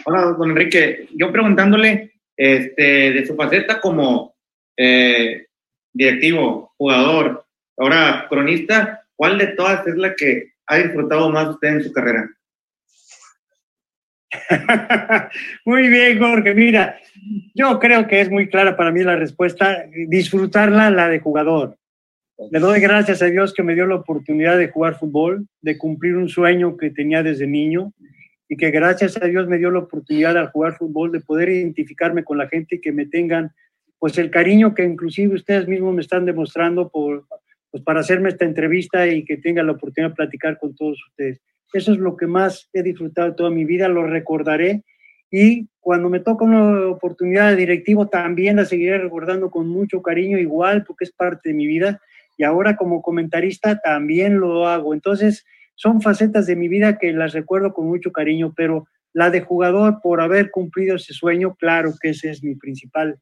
Hola, 0.07 0.37
don 0.37 0.51
Enrique. 0.51 1.09
Yo 1.15 1.33
preguntándole 1.33 2.13
este, 2.37 3.13
de 3.13 3.27
su 3.27 3.35
faceta 3.35 3.81
como 3.81 4.35
eh, 4.77 5.47
directivo, 5.95 6.75
jugador, 6.77 7.47
ahora 7.79 8.27
cronista, 8.29 9.07
¿cuál 9.17 9.39
de 9.39 9.47
todas 9.49 9.87
es 9.87 9.97
la 9.97 10.15
que 10.15 10.53
ha 10.67 10.77
disfrutado 10.77 11.31
más 11.31 11.49
usted 11.49 11.69
en 11.69 11.83
su 11.83 11.93
carrera? 11.93 12.31
muy 15.65 15.89
bien, 15.89 16.19
Jorge. 16.19 16.55
Mira, 16.55 16.99
yo 17.55 17.79
creo 17.79 18.07
que 18.07 18.21
es 18.21 18.31
muy 18.31 18.49
clara 18.51 18.77
para 18.77 18.93
mí 18.93 19.03
la 19.03 19.17
respuesta. 19.17 19.87
Disfrutarla, 20.09 20.91
la 20.91 21.09
de 21.09 21.21
jugador. 21.21 21.79
Le 22.51 22.59
doy 22.59 22.81
gracias 22.81 23.23
a 23.23 23.27
Dios 23.27 23.55
que 23.55 23.63
me 23.63 23.75
dio 23.75 23.87
la 23.87 23.95
oportunidad 23.95 24.59
de 24.59 24.69
jugar 24.69 24.99
fútbol, 24.99 25.47
de 25.63 25.79
cumplir 25.79 26.17
un 26.17 26.29
sueño 26.29 26.77
que 26.77 26.91
tenía 26.91 27.23
desde 27.23 27.47
niño 27.47 27.93
y 28.49 28.57
que 28.57 28.71
gracias 28.71 29.21
a 29.21 29.27
Dios 29.27 29.47
me 29.49 29.59
dio 29.59 29.71
la 29.71 29.81
oportunidad 29.81 30.35
de 30.35 30.47
jugar 30.49 30.77
fútbol, 30.77 31.13
de 31.13 31.21
poder 31.21 31.49
identificarme 31.49 32.25
con 32.25 32.39
la 32.39 32.49
gente 32.49 32.77
y 32.77 32.81
que 32.81 32.93
me 32.93 33.07
tengan 33.07 33.53
pues 33.99 34.19
el 34.19 34.31
cariño 34.31 34.75
que 34.75 34.85
inclusive 34.85 35.35
ustedes 35.35 35.67
mismos 35.67 35.95
me 35.95 36.03
están 36.03 36.27
demostrando 36.27 36.91
por, 36.91 37.27
pues 37.71 37.83
para 37.83 38.01
hacerme 38.01 38.29
esta 38.29 38.45
entrevista 38.45 39.07
y 39.07 39.25
que 39.25 39.39
tenga 39.39 39.63
la 39.63 39.73
oportunidad 39.73 40.11
de 40.11 40.17
platicar 40.17 40.59
con 40.59 40.75
todos 40.75 40.99
ustedes. 41.09 41.41
Eso 41.73 41.93
es 41.93 41.99
lo 41.99 42.17
que 42.17 42.27
más 42.27 42.69
he 42.73 42.83
disfrutado 42.83 43.35
toda 43.35 43.51
mi 43.51 43.65
vida, 43.65 43.89
lo 43.89 44.07
recordaré 44.07 44.85
y 45.31 45.69
cuando 45.81 46.09
me 46.09 46.21
toca 46.21 46.45
una 46.45 46.87
oportunidad 46.87 47.51
de 47.51 47.57
directivo 47.57 48.07
también 48.09 48.57
la 48.57 48.65
seguiré 48.65 48.99
recordando 48.99 49.51
con 49.51 49.69
mucho 49.69 50.03
cariño, 50.03 50.39
igual 50.39 50.85
porque 50.85 51.05
es 51.05 51.13
parte 51.13 51.49
de 51.49 51.55
mi 51.55 51.67
vida 51.67 52.01
y 52.37 52.45
ahora 52.45 52.77
como 52.77 53.03
comentarista 53.03 53.81
también 53.81 54.39
lo 54.39 54.69
hago. 54.69 54.95
Entonces 54.95 55.45
son 55.75 56.01
facetas 56.01 56.47
de 56.47 56.57
mi 56.57 56.69
vida 56.69 56.99
que 56.99 57.13
las 57.13 57.33
recuerdo 57.33 57.73
con 57.73 57.87
mucho 57.87 58.13
cariño, 58.13 58.53
pero 58.57 58.87
La 59.17 59.31
de 59.31 59.43
jugador 59.43 60.01
por 60.03 60.21
haber 60.21 60.51
cumplido 60.51 60.97
ese 60.97 61.13
sueño, 61.13 61.55
claro 61.55 61.93
que 62.01 62.09
ese 62.11 62.31
es 62.31 62.43
mi 62.43 62.57
principal, 62.57 63.17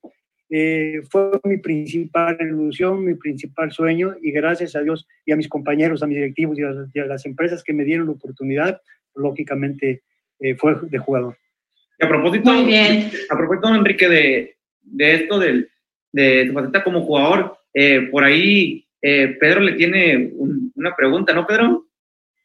eh, 0.48 1.02
fue 1.10 1.38
mi 1.44 1.58
principal 1.58 2.38
ilusión, 2.40 3.04
mi 3.04 3.14
principal 3.14 3.70
sueño 3.72 4.14
y 4.22 4.32
gracias 4.32 4.74
a 4.74 4.80
Dios 4.80 5.06
y 5.26 5.32
a 5.32 5.36
mis 5.36 5.48
compañeros, 5.48 6.02
a 6.02 6.06
mis 6.06 6.16
directivos 6.16 6.58
y 6.58 6.98
a, 6.98 7.04
las 7.04 7.26
empresas 7.26 7.62
que 7.62 7.74
me 7.74 7.84
dieron 7.84 8.06
la 8.06 8.12
oportunidad, 8.12 8.80
lógicamente 9.14 10.02
eh, 10.40 10.54
fue 10.56 10.76
de 10.80 10.98
jugador. 10.98 11.36
a 12.00 12.08
propósito, 12.08 12.50
a 12.50 13.36
propósito, 13.36 13.74
Enrique, 13.74 14.08
de, 14.08 14.56
de 14.80 15.14
esto 15.14 15.38
del, 15.38 15.68
de 16.10 16.46
tu 16.46 16.54
faceta 16.54 16.84
como 16.84 17.02
jugador, 17.02 17.58
eh, 17.74 18.08
por 18.10 18.24
ahí 18.24 18.86
Pedro 18.98 19.60
le 19.60 19.72
tiene 19.72 20.32
una 20.74 20.94
pregunta, 20.94 21.34
¿no, 21.34 21.44
Pedro? 21.44 21.86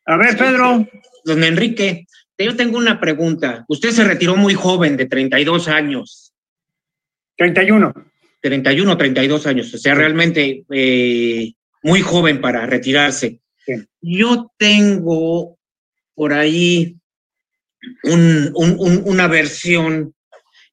A 0.08 0.18
ver, 0.18 0.38
Pedro. 0.38 0.88
Don 1.26 1.44
Enrique, 1.44 2.08
yo 2.38 2.56
tengo 2.56 2.78
una 2.78 3.00
pregunta. 3.00 3.66
Usted 3.68 3.92
se 3.92 4.06
retiró 4.06 4.38
muy 4.38 4.54
joven, 4.54 4.96
de 4.96 5.06
32 5.06 5.68
años. 5.68 6.34
31. 7.36 7.94
31, 8.42 8.98
32 8.98 9.48
años, 9.48 9.74
o 9.74 9.78
sea, 9.78 9.96
realmente 9.96 10.64
eh, 10.72 11.54
muy 11.84 12.02
joven 12.02 12.40
para 12.40 12.66
retirarse. 12.66 13.42
Yo 14.02 14.52
tengo 14.58 15.58
por 16.14 16.34
ahí 16.34 16.98
una 18.04 19.28
versión 19.28 20.14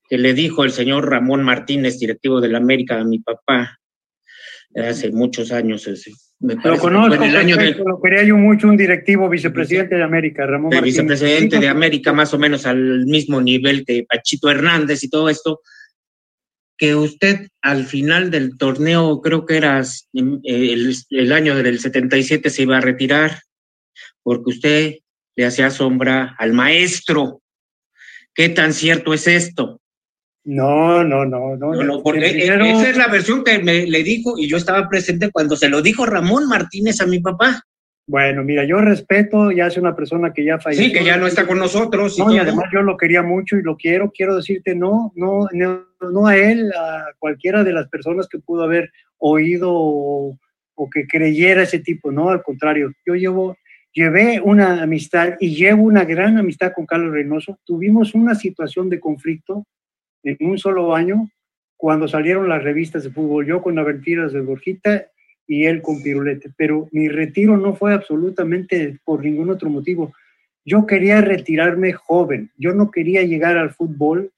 que 0.08 0.18
le 0.18 0.34
dijo 0.34 0.62
el 0.62 0.70
señor 0.70 1.10
Ramón 1.10 1.42
Martínez, 1.42 1.98
directivo 1.98 2.40
de 2.40 2.48
la 2.48 2.58
América, 2.58 3.00
a 3.00 3.04
mi 3.04 3.18
papá, 3.18 3.80
hace 4.74 5.10
muchos 5.12 5.52
años. 5.52 5.88
lo 6.40 6.78
conozco, 6.78 7.22
el 7.22 7.36
año 7.36 7.56
lo 7.56 8.00
quería 8.00 8.24
yo 8.24 8.36
mucho, 8.36 8.68
un 8.68 8.76
directivo 8.76 9.28
vicepresidente 9.28 9.94
de 9.94 10.02
América, 10.02 10.46
Ramón 10.46 10.72
el 10.72 10.82
Vicepresidente 10.82 11.58
de 11.58 11.68
América, 11.68 12.12
más 12.12 12.34
o 12.34 12.38
menos 12.38 12.66
al 12.66 13.06
mismo 13.06 13.40
nivel 13.40 13.84
que 13.84 14.04
Pachito 14.08 14.50
Hernández 14.50 15.02
y 15.04 15.10
todo 15.10 15.28
esto, 15.28 15.60
que 16.76 16.94
usted 16.94 17.48
al 17.62 17.84
final 17.84 18.30
del 18.30 18.58
torneo, 18.58 19.20
creo 19.20 19.46
que 19.46 19.56
era 19.56 19.82
el, 20.12 20.96
el 21.10 21.32
año 21.32 21.54
del 21.54 21.78
77, 21.78 22.50
se 22.50 22.62
iba 22.62 22.78
a 22.78 22.80
retirar 22.80 23.38
porque 24.22 24.50
usted 24.50 24.94
le 25.36 25.46
hacía 25.46 25.70
sombra 25.70 26.34
al 26.38 26.52
maestro. 26.52 27.42
¿Qué 28.34 28.48
tan 28.48 28.72
cierto 28.72 29.14
es 29.14 29.28
esto? 29.28 29.80
No, 30.44 31.02
no, 31.02 31.24
no, 31.24 31.56
no. 31.56 31.72
no, 31.72 32.02
porque 32.02 32.44
esa 32.44 32.90
es 32.90 32.96
la 32.98 33.08
versión 33.08 33.42
que 33.44 33.58
me 33.60 33.86
le 33.86 34.02
dijo 34.02 34.34
y 34.36 34.46
yo 34.46 34.58
estaba 34.58 34.88
presente 34.90 35.30
cuando 35.30 35.56
se 35.56 35.70
lo 35.70 35.80
dijo 35.80 36.04
Ramón 36.04 36.48
Martínez 36.48 37.00
a 37.00 37.06
mi 37.06 37.20
papá. 37.20 37.62
Bueno, 38.06 38.44
mira, 38.44 38.64
yo 38.66 38.78
respeto, 38.78 39.50
ya 39.50 39.68
es 39.68 39.78
una 39.78 39.96
persona 39.96 40.34
que 40.34 40.44
ya 40.44 40.58
falleció. 40.58 40.84
Sí, 40.84 40.92
que 40.92 41.04
ya 41.04 41.16
no 41.16 41.26
está 41.26 41.46
con 41.46 41.58
nosotros. 41.58 42.18
Y, 42.18 42.38
además 42.38 42.66
yo 42.70 42.82
lo 42.82 42.98
quería 42.98 43.22
mucho 43.22 43.56
y 43.56 43.62
lo 43.62 43.76
quiero. 43.78 44.10
Quiero 44.10 44.36
decirte, 44.36 44.74
no, 44.74 45.10
no, 45.14 45.48
no, 45.52 46.26
a 46.26 46.36
él, 46.36 46.70
a 46.72 47.06
cualquiera 47.18 47.64
de 47.64 47.72
las 47.72 47.88
personas 47.88 48.28
que 48.28 48.38
pudo 48.38 48.64
haber 48.64 48.90
oído 49.16 49.70
o, 49.72 50.38
que 50.92 51.06
creyera 51.06 51.62
ese 51.62 51.78
tipo, 51.78 52.12
no, 52.12 52.28
al 52.28 52.42
contrario. 52.42 52.92
Yo 53.06 53.14
llevo, 53.14 53.56
llevé 53.94 54.38
una 54.38 54.82
amistad 54.82 55.36
y 55.40 55.54
llevo 55.54 55.84
una 55.84 56.04
gran 56.04 56.36
amistad 56.36 56.72
con 56.74 56.84
Carlos 56.84 57.14
Reynoso. 57.14 57.58
Tuvimos 57.64 58.14
una 58.14 58.34
situación 58.34 58.90
de 58.90 59.00
conflicto 59.00 59.66
en 60.24 60.36
un 60.40 60.58
solo 60.58 60.94
año 60.94 61.28
cuando 61.76 62.08
salieron 62.08 62.48
las 62.48 62.62
revistas 62.62 63.04
de 63.04 63.10
fútbol. 63.10 63.46
Yo 63.46 63.62
con 63.62 63.78
Aventiras 63.78 64.32
de 64.32 64.40
Borjita 64.40 65.06
y 65.46 65.66
él 65.66 65.82
con 65.82 66.02
Pirulete. 66.02 66.50
Pero 66.56 66.88
mi 66.92 67.08
retiro 67.08 67.56
no 67.56 67.74
fue 67.74 67.92
absolutamente 67.92 68.98
por 69.04 69.22
ningún 69.22 69.50
otro 69.50 69.68
motivo. 69.68 70.12
Yo 70.64 70.86
quería 70.86 71.20
retirarme 71.20 71.92
joven. 71.92 72.50
Yo 72.56 72.74
no 72.74 72.90
quería 72.90 73.22
llegar 73.22 73.58
al 73.58 73.70
fútbol 73.70 74.30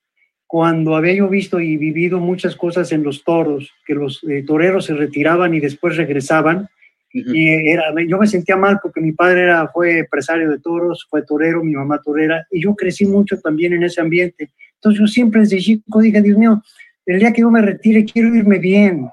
cuando 0.47 0.95
había 0.95 1.15
yo 1.15 1.29
visto 1.29 1.61
y 1.61 1.77
vivido 1.77 2.19
muchas 2.21 2.55
cosas 2.57 2.93
en 2.93 3.03
los 3.03 3.25
toros, 3.25 3.73
que 3.85 3.95
los 3.95 4.23
eh, 4.25 4.45
toreros 4.47 4.85
se 4.85 4.95
retiraban 4.95 5.55
y 5.55 5.61
después 5.61 5.97
regresaban. 5.97 6.69
Y 7.13 7.49
era, 7.71 7.85
yo 8.07 8.19
me 8.19 8.27
sentía 8.27 8.57
mal 8.57 8.79
porque 8.83 9.01
mi 9.01 9.13
padre 9.13 9.45
era, 9.45 9.69
fue 9.69 10.01
empresario 10.01 10.51
de 10.51 10.59
toros, 10.59 11.07
fue 11.09 11.23
torero, 11.23 11.65
mi 11.65 11.73
mamá 11.73 11.99
torera, 12.05 12.47
y 12.51 12.63
yo 12.63 12.75
crecí 12.75 13.07
mucho 13.07 13.41
también 13.41 13.73
en 13.73 13.85
ese 13.85 14.03
ambiente. 14.03 14.51
Entonces 14.77 15.01
yo 15.01 15.07
siempre 15.07 15.41
desde 15.41 15.59
chico 15.59 16.01
dije, 16.01 16.23
Dios 16.23 16.39
mío, 16.39 16.63
el 17.05 17.19
día 17.19 17.33
que 17.33 17.43
yo 17.43 17.51
me 17.51 17.63
retire 17.63 18.05
quiero 18.05 18.35
irme 18.35 18.59
bien, 18.59 19.09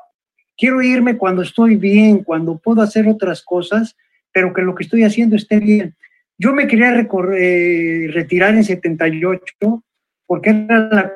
Quiero 0.57 0.81
irme 0.81 1.17
cuando 1.17 1.41
estoy 1.41 1.75
bien, 1.75 2.23
cuando 2.23 2.57
puedo 2.57 2.81
hacer 2.81 3.07
otras 3.07 3.41
cosas, 3.41 3.95
pero 4.31 4.53
que 4.53 4.61
lo 4.61 4.75
que 4.75 4.83
estoy 4.83 5.03
haciendo 5.03 5.35
esté 5.35 5.59
bien. 5.59 5.95
Yo 6.37 6.53
me 6.53 6.67
quería 6.67 7.07
eh, 7.37 8.07
retirar 8.11 8.55
en 8.55 8.63
78 8.63 9.83
porque 10.25 10.49
era 10.51 10.89
la 10.89 11.13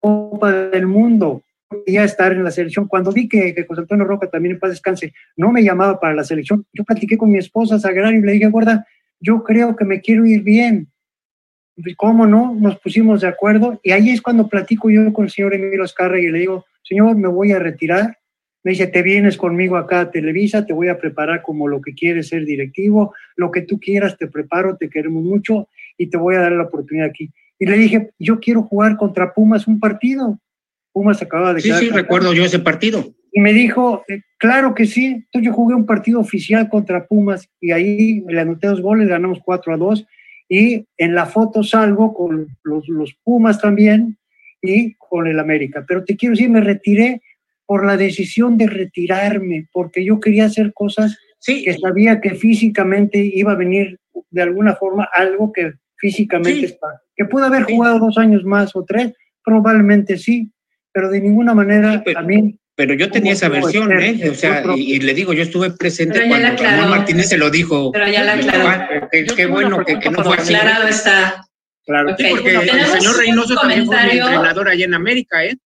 Copa 0.00 0.52
del 0.52 0.86
Mundo. 0.86 1.42
Quería 1.84 2.04
estar 2.04 2.32
en 2.32 2.44
la 2.44 2.50
selección. 2.50 2.86
Cuando 2.86 3.12
vi 3.12 3.28
que, 3.28 3.64
José 3.66 3.80
Antonio 3.80 4.04
Roca 4.04 4.28
también 4.28 4.54
en 4.54 4.60
paz 4.60 4.70
descanse 4.70 5.12
no 5.36 5.50
me 5.50 5.62
llamaba 5.62 5.98
para 5.98 6.14
la 6.14 6.24
selección, 6.24 6.64
yo 6.72 6.84
platiqué 6.84 7.18
con 7.18 7.30
mi 7.30 7.38
esposa 7.38 7.78
Sagrario 7.78 8.20
y 8.20 8.22
le 8.22 8.32
dije, 8.32 8.48
guarda, 8.48 8.86
yo 9.18 9.42
creo 9.42 9.74
que 9.74 9.84
me 9.84 10.00
quiero 10.00 10.26
ir 10.26 10.42
bien. 10.42 10.88
¿Cómo 11.96 12.26
no? 12.26 12.54
Nos 12.54 12.78
pusimos 12.78 13.20
de 13.20 13.28
acuerdo 13.28 13.80
y 13.82 13.90
ahí 13.90 14.10
es 14.10 14.22
cuando 14.22 14.48
platico 14.48 14.90
yo 14.90 15.12
con 15.12 15.26
el 15.26 15.30
señor 15.30 15.54
Emilio 15.54 15.84
Oscarra 15.84 16.18
y 16.18 16.30
le 16.30 16.38
digo, 16.38 16.64
señor, 16.82 17.16
me 17.16 17.28
voy 17.28 17.52
a 17.52 17.58
retirar 17.58 18.16
me 18.66 18.72
dice, 18.72 18.88
te 18.88 19.00
vienes 19.00 19.36
conmigo 19.36 19.76
acá 19.76 20.00
a 20.00 20.10
Televisa, 20.10 20.66
te 20.66 20.72
voy 20.72 20.88
a 20.88 20.98
preparar 20.98 21.40
como 21.40 21.68
lo 21.68 21.80
que 21.80 21.94
quieres 21.94 22.26
ser 22.26 22.44
directivo, 22.44 23.14
lo 23.36 23.52
que 23.52 23.62
tú 23.62 23.78
quieras, 23.78 24.16
te 24.18 24.26
preparo, 24.26 24.76
te 24.76 24.90
queremos 24.90 25.22
mucho 25.22 25.68
y 25.96 26.08
te 26.08 26.16
voy 26.16 26.34
a 26.34 26.40
dar 26.40 26.50
la 26.50 26.64
oportunidad 26.64 27.06
aquí. 27.06 27.30
Y 27.60 27.66
le 27.66 27.78
dije, 27.78 28.10
yo 28.18 28.40
quiero 28.40 28.64
jugar 28.64 28.96
contra 28.96 29.32
Pumas 29.32 29.68
un 29.68 29.78
partido. 29.78 30.40
Pumas 30.92 31.22
acaba 31.22 31.54
de... 31.54 31.60
Sí, 31.60 31.70
sí, 31.74 31.90
recuerdo 31.90 32.34
yo 32.34 32.44
ese 32.44 32.58
partido. 32.58 33.14
Y 33.30 33.38
me 33.38 33.52
dijo, 33.52 34.02
eh, 34.08 34.22
claro 34.36 34.74
que 34.74 34.86
sí. 34.86 35.04
Entonces 35.04 35.46
yo 35.46 35.52
jugué 35.52 35.76
un 35.76 35.86
partido 35.86 36.18
oficial 36.18 36.68
contra 36.68 37.06
Pumas 37.06 37.48
y 37.60 37.70
ahí 37.70 38.24
le 38.26 38.40
anoté 38.40 38.66
dos 38.66 38.80
goles, 38.80 39.06
ganamos 39.06 39.38
4 39.44 39.74
a 39.74 39.76
2 39.76 40.04
y 40.48 40.86
en 40.96 41.14
la 41.14 41.26
foto 41.26 41.62
salgo 41.62 42.14
con 42.14 42.48
los, 42.62 42.88
los 42.88 43.14
Pumas 43.24 43.60
también 43.60 44.16
y 44.62 44.94
con 44.94 45.26
el 45.26 45.38
América. 45.38 45.84
Pero 45.86 46.04
te 46.04 46.16
quiero 46.16 46.34
decir, 46.34 46.50
me 46.50 46.60
retiré 46.60 47.22
por 47.66 47.84
la 47.84 47.96
decisión 47.96 48.56
de 48.56 48.68
retirarme, 48.68 49.68
porque 49.72 50.04
yo 50.04 50.20
quería 50.20 50.46
hacer 50.46 50.72
cosas 50.72 51.18
que 51.44 51.76
sabía 51.78 52.20
que 52.20 52.34
físicamente 52.34 53.18
iba 53.18 53.52
a 53.52 53.56
venir 53.56 53.98
de 54.30 54.42
alguna 54.42 54.74
forma 54.74 55.08
algo 55.12 55.52
que 55.52 55.74
físicamente 55.96 56.66
está. 56.66 57.02
Que 57.14 57.24
pudo 57.24 57.44
haber 57.44 57.64
jugado 57.64 57.98
dos 57.98 58.18
años 58.18 58.44
más 58.44 58.74
o 58.74 58.84
tres, 58.84 59.12
probablemente 59.44 60.18
sí, 60.18 60.50
pero 60.92 61.10
de 61.10 61.20
ninguna 61.20 61.54
manera 61.54 62.02
a 62.14 62.22
mí 62.22 62.58
pero 62.76 62.92
yo 62.92 63.10
tenía 63.10 63.32
esa 63.32 63.48
versión, 63.48 63.90
¿eh? 63.98 64.30
O 64.30 64.34
sea, 64.34 64.62
y, 64.76 65.00
le 65.00 65.14
digo, 65.14 65.32
yo 65.32 65.42
estuve 65.42 65.70
presente 65.70 66.28
cuando 66.28 66.62
Ramón 66.62 66.90
Martínez 66.90 67.30
se 67.30 67.38
lo 67.38 67.50
dijo. 67.50 67.90
Pero 67.90 68.06
ya 68.06 68.22
la 68.22 68.34
aclaró. 68.34 69.08
Qué, 69.10 69.46
bueno 69.46 69.82
que, 69.82 69.94
no 70.10 70.22
fue 70.22 70.36
así. 70.36 70.54
Aclarado 70.54 70.86
está. 70.86 71.48
Claro, 71.86 72.10
porque 72.10 72.54
el 72.54 72.86
señor 73.00 73.16
Reynoso 73.16 73.54
también 73.54 73.86
fue 73.86 73.96
entrenador 73.96 74.68
allá 74.68 74.84
en 74.84 74.94
América, 74.94 75.44
¿eh? 75.44 75.56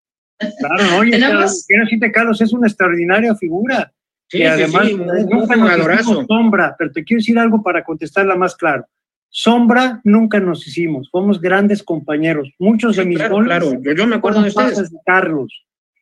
Claro, 0.59 0.99
oye, 0.99 1.11
quiero 1.11 1.85
decirte, 1.85 2.13
Carlos, 2.13 2.41
es 2.41 2.53
una 2.53 2.69
extraordinaria 2.69 3.35
figura. 3.35 3.93
Sí, 4.29 4.45
además, 4.45 4.87
sí, 4.87 4.97
nunca 4.97 5.57
nos 5.57 6.27
sombra, 6.29 6.77
pero 6.79 6.93
te 6.93 7.03
quiero 7.03 7.19
decir 7.19 7.39
algo 7.39 7.63
para 7.63 7.83
contestarla 7.83 8.37
más 8.37 8.55
claro. 8.55 8.87
Sombra 9.29 10.01
nunca 10.05 10.39
nos 10.39 10.67
hicimos, 10.67 11.11
fuimos 11.11 11.41
grandes 11.41 11.83
compañeros. 11.83 12.53
Muchos 12.59 12.97
de 12.97 13.05
mis 13.05 13.19
claro, 13.19 13.39
claro. 13.39 13.73
Yo, 13.83 14.07
me 14.07 14.17
acuerdo 14.17 14.43
de 14.43 14.49
ustedes. 14.49 14.93
Carlos. 15.05 15.53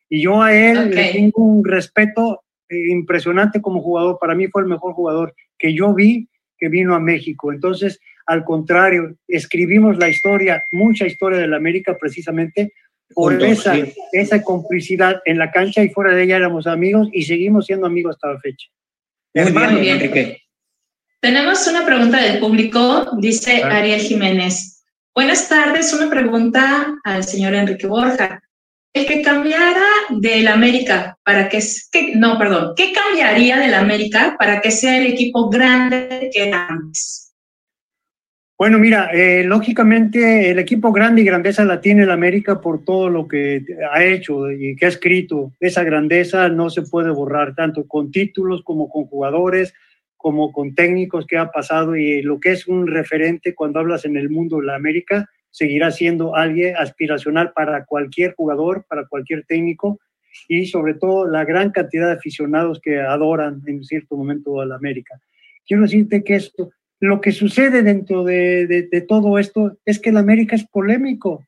Y 0.09 0.23
yo 0.23 0.41
a 0.41 0.53
él 0.53 0.89
le 0.89 1.11
tengo 1.11 1.43
un 1.43 1.63
respeto 1.63 2.41
eh, 2.67 2.89
impresionante 2.89 3.61
como 3.61 3.81
jugador. 3.81 4.17
Para 4.19 4.35
mí 4.35 4.47
fue 4.47 4.63
el 4.63 4.67
mejor 4.67 4.93
jugador 4.93 5.35
que 5.57 5.73
yo 5.73 5.93
vi 5.93 6.27
que 6.57 6.67
vino 6.67 6.93
a 6.95 6.99
México. 6.99 7.53
Entonces, 7.53 7.99
al 8.25 8.43
contrario, 8.43 9.15
escribimos 9.27 9.97
la 9.97 10.09
historia, 10.09 10.63
mucha 10.71 11.07
historia 11.07 11.39
de 11.39 11.47
la 11.47 11.57
América 11.57 11.97
precisamente 11.99 12.73
por 13.13 13.41
esa, 13.41 13.75
esa 14.11 14.43
complicidad 14.43 15.21
en 15.25 15.39
la 15.39 15.51
cancha 15.51 15.83
y 15.83 15.89
fuera 15.89 16.13
de 16.13 16.23
ella 16.23 16.35
éramos 16.35 16.67
amigos 16.67 17.09
y 17.11 17.23
seguimos 17.23 17.65
siendo 17.65 17.87
amigos 17.87 18.15
hasta 18.15 18.33
la 18.33 18.39
fecha. 18.39 18.67
Muy 19.33 19.81
bien, 19.81 20.37
Tenemos 21.19 21.67
una 21.67 21.85
pregunta 21.85 22.21
del 22.21 22.39
público, 22.39 23.07
dice 23.19 23.63
Ariel 23.63 23.99
Jiménez. 23.99 24.83
Buenas 25.15 25.49
tardes, 25.49 25.93
una 25.93 26.09
pregunta 26.09 26.95
al 27.03 27.23
señor 27.23 27.53
Enrique 27.53 27.87
Borja. 27.87 28.41
El 28.93 29.05
que 29.05 29.21
cambiara 29.21 29.85
del 30.09 30.47
América 30.47 31.17
para 31.23 31.47
que, 31.47 31.59
no, 32.15 32.39
perdón, 32.39 32.73
¿qué 32.75 32.91
cambiaría 32.91 33.59
del 33.59 33.75
América 33.75 34.35
para 34.37 34.61
que 34.61 34.71
sea 34.71 34.97
el 34.97 35.07
equipo 35.07 35.49
grande 35.49 36.29
que 36.33 36.47
era 36.47 36.67
antes? 36.67 37.35
Bueno, 38.57 38.77
mira, 38.77 39.09
eh, 39.13 39.43
lógicamente 39.45 40.49
el 40.49 40.59
equipo 40.59 40.91
grande 40.91 41.21
y 41.21 41.25
grandeza 41.25 41.63
la 41.63 41.79
tiene 41.79 42.03
el 42.03 42.11
América 42.11 42.59
por 42.59 42.83
todo 42.83 43.09
lo 43.09 43.25
que 43.25 43.63
ha 43.89 44.03
hecho 44.03 44.51
y 44.51 44.75
que 44.75 44.85
ha 44.85 44.89
escrito. 44.89 45.53
Esa 45.61 45.83
grandeza 45.83 46.49
no 46.49 46.69
se 46.69 46.81
puede 46.81 47.09
borrar, 47.09 47.55
tanto 47.55 47.87
con 47.87 48.11
títulos 48.11 48.61
como 48.63 48.89
con 48.89 49.05
jugadores, 49.05 49.73
como 50.17 50.51
con 50.51 50.75
técnicos 50.75 51.25
que 51.25 51.37
ha 51.37 51.51
pasado 51.51 51.95
y 51.95 52.21
lo 52.21 52.41
que 52.41 52.51
es 52.51 52.67
un 52.67 52.87
referente 52.87 53.55
cuando 53.55 53.79
hablas 53.79 54.03
en 54.03 54.17
el 54.17 54.29
mundo 54.29 54.57
de 54.57 54.65
la 54.65 54.75
América, 54.75 55.29
seguirá 55.51 55.91
siendo 55.91 56.35
alguien 56.35 56.75
aspiracional 56.77 57.51
para 57.53 57.85
cualquier 57.85 58.35
jugador, 58.35 58.85
para 58.87 59.07
cualquier 59.07 59.45
técnico 59.45 59.99
y 60.47 60.67
sobre 60.67 60.93
todo 60.93 61.27
la 61.27 61.43
gran 61.45 61.71
cantidad 61.71 62.07
de 62.07 62.13
aficionados 62.13 62.79
que 62.81 62.99
adoran 62.99 63.61
en 63.65 63.83
cierto 63.83 64.15
momento 64.15 64.61
a 64.61 64.65
la 64.65 64.75
América. 64.75 65.19
Quiero 65.65 65.83
decirte 65.83 66.23
que 66.23 66.35
esto, 66.35 66.71
lo 66.99 67.21
que 67.21 67.31
sucede 67.31 67.83
dentro 67.83 68.23
de, 68.23 68.67
de, 68.67 69.01
todo 69.01 69.37
esto 69.37 69.77
es 69.85 69.99
que 69.99 70.09
el 70.09 70.17
América 70.17 70.55
es 70.55 70.65
polémico 70.67 71.45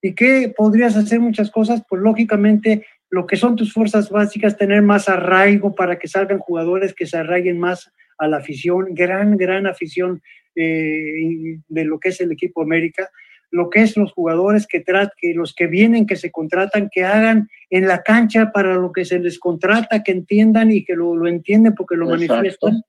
y 0.00 0.14
que 0.14 0.52
podrías 0.56 0.96
hacer 0.96 1.20
muchas 1.20 1.50
cosas, 1.50 1.82
pues 1.88 2.02
lógicamente 2.02 2.84
lo 3.10 3.26
que 3.26 3.36
son 3.36 3.56
tus 3.56 3.72
fuerzas 3.72 4.10
básicas, 4.10 4.56
tener 4.56 4.82
más 4.82 5.08
arraigo 5.08 5.74
para 5.74 5.98
que 5.98 6.08
salgan 6.08 6.38
jugadores 6.38 6.94
que 6.94 7.06
se 7.06 7.18
arraiguen 7.18 7.58
más 7.58 7.92
a 8.18 8.26
la 8.26 8.38
afición, 8.38 8.88
gran, 8.94 9.36
gran 9.36 9.66
afición 9.66 10.22
eh, 10.54 11.58
de 11.68 11.84
lo 11.84 11.98
que 11.98 12.10
es 12.10 12.20
el 12.20 12.32
equipo 12.32 12.62
América, 12.62 13.08
lo 13.50 13.68
que 13.68 13.82
es 13.82 13.96
los 13.96 14.12
jugadores 14.12 14.66
que, 14.66 14.82
que 14.82 15.34
los 15.34 15.54
que 15.54 15.66
vienen, 15.66 16.06
que 16.06 16.16
se 16.16 16.30
contratan, 16.30 16.88
que 16.90 17.04
hagan 17.04 17.48
en 17.68 17.86
la 17.86 18.02
cancha 18.02 18.50
para 18.50 18.74
lo 18.74 18.92
que 18.92 19.04
se 19.04 19.18
les 19.18 19.38
contrata, 19.38 20.02
que 20.02 20.12
entiendan 20.12 20.72
y 20.72 20.84
que 20.84 20.94
lo, 20.94 21.14
lo 21.14 21.28
entienden 21.28 21.74
porque 21.74 21.96
lo 21.96 22.08
manifiestan, 22.08 22.82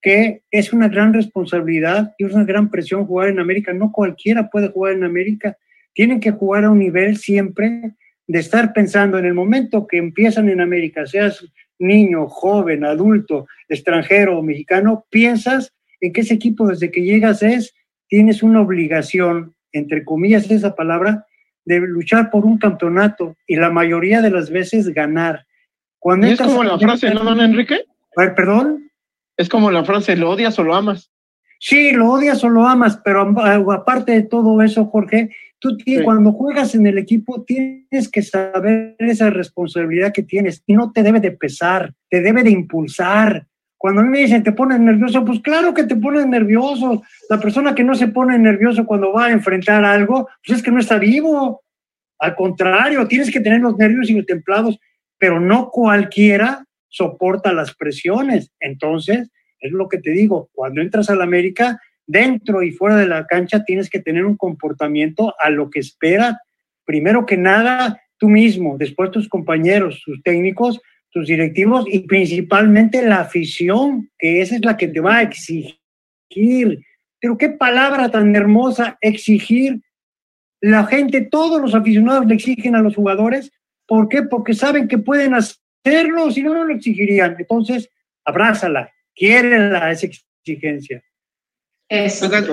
que 0.00 0.42
es 0.50 0.72
una 0.72 0.88
gran 0.88 1.12
responsabilidad 1.12 2.14
y 2.16 2.24
una 2.24 2.44
gran 2.44 2.70
presión 2.70 3.06
jugar 3.06 3.28
en 3.28 3.40
América. 3.40 3.74
No 3.74 3.92
cualquiera 3.92 4.48
puede 4.48 4.68
jugar 4.68 4.94
en 4.94 5.04
América. 5.04 5.56
Tienen 5.92 6.18
que 6.18 6.30
jugar 6.30 6.64
a 6.64 6.70
un 6.70 6.78
nivel 6.78 7.18
siempre 7.18 7.92
de 8.26 8.38
estar 8.38 8.72
pensando 8.72 9.18
en 9.18 9.26
el 9.26 9.34
momento 9.34 9.86
que 9.86 9.98
empiezan 9.98 10.48
en 10.48 10.60
América, 10.60 11.06
seas 11.06 11.46
niño, 11.78 12.26
joven, 12.28 12.84
adulto, 12.84 13.46
extranjero 13.68 14.38
o 14.38 14.42
mexicano, 14.42 15.04
piensas 15.10 15.74
en 16.00 16.12
que 16.12 16.20
ese 16.20 16.34
equipo 16.34 16.66
desde 16.66 16.90
que 16.90 17.02
llegas 17.02 17.42
es, 17.42 17.74
tienes 18.08 18.42
una 18.42 18.60
obligación, 18.60 19.54
entre 19.72 20.04
comillas 20.04 20.50
esa 20.50 20.74
palabra, 20.74 21.26
de 21.64 21.80
luchar 21.80 22.30
por 22.30 22.44
un 22.44 22.58
campeonato 22.58 23.36
y 23.46 23.56
la 23.56 23.70
mayoría 23.70 24.22
de 24.22 24.30
las 24.30 24.50
veces 24.50 24.88
ganar. 24.88 25.46
Cuando 25.98 26.28
es 26.28 26.40
como 26.40 26.62
la 26.62 26.78
frase, 26.78 27.12
¿no, 27.12 27.24
don 27.24 27.40
Enrique? 27.40 27.84
¿Perdón? 28.14 28.90
Es 29.36 29.48
como 29.48 29.70
la 29.70 29.84
frase, 29.84 30.16
¿lo 30.16 30.30
odias 30.30 30.58
o 30.58 30.62
lo 30.62 30.74
amas? 30.74 31.10
Sí, 31.58 31.90
lo 31.92 32.10
odias 32.10 32.42
o 32.44 32.48
lo 32.48 32.66
amas, 32.66 33.00
pero 33.04 33.22
aparte 33.72 34.12
de 34.12 34.22
todo 34.22 34.62
eso, 34.62 34.86
Jorge, 34.86 35.30
tú 35.58 35.76
cuando 36.04 36.32
juegas 36.32 36.74
en 36.74 36.86
el 36.86 36.98
equipo 36.98 37.42
tienes 37.44 38.08
que 38.10 38.22
saber 38.22 38.94
esa 38.98 39.30
responsabilidad 39.30 40.12
que 40.12 40.22
tienes 40.22 40.62
y 40.66 40.74
no 40.74 40.92
te 40.92 41.02
debe 41.02 41.20
de 41.20 41.32
pesar, 41.32 41.92
te 42.10 42.20
debe 42.20 42.42
de 42.42 42.50
impulsar. 42.50 43.46
Cuando 43.78 44.00
a 44.00 44.04
mí 44.04 44.10
me 44.10 44.20
dicen 44.20 44.42
te 44.42 44.52
pones 44.52 44.80
nervioso, 44.80 45.24
pues 45.24 45.40
claro 45.40 45.74
que 45.74 45.84
te 45.84 45.96
pones 45.96 46.26
nervioso. 46.26 47.02
La 47.28 47.40
persona 47.40 47.74
que 47.74 47.84
no 47.84 47.94
se 47.94 48.08
pone 48.08 48.38
nervioso 48.38 48.86
cuando 48.86 49.12
va 49.12 49.26
a 49.26 49.32
enfrentar 49.32 49.84
algo, 49.84 50.28
pues 50.44 50.58
es 50.58 50.64
que 50.64 50.70
no 50.70 50.80
está 50.80 50.98
vivo. 50.98 51.62
Al 52.18 52.34
contrario, 52.34 53.06
tienes 53.06 53.30
que 53.30 53.40
tener 53.40 53.60
los 53.60 53.76
nervios 53.76 54.08
y 54.08 54.14
los 54.14 54.26
templados, 54.26 54.78
pero 55.18 55.38
no 55.40 55.70
cualquiera 55.70 56.64
soporta 56.88 57.52
las 57.52 57.74
presiones. 57.74 58.50
Entonces, 58.60 59.30
es 59.60 59.72
lo 59.72 59.88
que 59.88 59.98
te 59.98 60.10
digo, 60.10 60.48
cuando 60.52 60.80
entras 60.80 61.10
a 61.10 61.16
la 61.16 61.24
América, 61.24 61.78
dentro 62.06 62.62
y 62.62 62.70
fuera 62.70 62.96
de 62.96 63.06
la 63.06 63.26
cancha 63.26 63.64
tienes 63.64 63.90
que 63.90 64.00
tener 64.00 64.24
un 64.24 64.36
comportamiento 64.36 65.34
a 65.40 65.50
lo 65.50 65.70
que 65.70 65.80
espera, 65.80 66.40
primero 66.84 67.26
que 67.26 67.36
nada, 67.36 68.00
tú 68.16 68.28
mismo, 68.28 68.76
después 68.78 69.10
tus 69.10 69.28
compañeros, 69.28 70.02
tus 70.04 70.22
técnicos, 70.22 70.80
tus 71.10 71.26
directivos 71.26 71.86
y 71.90 72.00
principalmente 72.00 73.02
la 73.02 73.20
afición, 73.20 74.10
que 74.18 74.42
esa 74.42 74.56
es 74.56 74.64
la 74.64 74.76
que 74.76 74.88
te 74.88 75.00
va 75.00 75.18
a 75.18 75.22
exigir. 75.22 75.78
Pero 77.20 77.38
qué 77.38 77.48
palabra 77.50 78.10
tan 78.10 78.34
hermosa, 78.36 78.98
exigir. 79.00 79.80
La 80.60 80.84
gente, 80.86 81.22
todos 81.22 81.60
los 81.60 81.74
aficionados 81.74 82.26
le 82.26 82.34
exigen 82.34 82.74
a 82.74 82.82
los 82.82 82.94
jugadores. 82.94 83.50
¿Por 83.86 84.08
qué? 84.08 84.22
Porque 84.22 84.54
saben 84.54 84.88
que 84.88 84.98
pueden 84.98 85.34
hacerlo, 85.34 86.30
si 86.30 86.42
no, 86.42 86.54
no 86.54 86.64
lo 86.64 86.74
exigirían. 86.74 87.36
Entonces, 87.38 87.88
abrázala, 88.24 88.92
quiérela 89.14 89.90
esa 89.90 90.06
exigencia. 90.06 91.02
Eso. 91.88 92.28
Don 92.28 92.44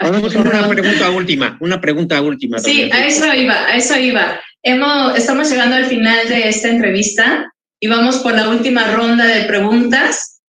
Una 0.00 0.68
pregunta 0.68 1.10
última, 1.10 1.58
una 1.60 1.80
pregunta 1.80 2.20
última. 2.22 2.58
Sí, 2.58 2.90
a 2.90 3.06
eso 3.06 3.32
iba, 3.34 3.54
a 3.66 3.76
eso 3.76 3.98
iba. 3.98 4.40
Hemos, 4.62 5.16
estamos 5.16 5.50
llegando 5.50 5.76
al 5.76 5.86
final 5.86 6.28
de 6.28 6.48
esta 6.48 6.68
entrevista 6.68 7.50
y 7.80 7.86
vamos 7.86 8.18
por 8.18 8.34
la 8.34 8.48
última 8.50 8.94
ronda 8.94 9.26
de 9.26 9.44
preguntas 9.44 10.42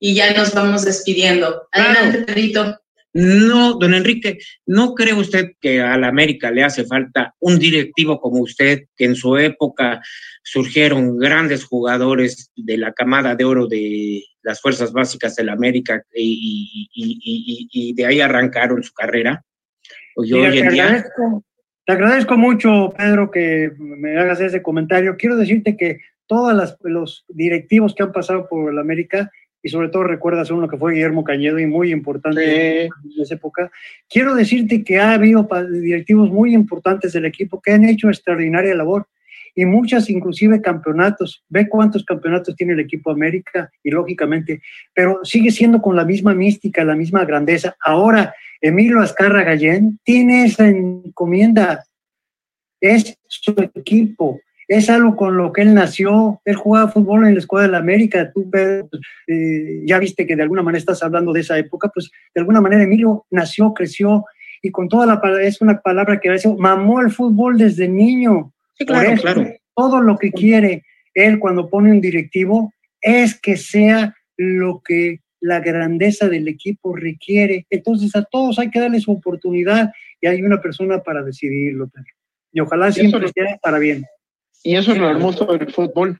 y 0.00 0.14
ya 0.14 0.32
nos 0.34 0.52
vamos 0.52 0.84
despidiendo. 0.84 1.68
Adelante, 1.70 2.22
Pedrito. 2.22 2.80
No, 3.14 3.74
don 3.74 3.94
Enrique, 3.94 4.38
¿no 4.66 4.94
cree 4.94 5.12
usted 5.12 5.52
que 5.60 5.80
a 5.80 5.96
la 5.98 6.08
América 6.08 6.50
le 6.50 6.64
hace 6.64 6.84
falta 6.84 7.34
un 7.40 7.58
directivo 7.58 8.20
como 8.20 8.40
usted, 8.40 8.86
que 8.96 9.04
en 9.04 9.14
su 9.14 9.36
época 9.36 10.00
surgieron 10.42 11.18
grandes 11.18 11.64
jugadores 11.64 12.50
de 12.56 12.78
la 12.78 12.92
camada 12.92 13.36
de 13.36 13.44
oro 13.44 13.66
de 13.66 14.24
las 14.42 14.60
fuerzas 14.60 14.92
básicas 14.92 15.36
de 15.36 15.44
la 15.44 15.52
América 15.52 16.02
y, 16.12 17.92
de 17.94 18.06
ahí 18.06 18.20
arrancaron 18.20 18.82
su 18.82 18.92
carrera? 18.92 19.44
Te, 21.84 21.92
agradezco, 21.92 22.36
mucho, 22.36 22.92
Pedro, 22.96 23.30
que 23.30 23.72
me 23.78 24.18
hagas 24.18 24.40
ese 24.40 24.62
comentario. 24.62 25.16
Quiero 25.16 25.36
decirte 25.36 25.76
que 25.76 25.98
todos 26.26 26.76
los 26.80 27.24
directivos 27.28 27.94
que 27.94 28.02
han 28.02 28.12
pasado 28.12 28.48
por 28.48 28.72
la 28.72 28.80
América 28.80 29.30
y 29.62 29.68
sobre 29.68 29.88
todo 29.88 30.04
recuerdas 30.04 30.50
uno 30.50 30.68
que 30.68 30.76
fue 30.76 30.94
Guillermo 30.94 31.22
Cañedo 31.22 31.58
y 31.58 31.66
muy 31.66 31.92
importante 31.92 32.84
en 32.84 32.90
esa 33.20 33.34
época. 33.34 33.70
Quiero 34.08 34.34
decirte 34.34 34.82
que 34.82 34.98
ha 34.98 35.12
habido 35.12 35.48
directivos 35.70 36.30
muy 36.30 36.52
importantes 36.52 37.12
del 37.12 37.26
equipo 37.26 37.60
que 37.60 37.72
han 37.72 37.84
hecho 37.84 38.08
extraordinaria 38.08 38.74
labor 38.74 39.06
y 39.54 39.64
muchas 39.64 40.08
inclusive 40.10 40.60
campeonatos. 40.60 41.44
Ve 41.48 41.68
cuántos 41.68 42.04
campeonatos 42.04 42.56
tiene 42.56 42.72
el 42.72 42.80
equipo 42.80 43.10
América 43.10 43.70
y 43.82 43.90
lógicamente, 43.90 44.62
pero 44.94 45.20
sigue 45.24 45.50
siendo 45.50 45.80
con 45.80 45.96
la 45.96 46.04
misma 46.04 46.34
mística, 46.34 46.84
la 46.84 46.96
misma 46.96 47.24
grandeza. 47.24 47.76
Ahora, 47.84 48.34
Emilio 48.60 49.00
Azcarra 49.00 49.42
Gallén 49.42 49.98
tiene 50.04 50.44
esa 50.44 50.68
encomienda, 50.68 51.84
es 52.80 53.18
su 53.26 53.54
equipo, 53.74 54.40
es 54.68 54.88
algo 54.88 55.16
con 55.16 55.36
lo 55.36 55.52
que 55.52 55.62
él 55.62 55.74
nació. 55.74 56.40
Él 56.44 56.56
jugaba 56.56 56.90
fútbol 56.90 57.26
en 57.26 57.34
la 57.34 57.40
Escuela 57.40 57.66
de 57.66 57.72
la 57.72 57.78
América. 57.78 58.32
Tú 58.32 58.48
eh, 59.26 59.82
ya 59.84 59.98
viste 59.98 60.26
que 60.26 60.36
de 60.36 60.42
alguna 60.42 60.62
manera 60.62 60.78
estás 60.78 61.02
hablando 61.02 61.32
de 61.32 61.40
esa 61.40 61.58
época, 61.58 61.90
pues 61.92 62.10
de 62.34 62.40
alguna 62.40 62.60
manera 62.60 62.82
Emilio 62.82 63.26
nació, 63.30 63.74
creció 63.74 64.24
y 64.62 64.70
con 64.70 64.88
toda 64.88 65.06
la 65.06 65.20
es 65.42 65.60
una 65.60 65.80
palabra 65.80 66.20
que 66.20 66.28
a 66.28 66.32
veces 66.32 66.56
mamó 66.56 67.00
el 67.00 67.10
fútbol 67.10 67.58
desde 67.58 67.88
niño. 67.88 68.52
Claro, 68.86 69.20
claro. 69.20 69.52
Todo 69.74 70.00
lo 70.00 70.18
que 70.18 70.30
quiere 70.30 70.84
él 71.14 71.38
cuando 71.38 71.68
pone 71.68 71.90
un 71.90 72.00
directivo 72.00 72.72
es 73.00 73.40
que 73.40 73.56
sea 73.56 74.16
lo 74.36 74.82
que 74.84 75.20
la 75.40 75.60
grandeza 75.60 76.28
del 76.28 76.48
equipo 76.48 76.94
requiere. 76.94 77.66
Entonces 77.68 78.14
a 78.16 78.22
todos 78.22 78.58
hay 78.58 78.70
que 78.70 78.80
darle 78.80 79.00
su 79.00 79.12
oportunidad 79.12 79.92
y 80.20 80.28
hay 80.28 80.42
una 80.42 80.60
persona 80.60 81.02
para 81.02 81.22
decidirlo. 81.22 81.90
Y 82.52 82.60
ojalá 82.60 82.92
siempre 82.92 83.28
sea 83.28 83.58
para 83.62 83.78
bien. 83.78 84.04
Y 84.62 84.76
eso 84.76 84.92
es 84.92 84.98
lo 84.98 85.10
hermoso 85.10 85.44
del 85.46 85.72
fútbol. 85.72 86.18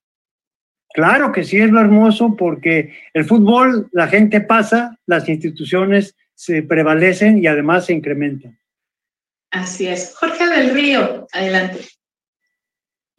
Claro 0.93 1.33
que 1.33 1.45
sí 1.45 1.59
es 1.59 1.71
lo 1.71 1.81
hermoso 1.81 2.37
porque 2.37 2.95
el 3.15 3.25
fútbol, 3.25 3.89
la 3.93 4.09
gente 4.09 4.41
pasa, 4.41 4.99
las 5.07 5.29
instituciones 5.29 6.17
se 6.35 6.63
prevalecen 6.63 7.43
y 7.43 7.47
además 7.47 7.87
se 7.87 7.95
incrementan. 7.95 8.59
Así 9.51 9.87
es. 9.87 10.15
Jorge 10.17 10.49
del 10.49 10.75
Río, 10.75 11.27
adelante. 11.33 11.81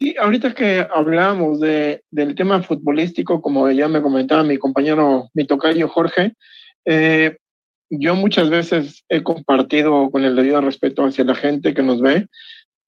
Sí, 0.04 0.14
ahorita 0.20 0.52
que 0.52 0.86
hablamos 0.94 1.60
de, 1.60 2.02
del 2.10 2.34
tema 2.34 2.62
futbolístico, 2.62 3.40
como 3.40 3.70
ya 3.70 3.88
me 3.88 4.02
comentaba 4.02 4.42
mi 4.42 4.58
compañero, 4.58 5.30
mi 5.32 5.46
tocayo 5.46 5.88
Jorge, 5.88 6.34
eh, 6.84 7.38
yo 7.88 8.14
muchas 8.14 8.50
veces 8.50 9.02
he 9.08 9.22
compartido 9.22 10.10
con 10.10 10.26
el 10.26 10.36
debido 10.36 10.60
respeto 10.60 11.06
hacia 11.06 11.24
la 11.24 11.34
gente 11.34 11.72
que 11.72 11.82
nos 11.82 12.02
ve, 12.02 12.26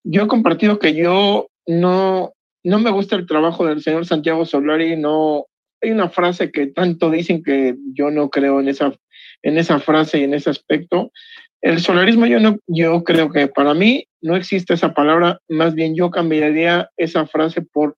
yo 0.05 0.25
he 0.25 0.27
compartido 0.27 0.79
que 0.79 0.93
yo 0.93 1.49
no, 1.67 2.35
no 2.62 2.79
me 2.81 2.91
gusta 2.91 3.17
el 3.17 3.25
trabajo 3.25 3.64
del 3.64 3.81
señor 3.81 4.05
Santiago 4.05 4.45
Solari, 4.45 4.99
no, 4.99 5.47
hay 5.81 5.93
una 5.93 6.11
frase 6.11 6.53
que 6.53 6.67
tanto 6.67 7.09
dicen 7.09 7.43
que 7.43 7.77
yo 7.95 8.11
no 8.11 8.29
creo 8.29 8.61
en 8.61 8.69
esa, 8.69 8.93
en 9.43 9.57
esa 9.57 9.79
frase 9.79 10.19
y 10.19 10.25
en 10.25 10.35
ese 10.35 10.51
aspecto. 10.51 11.11
El 11.62 11.81
solarismo 11.81 12.27
yo 12.27 12.41
no, 12.41 12.59
yo 12.67 13.03
creo 13.05 13.31
que 13.31 13.49
para 13.49 13.73
mí 13.73 14.07
no 14.27 14.37
existe 14.37 14.74
esa 14.74 14.93
palabra, 14.93 15.41
más 15.49 15.74
bien 15.74 15.95
yo 15.95 16.11
cambiaría 16.11 16.91
esa 16.97 17.27
frase 17.27 17.62
por 17.62 17.97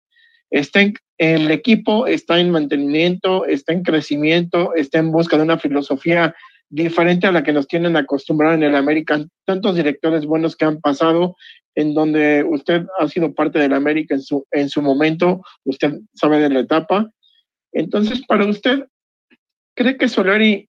está 0.51 0.81
en, 0.81 0.95
el 1.18 1.51
equipo 1.51 2.07
está 2.07 2.39
en 2.39 2.51
mantenimiento, 2.51 3.45
está 3.47 3.72
en 3.72 3.83
crecimiento, 3.83 4.74
está 4.74 4.99
en 4.99 5.11
busca 5.11 5.37
de 5.37 5.43
una 5.43 5.59
filosofía 5.59 6.35
diferente 6.70 7.26
a 7.26 7.33
la 7.33 7.43
que 7.43 7.53
nos 7.53 7.66
tienen 7.66 7.97
acostumbrado 7.97 8.55
en 8.55 8.62
el 8.62 8.76
American. 8.76 9.29
Tantos 9.45 9.74
directores 9.74 10.26
buenos 10.26 10.55
que 10.55 10.64
han 10.66 10.81
pasado, 10.81 11.35
en 11.74 11.95
donde 11.95 12.45
usted 12.45 12.87
ha 12.99 13.09
sido 13.09 13.35
parte 13.35 13.59
del 13.59 13.72
América 13.72 14.14
en 14.14 14.22
su, 14.22 14.47
en 14.53 14.68
su 14.68 14.83
momento, 14.83 15.43
usted 15.64 15.95
sabe 16.14 16.39
de 16.39 16.51
la 16.51 16.61
etapa. 16.61 17.11
Entonces, 17.72 18.24
para 18.26 18.47
usted, 18.47 18.85
¿cree 19.74 19.97
que 19.97 20.09
Solari 20.09 20.68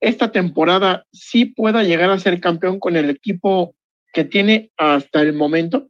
esta 0.00 0.30
temporada 0.30 1.04
sí 1.12 1.46
pueda 1.46 1.82
llegar 1.82 2.10
a 2.10 2.18
ser 2.18 2.40
campeón 2.40 2.78
con 2.78 2.96
el 2.96 3.10
equipo 3.10 3.74
que 4.12 4.24
tiene 4.24 4.70
hasta 4.76 5.22
el 5.22 5.32
momento? 5.32 5.88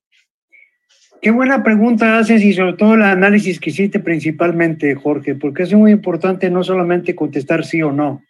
Qué 1.21 1.31
buena 1.33 1.65
pregunta 1.65 2.19
haces 2.19 2.45
y 2.45 2.53
sobre 2.53 2.75
todo 2.75 2.95
el 2.95 3.03
análisis 3.03 3.59
que 3.59 3.71
hiciste 3.71 3.99
principalmente, 3.99 4.95
Jorge, 4.95 5.35
porque 5.35 5.65
es 5.65 5.75
muy 5.75 5.91
importante 5.91 6.49
no 6.49 6.63
solamente 6.63 7.17
contestar 7.17 7.65
sí 7.65 7.83
o 7.83 7.91
no. 7.91 8.23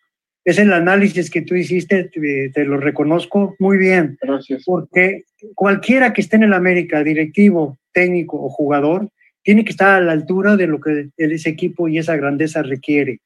Es 0.44 0.58
el 0.58 0.72
análisis 0.72 1.28
que 1.30 1.42
tú 1.42 1.54
hiciste, 1.54 2.04
te, 2.04 2.48
te 2.48 2.64
lo 2.64 2.78
reconozco 2.78 3.54
muy 3.58 3.76
bien. 3.76 4.16
Gracias. 4.22 4.62
Porque 4.64 5.24
cualquiera 5.54 6.14
que 6.14 6.22
esté 6.22 6.36
en 6.36 6.44
el 6.44 6.54
América, 6.54 7.04
directivo, 7.04 7.78
técnico 7.92 8.42
o 8.42 8.48
jugador, 8.48 9.10
tiene 9.42 9.64
que 9.64 9.70
estar 9.72 9.94
a 9.94 10.00
la 10.00 10.12
altura 10.12 10.56
de 10.56 10.66
lo 10.66 10.80
que 10.80 11.08
ese 11.16 11.50
equipo 11.50 11.88
y 11.88 11.98
esa 11.98 12.16
grandeza 12.16 12.62
requiere. 12.62 13.20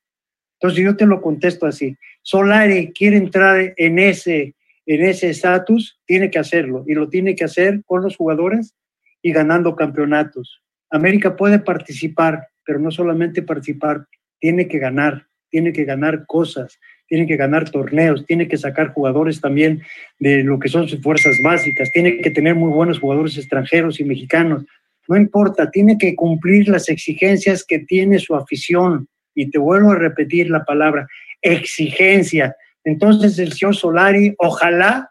Entonces 0.61 0.85
yo 0.85 0.97
te 0.97 1.07
lo 1.07 1.21
contesto 1.21 1.67
así. 1.67 1.97
Solari 2.23 2.93
quiere 2.93 3.17
entrar 3.17 3.75
en 3.77 3.99
ese 3.99 4.55
en 4.95 5.05
ese 5.05 5.31
estatus, 5.31 6.01
tiene 6.07 6.31
que 6.31 6.39
hacerlo 6.39 6.85
y 6.87 6.95
lo 6.95 7.09
tiene 7.09 7.35
que 7.35 7.45
hacer 7.45 7.83
con 7.85 8.03
los 8.03 8.17
jugadores 8.17 8.75
y 9.23 9.33
ganando 9.33 9.77
campeonatos. 9.77 10.63
América 10.91 11.37
puede 11.37 11.59
participar, 11.59 12.49
pero 12.65 12.79
no 12.79 12.91
solamente 12.91 13.43
participar, 13.43 14.07
tiene 14.39 14.69
que 14.69 14.79
ganar, 14.79 15.27
tiene 15.51 15.73
que 15.73 15.85
ganar 15.85 16.27
cosas, 16.27 16.79
tiene 17.07 17.27
que 17.27 17.37
ganar 17.37 17.71
torneos, 17.71 18.25
tiene 18.27 18.49
que 18.49 18.57
sacar 18.57 18.93
jugadores 18.93 19.41
también 19.41 19.83
de 20.19 20.43
lo 20.43 20.59
que 20.59 20.69
son 20.69 20.89
sus 20.89 21.01
fuerzas 21.01 21.37
básicas, 21.45 21.91
tiene 21.91 22.19
que 22.19 22.31
tener 22.31 22.55
muy 22.55 22.71
buenos 22.71 22.99
jugadores 22.99 23.37
extranjeros 23.37 24.01
y 24.01 24.05
mexicanos. 24.05 24.65
No 25.09 25.17
importa, 25.17 25.71
tiene 25.71 25.99
que 25.99 26.15
cumplir 26.17 26.69
las 26.69 26.89
exigencias 26.89 27.65
que 27.65 27.81
tiene 27.81 28.19
su 28.19 28.35
afición. 28.35 29.09
Y 29.35 29.51
te 29.51 29.59
vuelvo 29.59 29.93
a 29.93 29.97
repetir 29.97 30.51
la 30.51 30.65
palabra, 30.65 31.07
exigencia. 31.41 32.55
Entonces 32.85 33.39
el 33.39 33.53
señor 33.53 33.77
Solari, 33.77 34.35
ojalá 34.39 35.11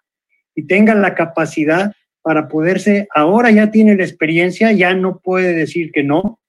y 0.56 0.68
tenga 0.68 0.96
la 0.96 1.16
capacidad 1.16 1.94
para 2.22 2.48
poderse, 2.48 3.08
ahora 3.16 3.52
ya 3.52 3.72
tiene 3.72 3.96
la 3.96 4.04
experiencia, 4.04 4.72
ya 4.72 4.94
no 4.94 5.20
puede 5.20 5.54
decir 5.54 5.92
que 5.92 6.04
no, 6.04 6.40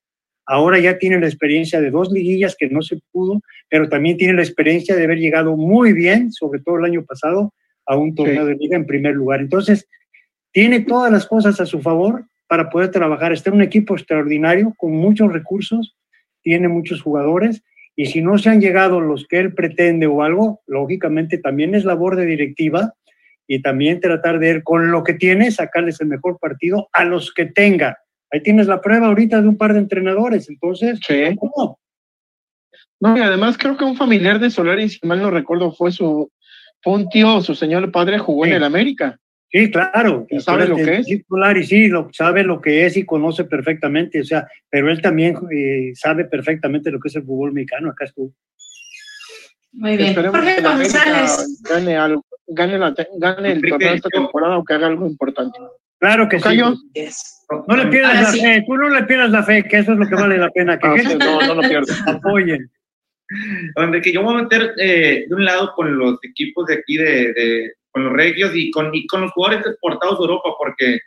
ahora 0.47 0.79
ya 0.79 0.99
tiene 0.99 1.19
la 1.21 1.27
experiencia 1.27 1.81
de 1.81 1.91
dos 1.91 2.11
liguillas 2.11 2.57
que 2.59 2.69
no 2.69 2.83
se 2.83 2.99
pudo, 3.11 3.41
pero 3.71 3.89
también 3.89 4.17
tiene 4.17 4.35
la 4.35 4.43
experiencia 4.43 4.95
de 4.97 5.05
haber 5.05 5.19
llegado 5.19 5.57
muy 5.57 5.93
bien, 5.93 6.33
sobre 6.33 6.61
todo 6.61 6.79
el 6.79 6.85
año 6.85 7.05
pasado, 7.05 7.55
a 7.87 7.97
un 7.97 8.15
torneo 8.15 8.45
de 8.45 8.55
liga 8.55 8.77
en 8.77 8.87
primer 8.87 9.15
lugar. 9.15 9.41
Entonces, 9.41 9.89
tiene 10.53 10.81
todas 10.81 11.11
las 11.11 11.27
cosas 11.27 11.61
a 11.61 11.67
su 11.67 11.81
favor 11.81 12.27
para 12.47 12.69
poder 12.69 12.91
trabajar. 12.91 13.33
Está 13.33 13.51
en 13.51 13.57
un 13.57 13.63
equipo 13.63 13.95
extraordinario, 13.95 14.75
con 14.77 14.93
muchos 14.93 15.33
recursos, 15.33 15.97
tiene 16.43 16.69
muchos 16.69 17.01
jugadores, 17.01 17.63
y 17.95 18.07
si 18.07 18.23
no 18.23 18.39
se 18.39 18.51
han 18.51 18.61
llegado 18.61 19.01
los 19.01 19.27
que 19.27 19.39
él 19.39 19.55
pretende 19.55 20.07
o 20.07 20.23
algo, 20.23 20.61
lógicamente 20.67 21.39
también 21.39 21.75
es 21.75 21.85
labor 21.85 22.17
de 22.17 22.27
directiva 22.27 22.95
y 23.47 23.61
también 23.61 24.01
tratar 24.01 24.39
de 24.39 24.51
ir 24.51 24.63
con 24.63 24.91
lo 24.91 25.05
que 25.05 25.15
tiene, 25.15 25.51
sacarles 25.51 26.01
el 26.01 26.07
mejor 26.07 26.39
partido 26.39 26.89
a 26.93 27.05
los 27.05 27.33
que 27.35 27.47
tenga. 27.47 27.99
Ahí 28.31 28.43
tienes 28.43 28.67
la 28.67 28.81
prueba 28.81 29.09
ahorita 29.09 29.43
de 29.43 29.49
un 29.49 29.59
par 29.59 29.75
de 29.75 29.81
entrenadores, 29.81 30.49
entonces, 30.49 31.01
¿cómo? 31.39 31.79
No, 32.99 33.19
y 33.19 33.21
además 33.21 33.59
creo 33.59 33.77
que 33.77 33.85
un 33.85 33.97
familiar 33.97 34.39
de 34.39 34.51
Solari, 34.51 34.89
si 34.89 35.07
mal 35.07 35.21
no 35.21 35.31
recuerdo, 35.31 35.73
fue 35.73 35.93
su, 35.93 36.31
fue 36.83 36.95
un 36.95 37.09
tío, 37.09 37.41
su 37.43 37.55
señor 37.55 37.91
padre 37.93 38.19
jugó 38.19 38.47
en 38.47 38.55
el 38.55 38.65
América. 38.65 39.19
Sí, 39.53 39.71
claro. 39.71 40.27
¿Y 40.31 40.41
sabe 40.41 40.67
lo 40.67 40.77
que 40.77 40.95
es? 40.97 41.07
Solari 41.29 41.65
sí, 41.67 41.89
lo, 41.89 42.09
sabe 42.13 42.43
lo 42.43 42.61
que 42.61 42.87
es 42.87 42.97
y 42.97 43.05
conoce 43.05 43.45
perfectamente, 43.45 44.21
o 44.21 44.25
sea, 44.25 44.49
pero 44.71 44.91
él 44.91 45.03
también 45.03 45.37
eh, 45.55 45.93
sabe 45.95 46.25
perfectamente 46.25 46.91
lo 46.91 46.99
que 46.99 47.09
es 47.09 47.17
el 47.17 47.25
fútbol 47.25 47.53
mexicano, 47.53 47.91
acá 47.91 48.07
estuvo. 48.07 48.33
Muy 49.73 49.97
bien. 49.97 50.11
Esperemos 50.11 50.37
Jorge 50.41 50.57
que 50.57 50.63
González. 50.63 51.63
gane 51.69 51.97
algo, 51.97 52.25
gane, 52.47 52.79
la, 52.79 52.95
gane 53.19 53.53
el 53.53 53.63
torneo 53.63 53.95
esta 53.95 54.09
temporada 54.09 54.57
o 54.59 54.65
que 54.65 54.75
haga 54.75 54.87
algo 54.87 55.07
importante. 55.07 55.59
Claro 55.99 56.29
que 56.29 56.41
sí. 56.41 56.61
Yes. 56.95 57.45
No 57.69 57.77
le 57.77 57.87
pierdas 57.87 58.11
Ahora 58.17 58.23
la 58.23 58.31
sí. 58.33 58.41
fe, 58.41 58.65
tú 58.67 58.75
no 58.77 58.89
le 58.89 59.03
pierdas 59.05 59.31
la 59.31 59.43
fe, 59.43 59.63
que 59.65 59.79
eso 59.79 59.93
es 59.93 59.99
lo 59.99 60.09
que 60.09 60.15
vale 60.15 60.39
la 60.39 60.49
pena, 60.51 60.79
que 60.79 60.87
Ah, 60.87 60.97
no, 61.19 61.47
no 61.47 61.55
lo 61.63 61.69
pierdo. 61.69 61.93
apoyen. 62.07 62.71
donde 63.77 64.01
que 64.01 64.13
yo 64.13 64.23
voy 64.23 64.35
a 64.39 64.43
meter 64.43 64.73
eh, 64.79 65.25
de 65.29 65.35
un 65.35 65.45
lado 65.45 65.73
con 65.75 65.97
los 65.97 66.19
equipos 66.25 66.67
de 66.67 66.75
aquí, 66.75 66.97
de, 66.97 67.33
de- 67.35 67.73
con 67.93 68.05
los 68.05 68.13
regios 68.13 68.53
y 68.55 68.71
con, 68.71 68.95
y 68.95 69.07
con 69.07 69.23
los 69.23 69.33
jugadores 69.33 69.67
exportados 69.67 70.19
a 70.19 70.23
Europa, 70.23 70.51
porque 70.59 70.99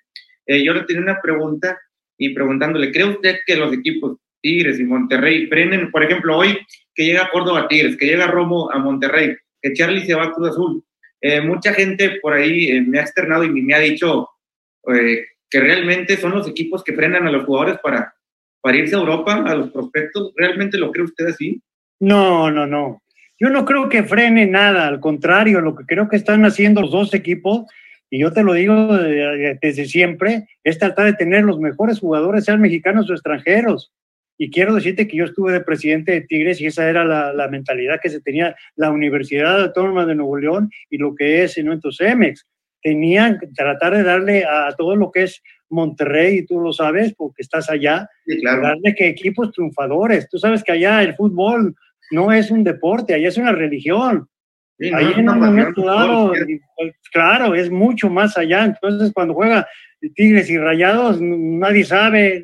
eh, 0.45 0.63
yo 0.63 0.73
le 0.73 0.83
tenía 0.83 1.01
una 1.01 1.19
pregunta 1.21 1.77
y 2.17 2.33
preguntándole, 2.33 2.91
¿cree 2.91 3.05
usted 3.05 3.39
que 3.45 3.57
los 3.57 3.73
equipos 3.73 4.17
Tigres 4.45 4.79
y 4.79 4.83
Monterrey 4.83 5.47
frenen, 5.47 5.89
por 5.89 6.03
ejemplo, 6.03 6.37
hoy 6.37 6.59
que 6.93 7.05
llega 7.05 7.31
Córdoba 7.31 7.61
a 7.61 7.67
Tigres, 7.67 7.97
que 7.97 8.05
llega 8.05 8.27
Romo 8.27 8.71
a 8.71 8.77
Monterrey, 8.77 9.35
que 9.59 9.73
Charlie 9.73 10.05
se 10.05 10.13
va 10.13 10.25
a 10.25 10.31
Cruz 10.31 10.49
Azul? 10.49 10.83
Eh, 11.19 11.41
mucha 11.41 11.73
gente 11.73 12.19
por 12.21 12.33
ahí 12.33 12.69
eh, 12.69 12.81
me 12.81 12.99
ha 12.99 13.01
externado 13.01 13.43
y 13.43 13.49
me 13.49 13.73
ha 13.73 13.79
dicho 13.79 14.29
eh, 14.93 15.25
que 15.49 15.59
realmente 15.59 16.15
son 16.17 16.33
los 16.33 16.47
equipos 16.47 16.83
que 16.83 16.93
frenan 16.93 17.25
a 17.25 17.31
los 17.31 17.45
jugadores 17.45 17.79
para, 17.81 18.13
para 18.61 18.77
irse 18.77 18.95
a 18.95 18.99
Europa, 18.99 19.43
a 19.43 19.55
los 19.55 19.71
prospectos. 19.71 20.31
¿Realmente 20.35 20.77
lo 20.77 20.91
cree 20.91 21.05
usted 21.05 21.25
así? 21.25 21.59
No, 21.99 22.51
no, 22.51 22.67
no. 22.67 23.01
Yo 23.39 23.49
no 23.49 23.65
creo 23.65 23.89
que 23.89 24.03
frene 24.03 24.45
nada, 24.45 24.87
al 24.87 24.99
contrario, 24.99 25.61
lo 25.61 25.75
que 25.75 25.85
creo 25.85 26.07
que 26.07 26.15
están 26.15 26.45
haciendo 26.45 26.81
los 26.81 26.91
dos 26.91 27.13
equipos, 27.13 27.65
y 28.09 28.19
yo 28.19 28.31
te 28.31 28.43
lo 28.43 28.53
digo 28.53 28.97
desde 28.97 29.85
siempre, 29.85 30.47
es 30.63 30.79
tratar 30.79 31.05
de 31.07 31.13
tener 31.13 31.43
los 31.43 31.59
mejores 31.59 31.99
jugadores, 31.99 32.45
sean 32.45 32.61
mexicanos 32.61 33.09
o 33.09 33.13
extranjeros. 33.13 33.91
Y 34.37 34.51
quiero 34.51 34.75
decirte 34.75 35.07
que 35.07 35.17
yo 35.17 35.25
estuve 35.25 35.53
de 35.53 35.61
presidente 35.61 36.11
de 36.11 36.21
Tigres 36.21 36.59
y 36.59 36.65
esa 36.67 36.89
era 36.89 37.05
la, 37.05 37.33
la 37.33 37.47
mentalidad 37.47 37.99
que 38.01 38.09
se 38.09 38.21
tenía 38.21 38.55
la 38.75 38.91
Universidad 38.91 39.61
Autónoma 39.61 40.05
de 40.05 40.15
Nuevo 40.15 40.37
León 40.37 40.69
y 40.89 40.97
lo 40.97 41.15
que 41.15 41.43
es 41.43 41.57
en 41.57 41.67
nuestros 41.67 41.97
CEMEX. 41.97 42.45
Tenían 42.81 43.39
que 43.39 43.47
tratar 43.47 43.95
de 43.95 44.03
darle 44.03 44.45
a 44.45 44.71
todo 44.77 44.95
lo 44.95 45.09
que 45.11 45.23
es 45.23 45.41
Monterrey, 45.69 46.39
y 46.39 46.45
tú 46.45 46.59
lo 46.59 46.73
sabes 46.73 47.13
porque 47.15 47.41
estás 47.41 47.69
allá, 47.69 48.07
Sí, 48.25 48.39
claro. 48.39 48.61
darle 48.61 48.93
que 48.93 49.07
equipos 49.07 49.51
triunfadores. 49.51 50.29
Tú 50.29 50.37
sabes 50.37 50.63
que 50.63 50.73
allá 50.73 51.01
el 51.01 51.15
fútbol 51.15 51.75
no 52.11 52.31
es 52.31 52.51
un 52.51 52.63
deporte, 52.63 53.13
allá 53.13 53.27
es 53.27 53.37
una 53.37 53.51
religión. 53.51 54.27
Sí, 54.77 54.91
no, 54.91 54.97
Ahí 54.97 55.05
es 55.11 55.17
en 55.17 55.29
un 55.29 55.39
momento 55.39 55.85
dado, 55.85 56.33
pues, 56.77 56.93
claro, 57.11 57.55
es 57.55 57.71
mucho 57.71 58.09
más 58.09 58.37
allá. 58.37 58.65
Entonces, 58.65 59.11
cuando 59.13 59.33
juega 59.33 59.67
Tigres 60.15 60.49
y 60.49 60.57
Rayados, 60.57 61.19
nadie 61.21 61.85
sabe, 61.85 62.43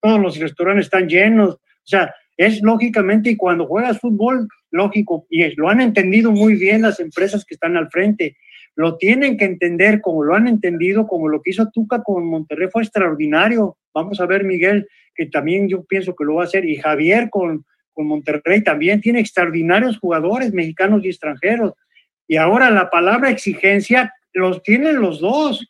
todos 0.00 0.20
los 0.20 0.38
restaurantes 0.38 0.86
están 0.86 1.08
llenos. 1.08 1.54
O 1.54 1.60
sea, 1.84 2.12
es 2.36 2.62
lógicamente, 2.62 3.30
y 3.30 3.36
cuando 3.36 3.66
juegas 3.66 3.98
fútbol, 4.00 4.48
lógico, 4.70 5.26
y 5.30 5.42
es- 5.42 5.56
lo 5.56 5.68
han 5.68 5.80
entendido 5.80 6.30
muy 6.32 6.54
bien 6.54 6.82
las 6.82 7.00
empresas 7.00 7.44
que 7.44 7.54
están 7.54 7.76
al 7.76 7.90
frente. 7.90 8.36
Lo 8.76 8.96
tienen 8.96 9.36
que 9.36 9.44
entender 9.44 10.00
como 10.00 10.22
lo 10.22 10.34
han 10.34 10.46
entendido, 10.46 11.06
como 11.06 11.28
lo 11.28 11.42
que 11.42 11.50
hizo 11.50 11.68
Tuca 11.70 12.02
con 12.02 12.26
Monterrey 12.26 12.68
fue 12.70 12.82
extraordinario. 12.82 13.76
Vamos 13.94 14.20
a 14.20 14.26
ver, 14.26 14.44
Miguel, 14.44 14.86
que 15.14 15.26
también 15.26 15.68
yo 15.68 15.84
pienso 15.84 16.14
que 16.14 16.24
lo 16.24 16.36
va 16.36 16.42
a 16.42 16.46
hacer, 16.46 16.64
y 16.64 16.76
Javier 16.76 17.28
con, 17.30 17.64
con 17.98 18.06
Monterrey 18.06 18.62
también 18.62 19.00
tiene 19.00 19.18
extraordinarios 19.18 19.98
jugadores 19.98 20.54
mexicanos 20.54 21.04
y 21.04 21.08
extranjeros. 21.08 21.72
Y 22.28 22.36
ahora 22.36 22.70
la 22.70 22.90
palabra 22.90 23.28
exigencia 23.28 24.14
los 24.32 24.62
tienen 24.62 25.00
los 25.00 25.18
dos, 25.18 25.68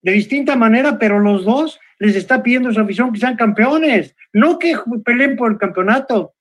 de 0.00 0.12
distinta 0.12 0.56
manera, 0.56 0.98
pero 0.98 1.18
los 1.18 1.44
dos 1.44 1.78
les 1.98 2.16
está 2.16 2.42
pidiendo 2.42 2.72
su 2.72 2.80
afición 2.80 3.12
que 3.12 3.20
sean 3.20 3.36
campeones, 3.36 4.16
no 4.32 4.58
que 4.58 4.74
peleen 5.04 5.36
por 5.36 5.52
el 5.52 5.58
campeonato. 5.58 6.32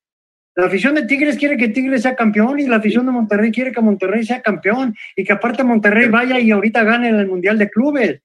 La 0.55 0.67
afición 0.67 0.95
de 0.95 1.05
Tigres 1.05 1.35
quiere 1.35 1.57
que 1.57 1.67
Tigres 1.67 2.03
sea 2.03 2.15
campeón 2.15 2.61
y 2.61 2.67
la 2.67 2.77
afición 2.77 3.05
de 3.05 3.11
Monterrey 3.11 3.51
quiere 3.51 3.73
que 3.73 3.81
Monterrey 3.81 4.23
sea 4.23 4.41
campeón 4.41 4.95
y 5.17 5.25
que 5.25 5.33
aparte 5.33 5.65
Monterrey 5.65 6.07
vaya 6.07 6.39
y 6.39 6.51
ahorita 6.51 6.85
gane 6.85 7.09
el 7.09 7.27
Mundial 7.27 7.57
de 7.57 7.69
Clubes. 7.69 8.21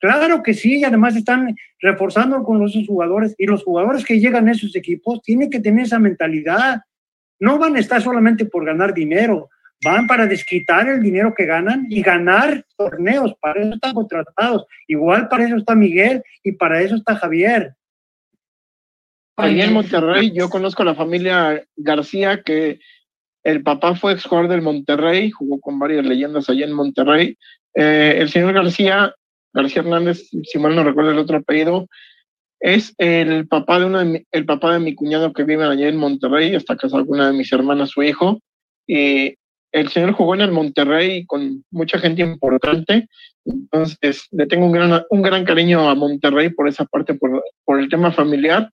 Claro 0.00 0.42
que 0.42 0.54
sí, 0.54 0.78
y 0.78 0.84
además 0.84 1.16
están 1.16 1.56
reforzando 1.80 2.42
con 2.44 2.60
los 2.60 2.72
jugadores 2.86 3.34
y 3.36 3.46
los 3.46 3.64
jugadores 3.64 4.04
que 4.04 4.20
llegan 4.20 4.48
a 4.48 4.52
esos 4.52 4.74
equipos 4.76 5.20
tienen 5.22 5.50
que 5.50 5.60
tener 5.60 5.84
esa 5.84 5.98
mentalidad. 5.98 6.82
No 7.40 7.58
van 7.58 7.76
a 7.76 7.80
estar 7.80 8.00
solamente 8.00 8.46
por 8.46 8.64
ganar 8.64 8.94
dinero, 8.94 9.50
van 9.84 10.06
para 10.06 10.26
desquitar 10.26 10.88
el 10.88 11.02
dinero 11.02 11.34
que 11.34 11.46
ganan 11.46 11.86
y 11.88 12.02
ganar 12.02 12.64
torneos. 12.76 13.34
Para 13.40 13.62
eso 13.62 13.74
están 13.74 13.94
contratados. 13.94 14.66
Igual 14.86 15.28
para 15.28 15.46
eso 15.46 15.56
está 15.56 15.74
Miguel 15.74 16.22
y 16.44 16.52
para 16.52 16.80
eso 16.80 16.94
está 16.94 17.16
Javier. 17.16 17.74
Allí 19.36 19.60
en 19.60 19.72
Monterrey, 19.72 20.32
yo 20.32 20.50
conozco 20.50 20.82
a 20.82 20.86
la 20.86 20.94
familia 20.96 21.62
García, 21.76 22.42
que 22.42 22.80
el 23.44 23.62
papá 23.62 23.94
fue 23.94 24.12
ex 24.12 24.24
jugador 24.24 24.50
del 24.50 24.62
Monterrey, 24.62 25.30
jugó 25.30 25.60
con 25.60 25.78
varias 25.78 26.04
leyendas 26.04 26.48
allá 26.50 26.66
en 26.66 26.72
Monterrey. 26.72 27.38
Eh, 27.74 28.16
el 28.18 28.28
señor 28.30 28.52
García, 28.52 29.14
García 29.52 29.82
Hernández, 29.82 30.28
si 30.42 30.58
mal 30.58 30.74
no 30.74 30.84
recuerdo 30.84 31.10
el 31.12 31.18
otro 31.18 31.38
apellido, 31.38 31.86
es 32.60 32.94
el 32.98 33.46
papá 33.46 33.78
de 33.78 33.86
uno 33.86 34.04
mi, 34.04 34.22
el 34.32 34.44
papá 34.44 34.72
de 34.72 34.80
mi 34.80 34.94
cuñado 34.94 35.32
que 35.32 35.44
vive 35.44 35.64
allá 35.64 35.88
en 35.88 35.96
Monterrey, 35.96 36.54
está 36.54 36.76
casado 36.76 37.06
con 37.06 37.18
una 37.18 37.30
de 37.30 37.36
mis 37.36 37.52
hermanas, 37.52 37.90
su 37.90 38.02
hijo. 38.02 38.40
Y 38.86 39.34
el 39.72 39.88
señor 39.88 40.12
jugó 40.12 40.34
en 40.34 40.40
el 40.40 40.50
Monterrey 40.50 41.24
con 41.26 41.64
mucha 41.70 41.98
gente 41.98 42.22
importante, 42.22 43.06
entonces 43.44 44.26
le 44.30 44.46
tengo 44.46 44.66
un 44.66 44.72
gran, 44.72 45.04
un 45.10 45.22
gran 45.22 45.44
cariño 45.44 45.88
a 45.88 45.94
Monterrey 45.94 46.50
por 46.50 46.68
esa 46.68 46.84
parte, 46.86 47.14
por, 47.14 47.42
por 47.64 47.78
el 47.78 47.88
tema 47.88 48.10
familiar 48.10 48.70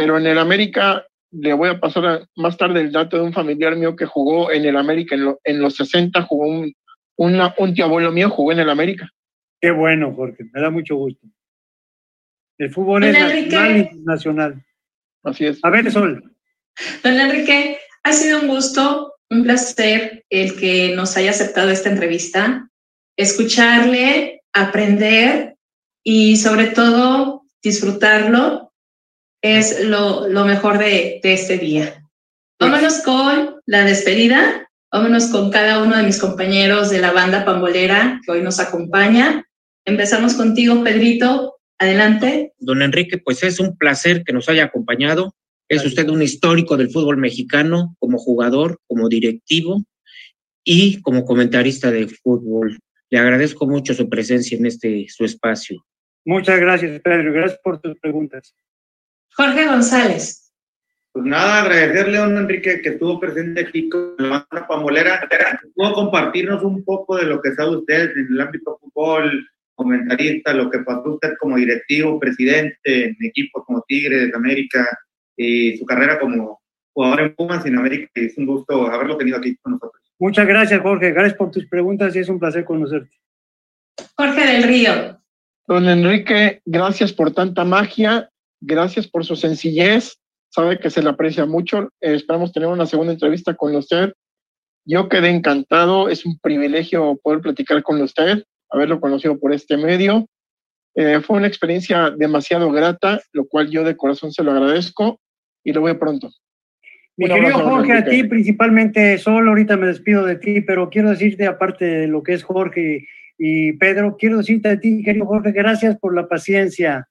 pero 0.00 0.16
en 0.16 0.26
el 0.26 0.38
América 0.38 1.04
le 1.30 1.52
voy 1.52 1.68
a 1.68 1.78
pasar 1.78 2.26
más 2.34 2.56
tarde 2.56 2.80
el 2.80 2.90
dato 2.90 3.18
de 3.18 3.22
un 3.22 3.34
familiar 3.34 3.76
mío 3.76 3.94
que 3.94 4.06
jugó 4.06 4.50
en 4.50 4.64
el 4.64 4.78
América 4.78 5.14
en, 5.44 5.60
los 5.60 5.74
60, 5.76 6.22
jugó 6.22 6.46
un, 6.46 6.72
un 7.16 7.74
tío 7.74 7.84
abuelo 7.84 8.10
mío 8.10 8.30
jugó 8.30 8.52
en 8.52 8.60
el 8.60 8.70
América. 8.70 9.10
Qué 9.60 9.70
bueno, 9.70 10.14
Jorge, 10.14 10.44
me 10.52 10.60
da 10.60 10.70
mucho 10.70 10.96
gusto. 10.96 11.26
El 12.58 12.70
fútbol 12.70 13.04
es 13.04 13.12
nacional 13.12 13.70
e 13.70 13.78
internacional. 13.78 14.64
Así 15.22 15.46
es. 15.46 15.58
A 15.62 15.70
ver, 15.70 15.90
Sol. 15.90 16.34
Don 17.02 17.20
Enrique, 17.20 17.78
ha 18.02 18.12
sido 18.12 18.40
un 18.40 18.48
gusto, 18.48 19.14
un 19.28 19.42
placer 19.42 20.24
el 20.30 20.58
que 20.58 20.94
nos 20.94 21.16
haya 21.16 21.30
aceptado 21.30 21.70
esta 21.70 21.90
entrevista, 21.90 22.70
escucharle, 23.16 24.42
aprender 24.52 25.56
y 26.02 26.36
sobre 26.36 26.68
todo 26.68 27.42
disfrutarlo 27.62 28.72
es 29.42 29.84
lo, 29.84 30.28
mejor 30.44 30.78
de, 30.78 31.20
de 31.22 31.32
este 31.32 31.58
día. 31.58 32.02
Vámonos 32.58 33.00
con 33.02 33.60
la 33.66 33.84
despedida, 33.84 34.68
vámonos 34.92 35.26
con 35.26 35.50
cada 35.50 35.82
uno 35.82 35.96
de 35.96 36.02
mis 36.02 36.18
compañeros 36.18 36.90
de 36.90 37.00
la 37.00 37.12
banda 37.12 37.44
pambolera 37.44 38.20
que 38.24 38.32
hoy 38.32 38.42
nos 38.42 38.60
acompaña. 38.60 39.46
Empezamos 39.84 40.34
contigo, 40.34 40.82
Pedrito. 40.84 41.56
Adelante. 41.78 42.52
Don 42.58 42.82
Enrique, 42.82 43.18
pues 43.18 43.42
es 43.42 43.58
un 43.58 43.76
placer 43.76 44.22
que 44.24 44.32
nos 44.32 44.48
haya 44.48 44.64
acompañado. 44.64 45.34
Es 45.68 45.84
usted 45.84 46.08
un 46.08 46.20
histórico 46.20 46.76
del 46.76 46.90
fútbol 46.90 47.16
mexicano 47.16 47.96
como 47.98 48.18
jugador, 48.18 48.80
como 48.86 49.08
directivo 49.08 49.82
y 50.62 51.00
como 51.00 51.24
comentarista 51.24 51.90
de 51.90 52.08
fútbol. 52.08 52.78
Le 53.08 53.18
agradezco 53.18 53.66
mucho 53.66 53.94
su 53.94 54.08
presencia 54.08 54.58
en 54.58 54.66
este 54.66 55.06
su 55.08 55.24
espacio. 55.24 55.84
Muchas 56.24 56.60
gracias, 56.60 57.00
Pedro. 57.00 57.32
Gracias 57.32 57.60
por 57.62 57.80
tus 57.80 57.98
preguntas. 57.98 58.54
Jorge 59.34 59.66
González. 59.66 60.52
Pues 61.12 61.24
nada, 61.24 61.62
agradecerle 61.62 62.18
a 62.18 62.20
don 62.20 62.36
Enrique 62.36 62.82
que 62.82 62.90
estuvo 62.90 63.18
presente 63.18 63.62
aquí 63.62 63.88
con 63.88 64.14
la 64.18 64.28
banda 64.28 64.68
pamolera. 64.68 65.28
Pudo 65.74 65.92
compartirnos 65.94 66.62
un 66.62 66.84
poco 66.84 67.16
de 67.16 67.24
lo 67.24 67.40
que 67.40 67.52
sabe 67.54 67.78
usted 67.78 68.12
en 68.16 68.28
el 68.32 68.40
ámbito 68.40 68.78
fútbol, 68.80 69.48
comentarista, 69.80 70.52
lo 70.52 70.70
que 70.70 70.80
pasó 70.80 71.14
usted 71.14 71.30
como 71.40 71.56
directivo, 71.56 72.20
presidente 72.20 73.06
en 73.06 73.16
equipos 73.22 73.64
como 73.64 73.82
Tigres 73.88 74.30
de 74.30 74.36
América 74.36 74.86
y 75.34 75.78
su 75.78 75.86
carrera 75.86 76.18
como 76.18 76.60
jugador 76.92 77.20
en 77.22 77.34
Pumas 77.34 77.64
en 77.64 77.78
América. 77.78 78.10
es 78.14 78.36
un 78.36 78.44
gusto 78.44 78.86
haberlo 78.88 79.16
tenido 79.16 79.38
aquí 79.38 79.56
con 79.62 79.72
nosotros. 79.72 80.02
Muchas 80.18 80.46
gracias, 80.46 80.82
Jorge. 80.82 81.12
Gracias 81.12 81.34
por 81.38 81.50
tus 81.50 81.66
preguntas 81.66 82.14
y 82.14 82.18
es 82.18 82.28
un 82.28 82.38
placer 82.38 82.66
conocerte. 82.66 83.16
Jorge 84.16 84.46
del 84.46 84.64
Río. 84.64 85.18
Don 85.66 85.88
Enrique, 85.88 86.60
gracias 86.66 87.10
por 87.10 87.32
tanta 87.32 87.64
magia, 87.64 88.28
gracias 88.60 89.08
por 89.08 89.24
su 89.24 89.34
sencillez. 89.34 90.18
Sabe 90.50 90.78
que 90.78 90.90
se 90.90 91.00
le 91.00 91.08
aprecia 91.08 91.46
mucho. 91.46 91.88
Eh, 92.02 92.16
esperamos 92.16 92.52
tener 92.52 92.68
una 92.68 92.84
segunda 92.84 93.14
entrevista 93.14 93.54
con 93.54 93.74
usted. 93.74 94.12
Yo 94.84 95.08
quedé 95.08 95.30
encantado. 95.30 96.10
Es 96.10 96.26
un 96.26 96.38
privilegio 96.38 97.18
poder 97.22 97.40
platicar 97.40 97.82
con 97.82 98.02
usted 98.02 98.44
haberlo 98.70 99.00
conocido 99.00 99.38
por 99.38 99.52
este 99.52 99.76
medio. 99.76 100.26
Eh, 100.94 101.20
fue 101.20 101.36
una 101.36 101.46
experiencia 101.46 102.10
demasiado 102.10 102.70
grata, 102.70 103.20
lo 103.32 103.46
cual 103.46 103.70
yo 103.70 103.84
de 103.84 103.96
corazón 103.96 104.32
se 104.32 104.42
lo 104.42 104.52
agradezco 104.52 105.20
y 105.64 105.72
lo 105.72 105.82
veo 105.82 105.98
pronto. 105.98 106.30
Mi 107.16 107.28
querido 107.28 107.58
Jorge, 107.58 107.92
a 107.92 108.04
ti 108.04 108.24
principalmente, 108.24 109.18
solo 109.18 109.50
ahorita 109.50 109.76
me 109.76 109.88
despido 109.88 110.24
de 110.24 110.36
ti, 110.36 110.62
pero 110.62 110.88
quiero 110.88 111.10
decirte, 111.10 111.46
aparte 111.46 111.84
de 111.84 112.06
lo 112.06 112.22
que 112.22 112.32
es 112.32 112.42
Jorge 112.42 113.06
y 113.36 113.74
Pedro, 113.74 114.16
quiero 114.18 114.38
decirte 114.38 114.70
a 114.70 114.80
ti, 114.80 115.02
querido 115.02 115.26
Jorge, 115.26 115.52
gracias 115.52 115.98
por 115.98 116.14
la 116.14 116.28
paciencia. 116.28 117.08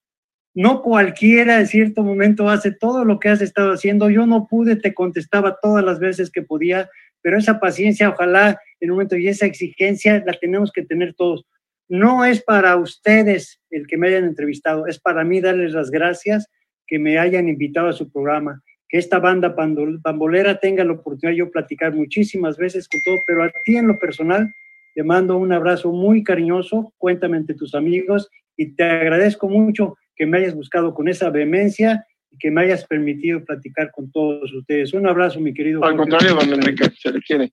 No 0.56 0.82
cualquiera 0.82 1.60
en 1.60 1.68
cierto 1.68 2.04
momento 2.04 2.50
hace 2.50 2.72
todo 2.72 3.06
lo 3.06 3.20
que 3.20 3.30
has 3.30 3.42
estado 3.42 3.72
haciendo. 3.72 4.10
Yo 4.10 4.26
no 4.26 4.48
pude, 4.48 4.76
te 4.76 4.96
contestaba 4.96 5.58
todas 5.62 5.86
las 5.86 6.00
veces 6.00 6.32
que 6.32 6.42
podía, 6.42 6.90
pero 7.22 7.38
esa 7.38 7.60
paciencia, 7.60 8.10
ojalá 8.10 8.60
en 8.80 8.92
un 8.92 8.98
momento 8.98 9.18
y 9.18 9.28
esa 9.28 9.46
exigencia 9.46 10.24
la 10.26 10.34
tenemos 10.34 10.72
que 10.72 10.84
tener 10.84 11.14
todos. 11.14 11.46
No 11.88 12.24
es 12.24 12.42
para 12.44 12.76
ustedes 12.78 13.60
el 13.72 13.88
que 13.88 13.98
me 13.98 14.08
hayan 14.08 14.26
entrevistado, 14.26 14.88
es 14.88 15.00
para 15.00 15.24
mí 15.24 15.42
darles 15.42 15.74
las 15.74 15.90
gracias 15.90 16.48
que 16.88 17.00
me 17.00 17.18
hayan 17.20 17.48
invitado 17.48 17.88
a 17.88 17.94
su 17.94 18.12
programa, 18.12 18.62
que 18.88 18.98
esta 18.98 19.20
banda 19.20 19.56
pambolera 19.56 20.60
tenga 20.60 20.84
la 20.84 20.94
oportunidad 20.94 21.32
de 21.32 21.38
yo 21.38 21.52
platicar 21.52 21.94
muchísimas 21.94 22.58
veces 22.58 22.88
con 22.88 23.00
todo, 23.04 23.18
pero 23.28 23.44
a 23.44 23.52
ti 23.64 23.78
en 23.78 23.88
lo 23.88 23.98
personal 23.98 24.52
te 24.96 25.04
mando 25.04 25.38
un 25.38 25.52
abrazo 25.52 25.92
muy 25.92 26.24
cariñoso, 26.24 26.94
cuéntame 26.98 27.38
entre 27.38 27.56
tus 27.56 27.76
amigos 27.76 28.30
y 28.58 28.76
te 28.76 28.84
agradezco 28.84 29.48
mucho 29.48 29.96
que 30.16 30.26
me 30.26 30.40
hayas 30.40 30.56
buscado 30.56 30.94
con 30.94 31.08
esa 31.08 31.30
vehemencia 31.30 32.06
y 32.32 32.38
que 32.38 32.52
me 32.52 32.62
hayas 32.62 32.86
permitido 32.86 33.44
platicar 33.44 33.92
con 33.92 34.12
todos 34.12 34.52
ustedes. 34.54 34.94
Un 34.94 35.08
abrazo, 35.08 35.40
mi 35.40 35.54
querido. 35.54 35.84
Al 35.84 35.98
contrario, 35.98 36.36
don 36.36 36.54
Enrique, 36.54 36.92
se 37.00 37.12
le 37.12 37.22
quiere. 37.22 37.52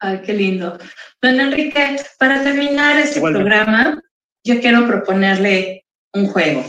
Ay, 0.00 0.20
qué 0.24 0.34
lindo. 0.34 0.78
Don 1.22 1.40
Enrique, 1.40 1.96
para 2.18 2.42
terminar 2.42 2.98
este 2.98 3.20
programa, 3.20 4.02
yo 4.44 4.60
quiero 4.60 4.86
proponerle 4.86 5.84
un 6.12 6.26
juego. 6.26 6.64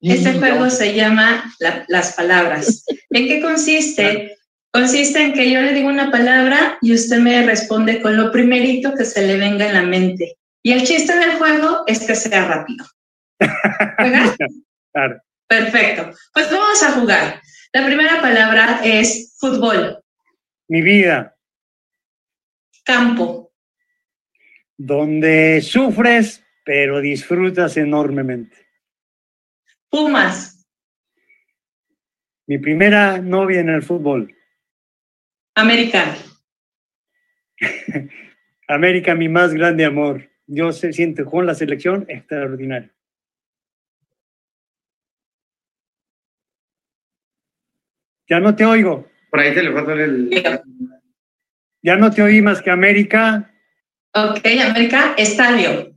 Este 0.00 0.34
juego 0.34 0.70
se 0.70 0.94
llama 0.94 1.52
Las 1.88 2.14
Palabras. 2.14 2.84
¿En 3.10 3.26
qué 3.26 3.40
consiste? 3.40 4.36
Consiste 4.72 5.22
en 5.22 5.32
que 5.32 5.50
yo 5.50 5.62
le 5.62 5.72
digo 5.72 5.88
una 5.88 6.10
palabra 6.10 6.78
y 6.82 6.92
usted 6.92 7.18
me 7.18 7.44
responde 7.44 8.00
con 8.02 8.16
lo 8.16 8.30
primerito 8.30 8.94
que 8.94 9.04
se 9.04 9.26
le 9.26 9.38
venga 9.38 9.66
en 9.66 9.74
la 9.74 9.82
mente. 9.82 10.36
Y 10.62 10.72
el 10.72 10.84
chiste 10.84 11.16
del 11.16 11.32
juego 11.38 11.82
es 11.86 12.06
que 12.06 12.14
sea 12.14 12.46
rápido. 12.46 12.84
¿Verdad? 13.40 14.36
Claro. 14.92 15.20
Perfecto. 15.46 16.10
Pues 16.32 16.50
vamos 16.50 16.82
a 16.82 16.92
jugar. 16.92 17.42
La 17.72 17.84
primera 17.84 18.20
palabra 18.20 18.80
es 18.82 19.36
fútbol. 19.38 20.02
Mi 20.68 20.82
vida. 20.82 21.36
Campo. 22.84 23.52
Donde 24.76 25.60
sufres, 25.62 26.42
pero 26.64 27.00
disfrutas 27.00 27.76
enormemente. 27.76 28.56
Pumas. 29.88 30.66
Mi 32.46 32.58
primera 32.58 33.18
novia 33.18 33.60
en 33.60 33.68
el 33.68 33.82
fútbol. 33.82 34.34
América. 35.54 36.16
América, 38.68 39.14
mi 39.14 39.28
más 39.28 39.52
grande 39.52 39.84
amor. 39.84 40.30
Yo 40.46 40.72
se 40.72 40.92
siente 40.92 41.24
con 41.24 41.46
la 41.46 41.54
selección 41.54 42.04
extraordinaria. 42.08 42.95
Ya 48.28 48.40
no 48.40 48.54
te 48.54 48.64
oigo. 48.64 49.06
Por 49.30 49.40
ahí 49.40 49.54
te 49.54 49.62
le 49.62 49.72
falta 49.72 49.92
el. 49.92 50.30
Ya 51.82 51.96
no 51.96 52.10
te 52.10 52.22
oí 52.22 52.42
más 52.42 52.62
que 52.62 52.70
América. 52.70 53.52
Ok, 54.12 54.40
América, 54.68 55.14
estadio. 55.16 55.94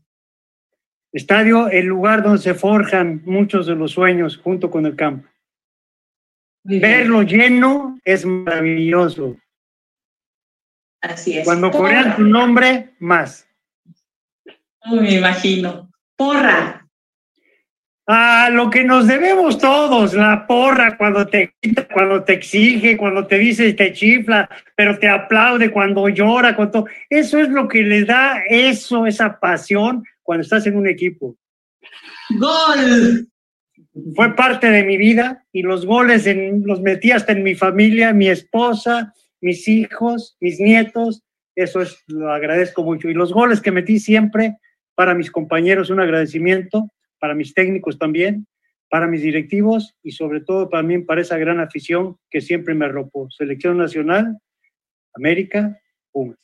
Estadio, 1.12 1.70
el 1.70 1.88
lugar 1.88 2.22
donde 2.22 2.40
se 2.40 2.54
forjan 2.54 3.24
muchos 3.26 3.66
de 3.66 3.76
los 3.76 3.92
sueños 3.92 4.38
junto 4.38 4.70
con 4.70 4.86
el 4.86 4.96
campo. 4.96 5.28
Verlo 6.64 7.24
lleno 7.24 8.00
es 8.04 8.26
maravilloso. 8.26 9.38
Así 11.02 11.38
es. 11.38 11.46
Cuando 11.46 11.72
corean 11.72 12.16
tu 12.16 12.24
nombre, 12.24 12.94
más. 13.00 13.48
me 14.92 15.14
imagino. 15.16 15.90
Porra. 16.16 16.89
Ah, 18.12 18.50
lo 18.52 18.72
que 18.72 18.84
nos 18.84 19.06
debemos 19.06 19.60
todos, 19.60 20.16
la 20.16 20.48
porra 20.48 20.98
cuando 20.98 21.28
te 21.28 21.54
cuando 21.94 22.24
te 22.24 22.34
exige, 22.34 22.98
cuando 22.98 23.28
te 23.28 23.38
dice 23.38 23.68
y 23.68 23.74
te 23.74 23.94
chifla, 23.94 24.50
pero 24.76 24.98
te 24.98 25.08
aplaude 25.08 25.70
cuando 25.70 26.10
llora, 26.10 26.56
cuando 26.56 26.88
eso 27.08 27.38
es 27.38 27.50
lo 27.50 27.68
que 27.68 27.84
le 27.84 28.06
da 28.06 28.42
eso, 28.50 29.06
esa 29.06 29.40
pasión 29.40 30.04
cuando 30.24 30.42
estás 30.42 30.66
en 30.66 30.78
un 30.78 30.88
equipo. 30.88 31.38
Gol. 32.40 33.28
Fue 34.16 34.36
parte 34.36 34.72
de 34.72 34.84
mi 34.84 34.98
vida 34.98 35.46
y 35.52 35.62
los 35.62 35.86
goles 35.86 36.26
en, 36.26 36.64
los 36.66 36.82
metí 36.82 37.12
hasta 37.12 37.34
en 37.34 37.44
mi 37.44 37.54
familia, 37.54 38.12
mi 38.12 38.28
esposa, 38.28 39.14
mis 39.40 39.68
hijos, 39.68 40.36
mis 40.40 40.60
nietos, 40.60 41.22
eso 41.54 41.80
es, 41.84 42.04
lo 42.08 42.34
agradezco 42.34 42.82
mucho. 42.82 43.08
Y 43.08 43.14
los 43.14 43.32
goles 43.32 43.62
que 43.62 43.72
metí 43.72 44.00
siempre 44.00 44.58
para 44.96 45.14
mis 45.14 45.30
compañeros, 45.30 45.92
un 45.92 46.00
agradecimiento 46.00 46.90
para 47.20 47.36
mis 47.36 47.54
técnicos 47.54 47.98
también, 47.98 48.48
para 48.90 49.08
mis 49.08 49.22
directivos 49.22 49.96
y 50.04 50.12
sobre 50.12 50.42
todo 50.42 50.68
también 50.68 51.06
para 51.06 51.22
esa 51.22 51.38
gran 51.38 51.60
afición 51.60 52.18
que 52.30 52.42
siempre 52.42 52.74
me 52.74 52.86
arropó. 52.86 53.30
Selección 53.30 53.78
Nacional, 53.78 54.38
América, 55.14 55.80
Pumas. 56.12 56.38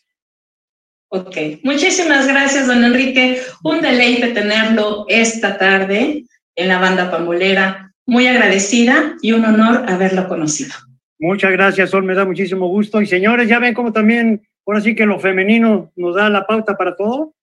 Ok, 1.10 1.38
muchísimas 1.64 2.28
gracias, 2.28 2.68
don 2.68 2.84
Enrique. 2.84 3.40
Un 3.64 3.82
deleite 3.82 4.32
tenerlo 4.34 5.06
esta 5.08 5.58
tarde 5.58 6.26
en 6.56 6.68
la 6.68 6.80
banda 6.80 7.10
pambolera. 7.10 7.94
Muy 8.08 8.28
agradecida 8.28 9.16
y 9.22 9.32
un 9.32 9.46
honor 9.46 9.86
haberlo 9.88 10.28
conocido. 10.28 10.74
Muchas 11.18 11.52
gracias, 11.52 11.90
Sol, 11.90 12.04
me 12.04 12.14
da 12.14 12.26
muchísimo 12.26 12.68
gusto. 12.68 13.02
Y 13.02 13.08
señores, 13.08 13.48
ya 13.48 13.60
ven 13.60 13.74
cómo 13.74 13.94
también, 13.94 14.46
ahora 14.66 14.82
sí 14.82 14.94
que 14.94 15.06
lo 15.06 15.20
femenino 15.20 15.92
nos 15.96 16.16
da 16.16 16.30
la 16.30 16.46
pauta 16.46 16.76
para 16.76 16.96
todo. 16.96 17.34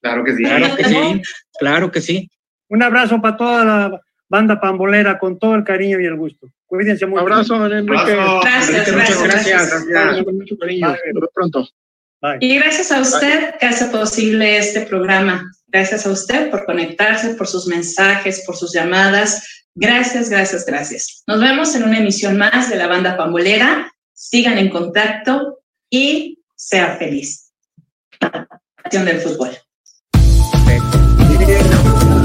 Claro 0.00 0.24
que 0.24 0.36
sí. 0.36 0.44
Claro 0.44 0.76
que 0.76 0.84
sí, 0.84 1.22
claro 1.58 1.90
que 1.90 2.00
sí. 2.00 2.30
Un 2.68 2.82
abrazo 2.82 3.20
para 3.20 3.36
toda 3.36 3.64
la 3.64 4.00
Banda 4.28 4.60
Pambolera, 4.60 5.18
con 5.18 5.38
todo 5.38 5.54
el 5.54 5.64
cariño 5.64 6.00
y 6.00 6.06
el 6.06 6.16
gusto. 6.16 6.48
Cuídense 6.66 7.06
mucho. 7.06 7.22
Abrazo, 7.22 7.58
don 7.58 7.72
Enrique. 7.72 8.14
Gracias, 8.14 8.92
Muchas 8.92 9.22
gracias. 9.22 9.86
gracias. 9.86 10.24
Con 10.24 10.36
mucho 10.36 10.58
cariño. 10.58 10.88
Bye. 10.88 10.96
Hasta 10.96 11.26
pronto. 11.34 11.68
Bye. 12.20 12.38
Y 12.40 12.58
gracias 12.58 12.92
a 12.92 13.00
usted 13.00 13.54
que 13.58 13.66
hace 13.66 13.86
posible 13.86 14.58
este 14.58 14.82
programa. 14.82 15.50
Gracias 15.68 16.06
a 16.06 16.10
usted 16.10 16.50
por 16.50 16.66
conectarse, 16.66 17.34
por 17.34 17.46
sus 17.46 17.66
mensajes, 17.66 18.44
por 18.46 18.56
sus 18.56 18.72
llamadas. 18.72 19.64
Gracias, 19.74 20.28
gracias, 20.28 20.66
gracias. 20.66 21.22
Nos 21.26 21.40
vemos 21.40 21.74
en 21.74 21.84
una 21.84 21.98
emisión 21.98 22.36
más 22.36 22.68
de 22.68 22.76
la 22.76 22.86
banda 22.86 23.16
Pambolera. 23.16 23.90
Sigan 24.12 24.58
en 24.58 24.68
contacto 24.68 25.60
y 25.88 26.42
sea 26.54 26.96
feliz. 26.96 27.52
Acción 28.76 29.04
del 29.04 29.20
fútbol. 29.20 29.50
Perfecto. 30.52 32.17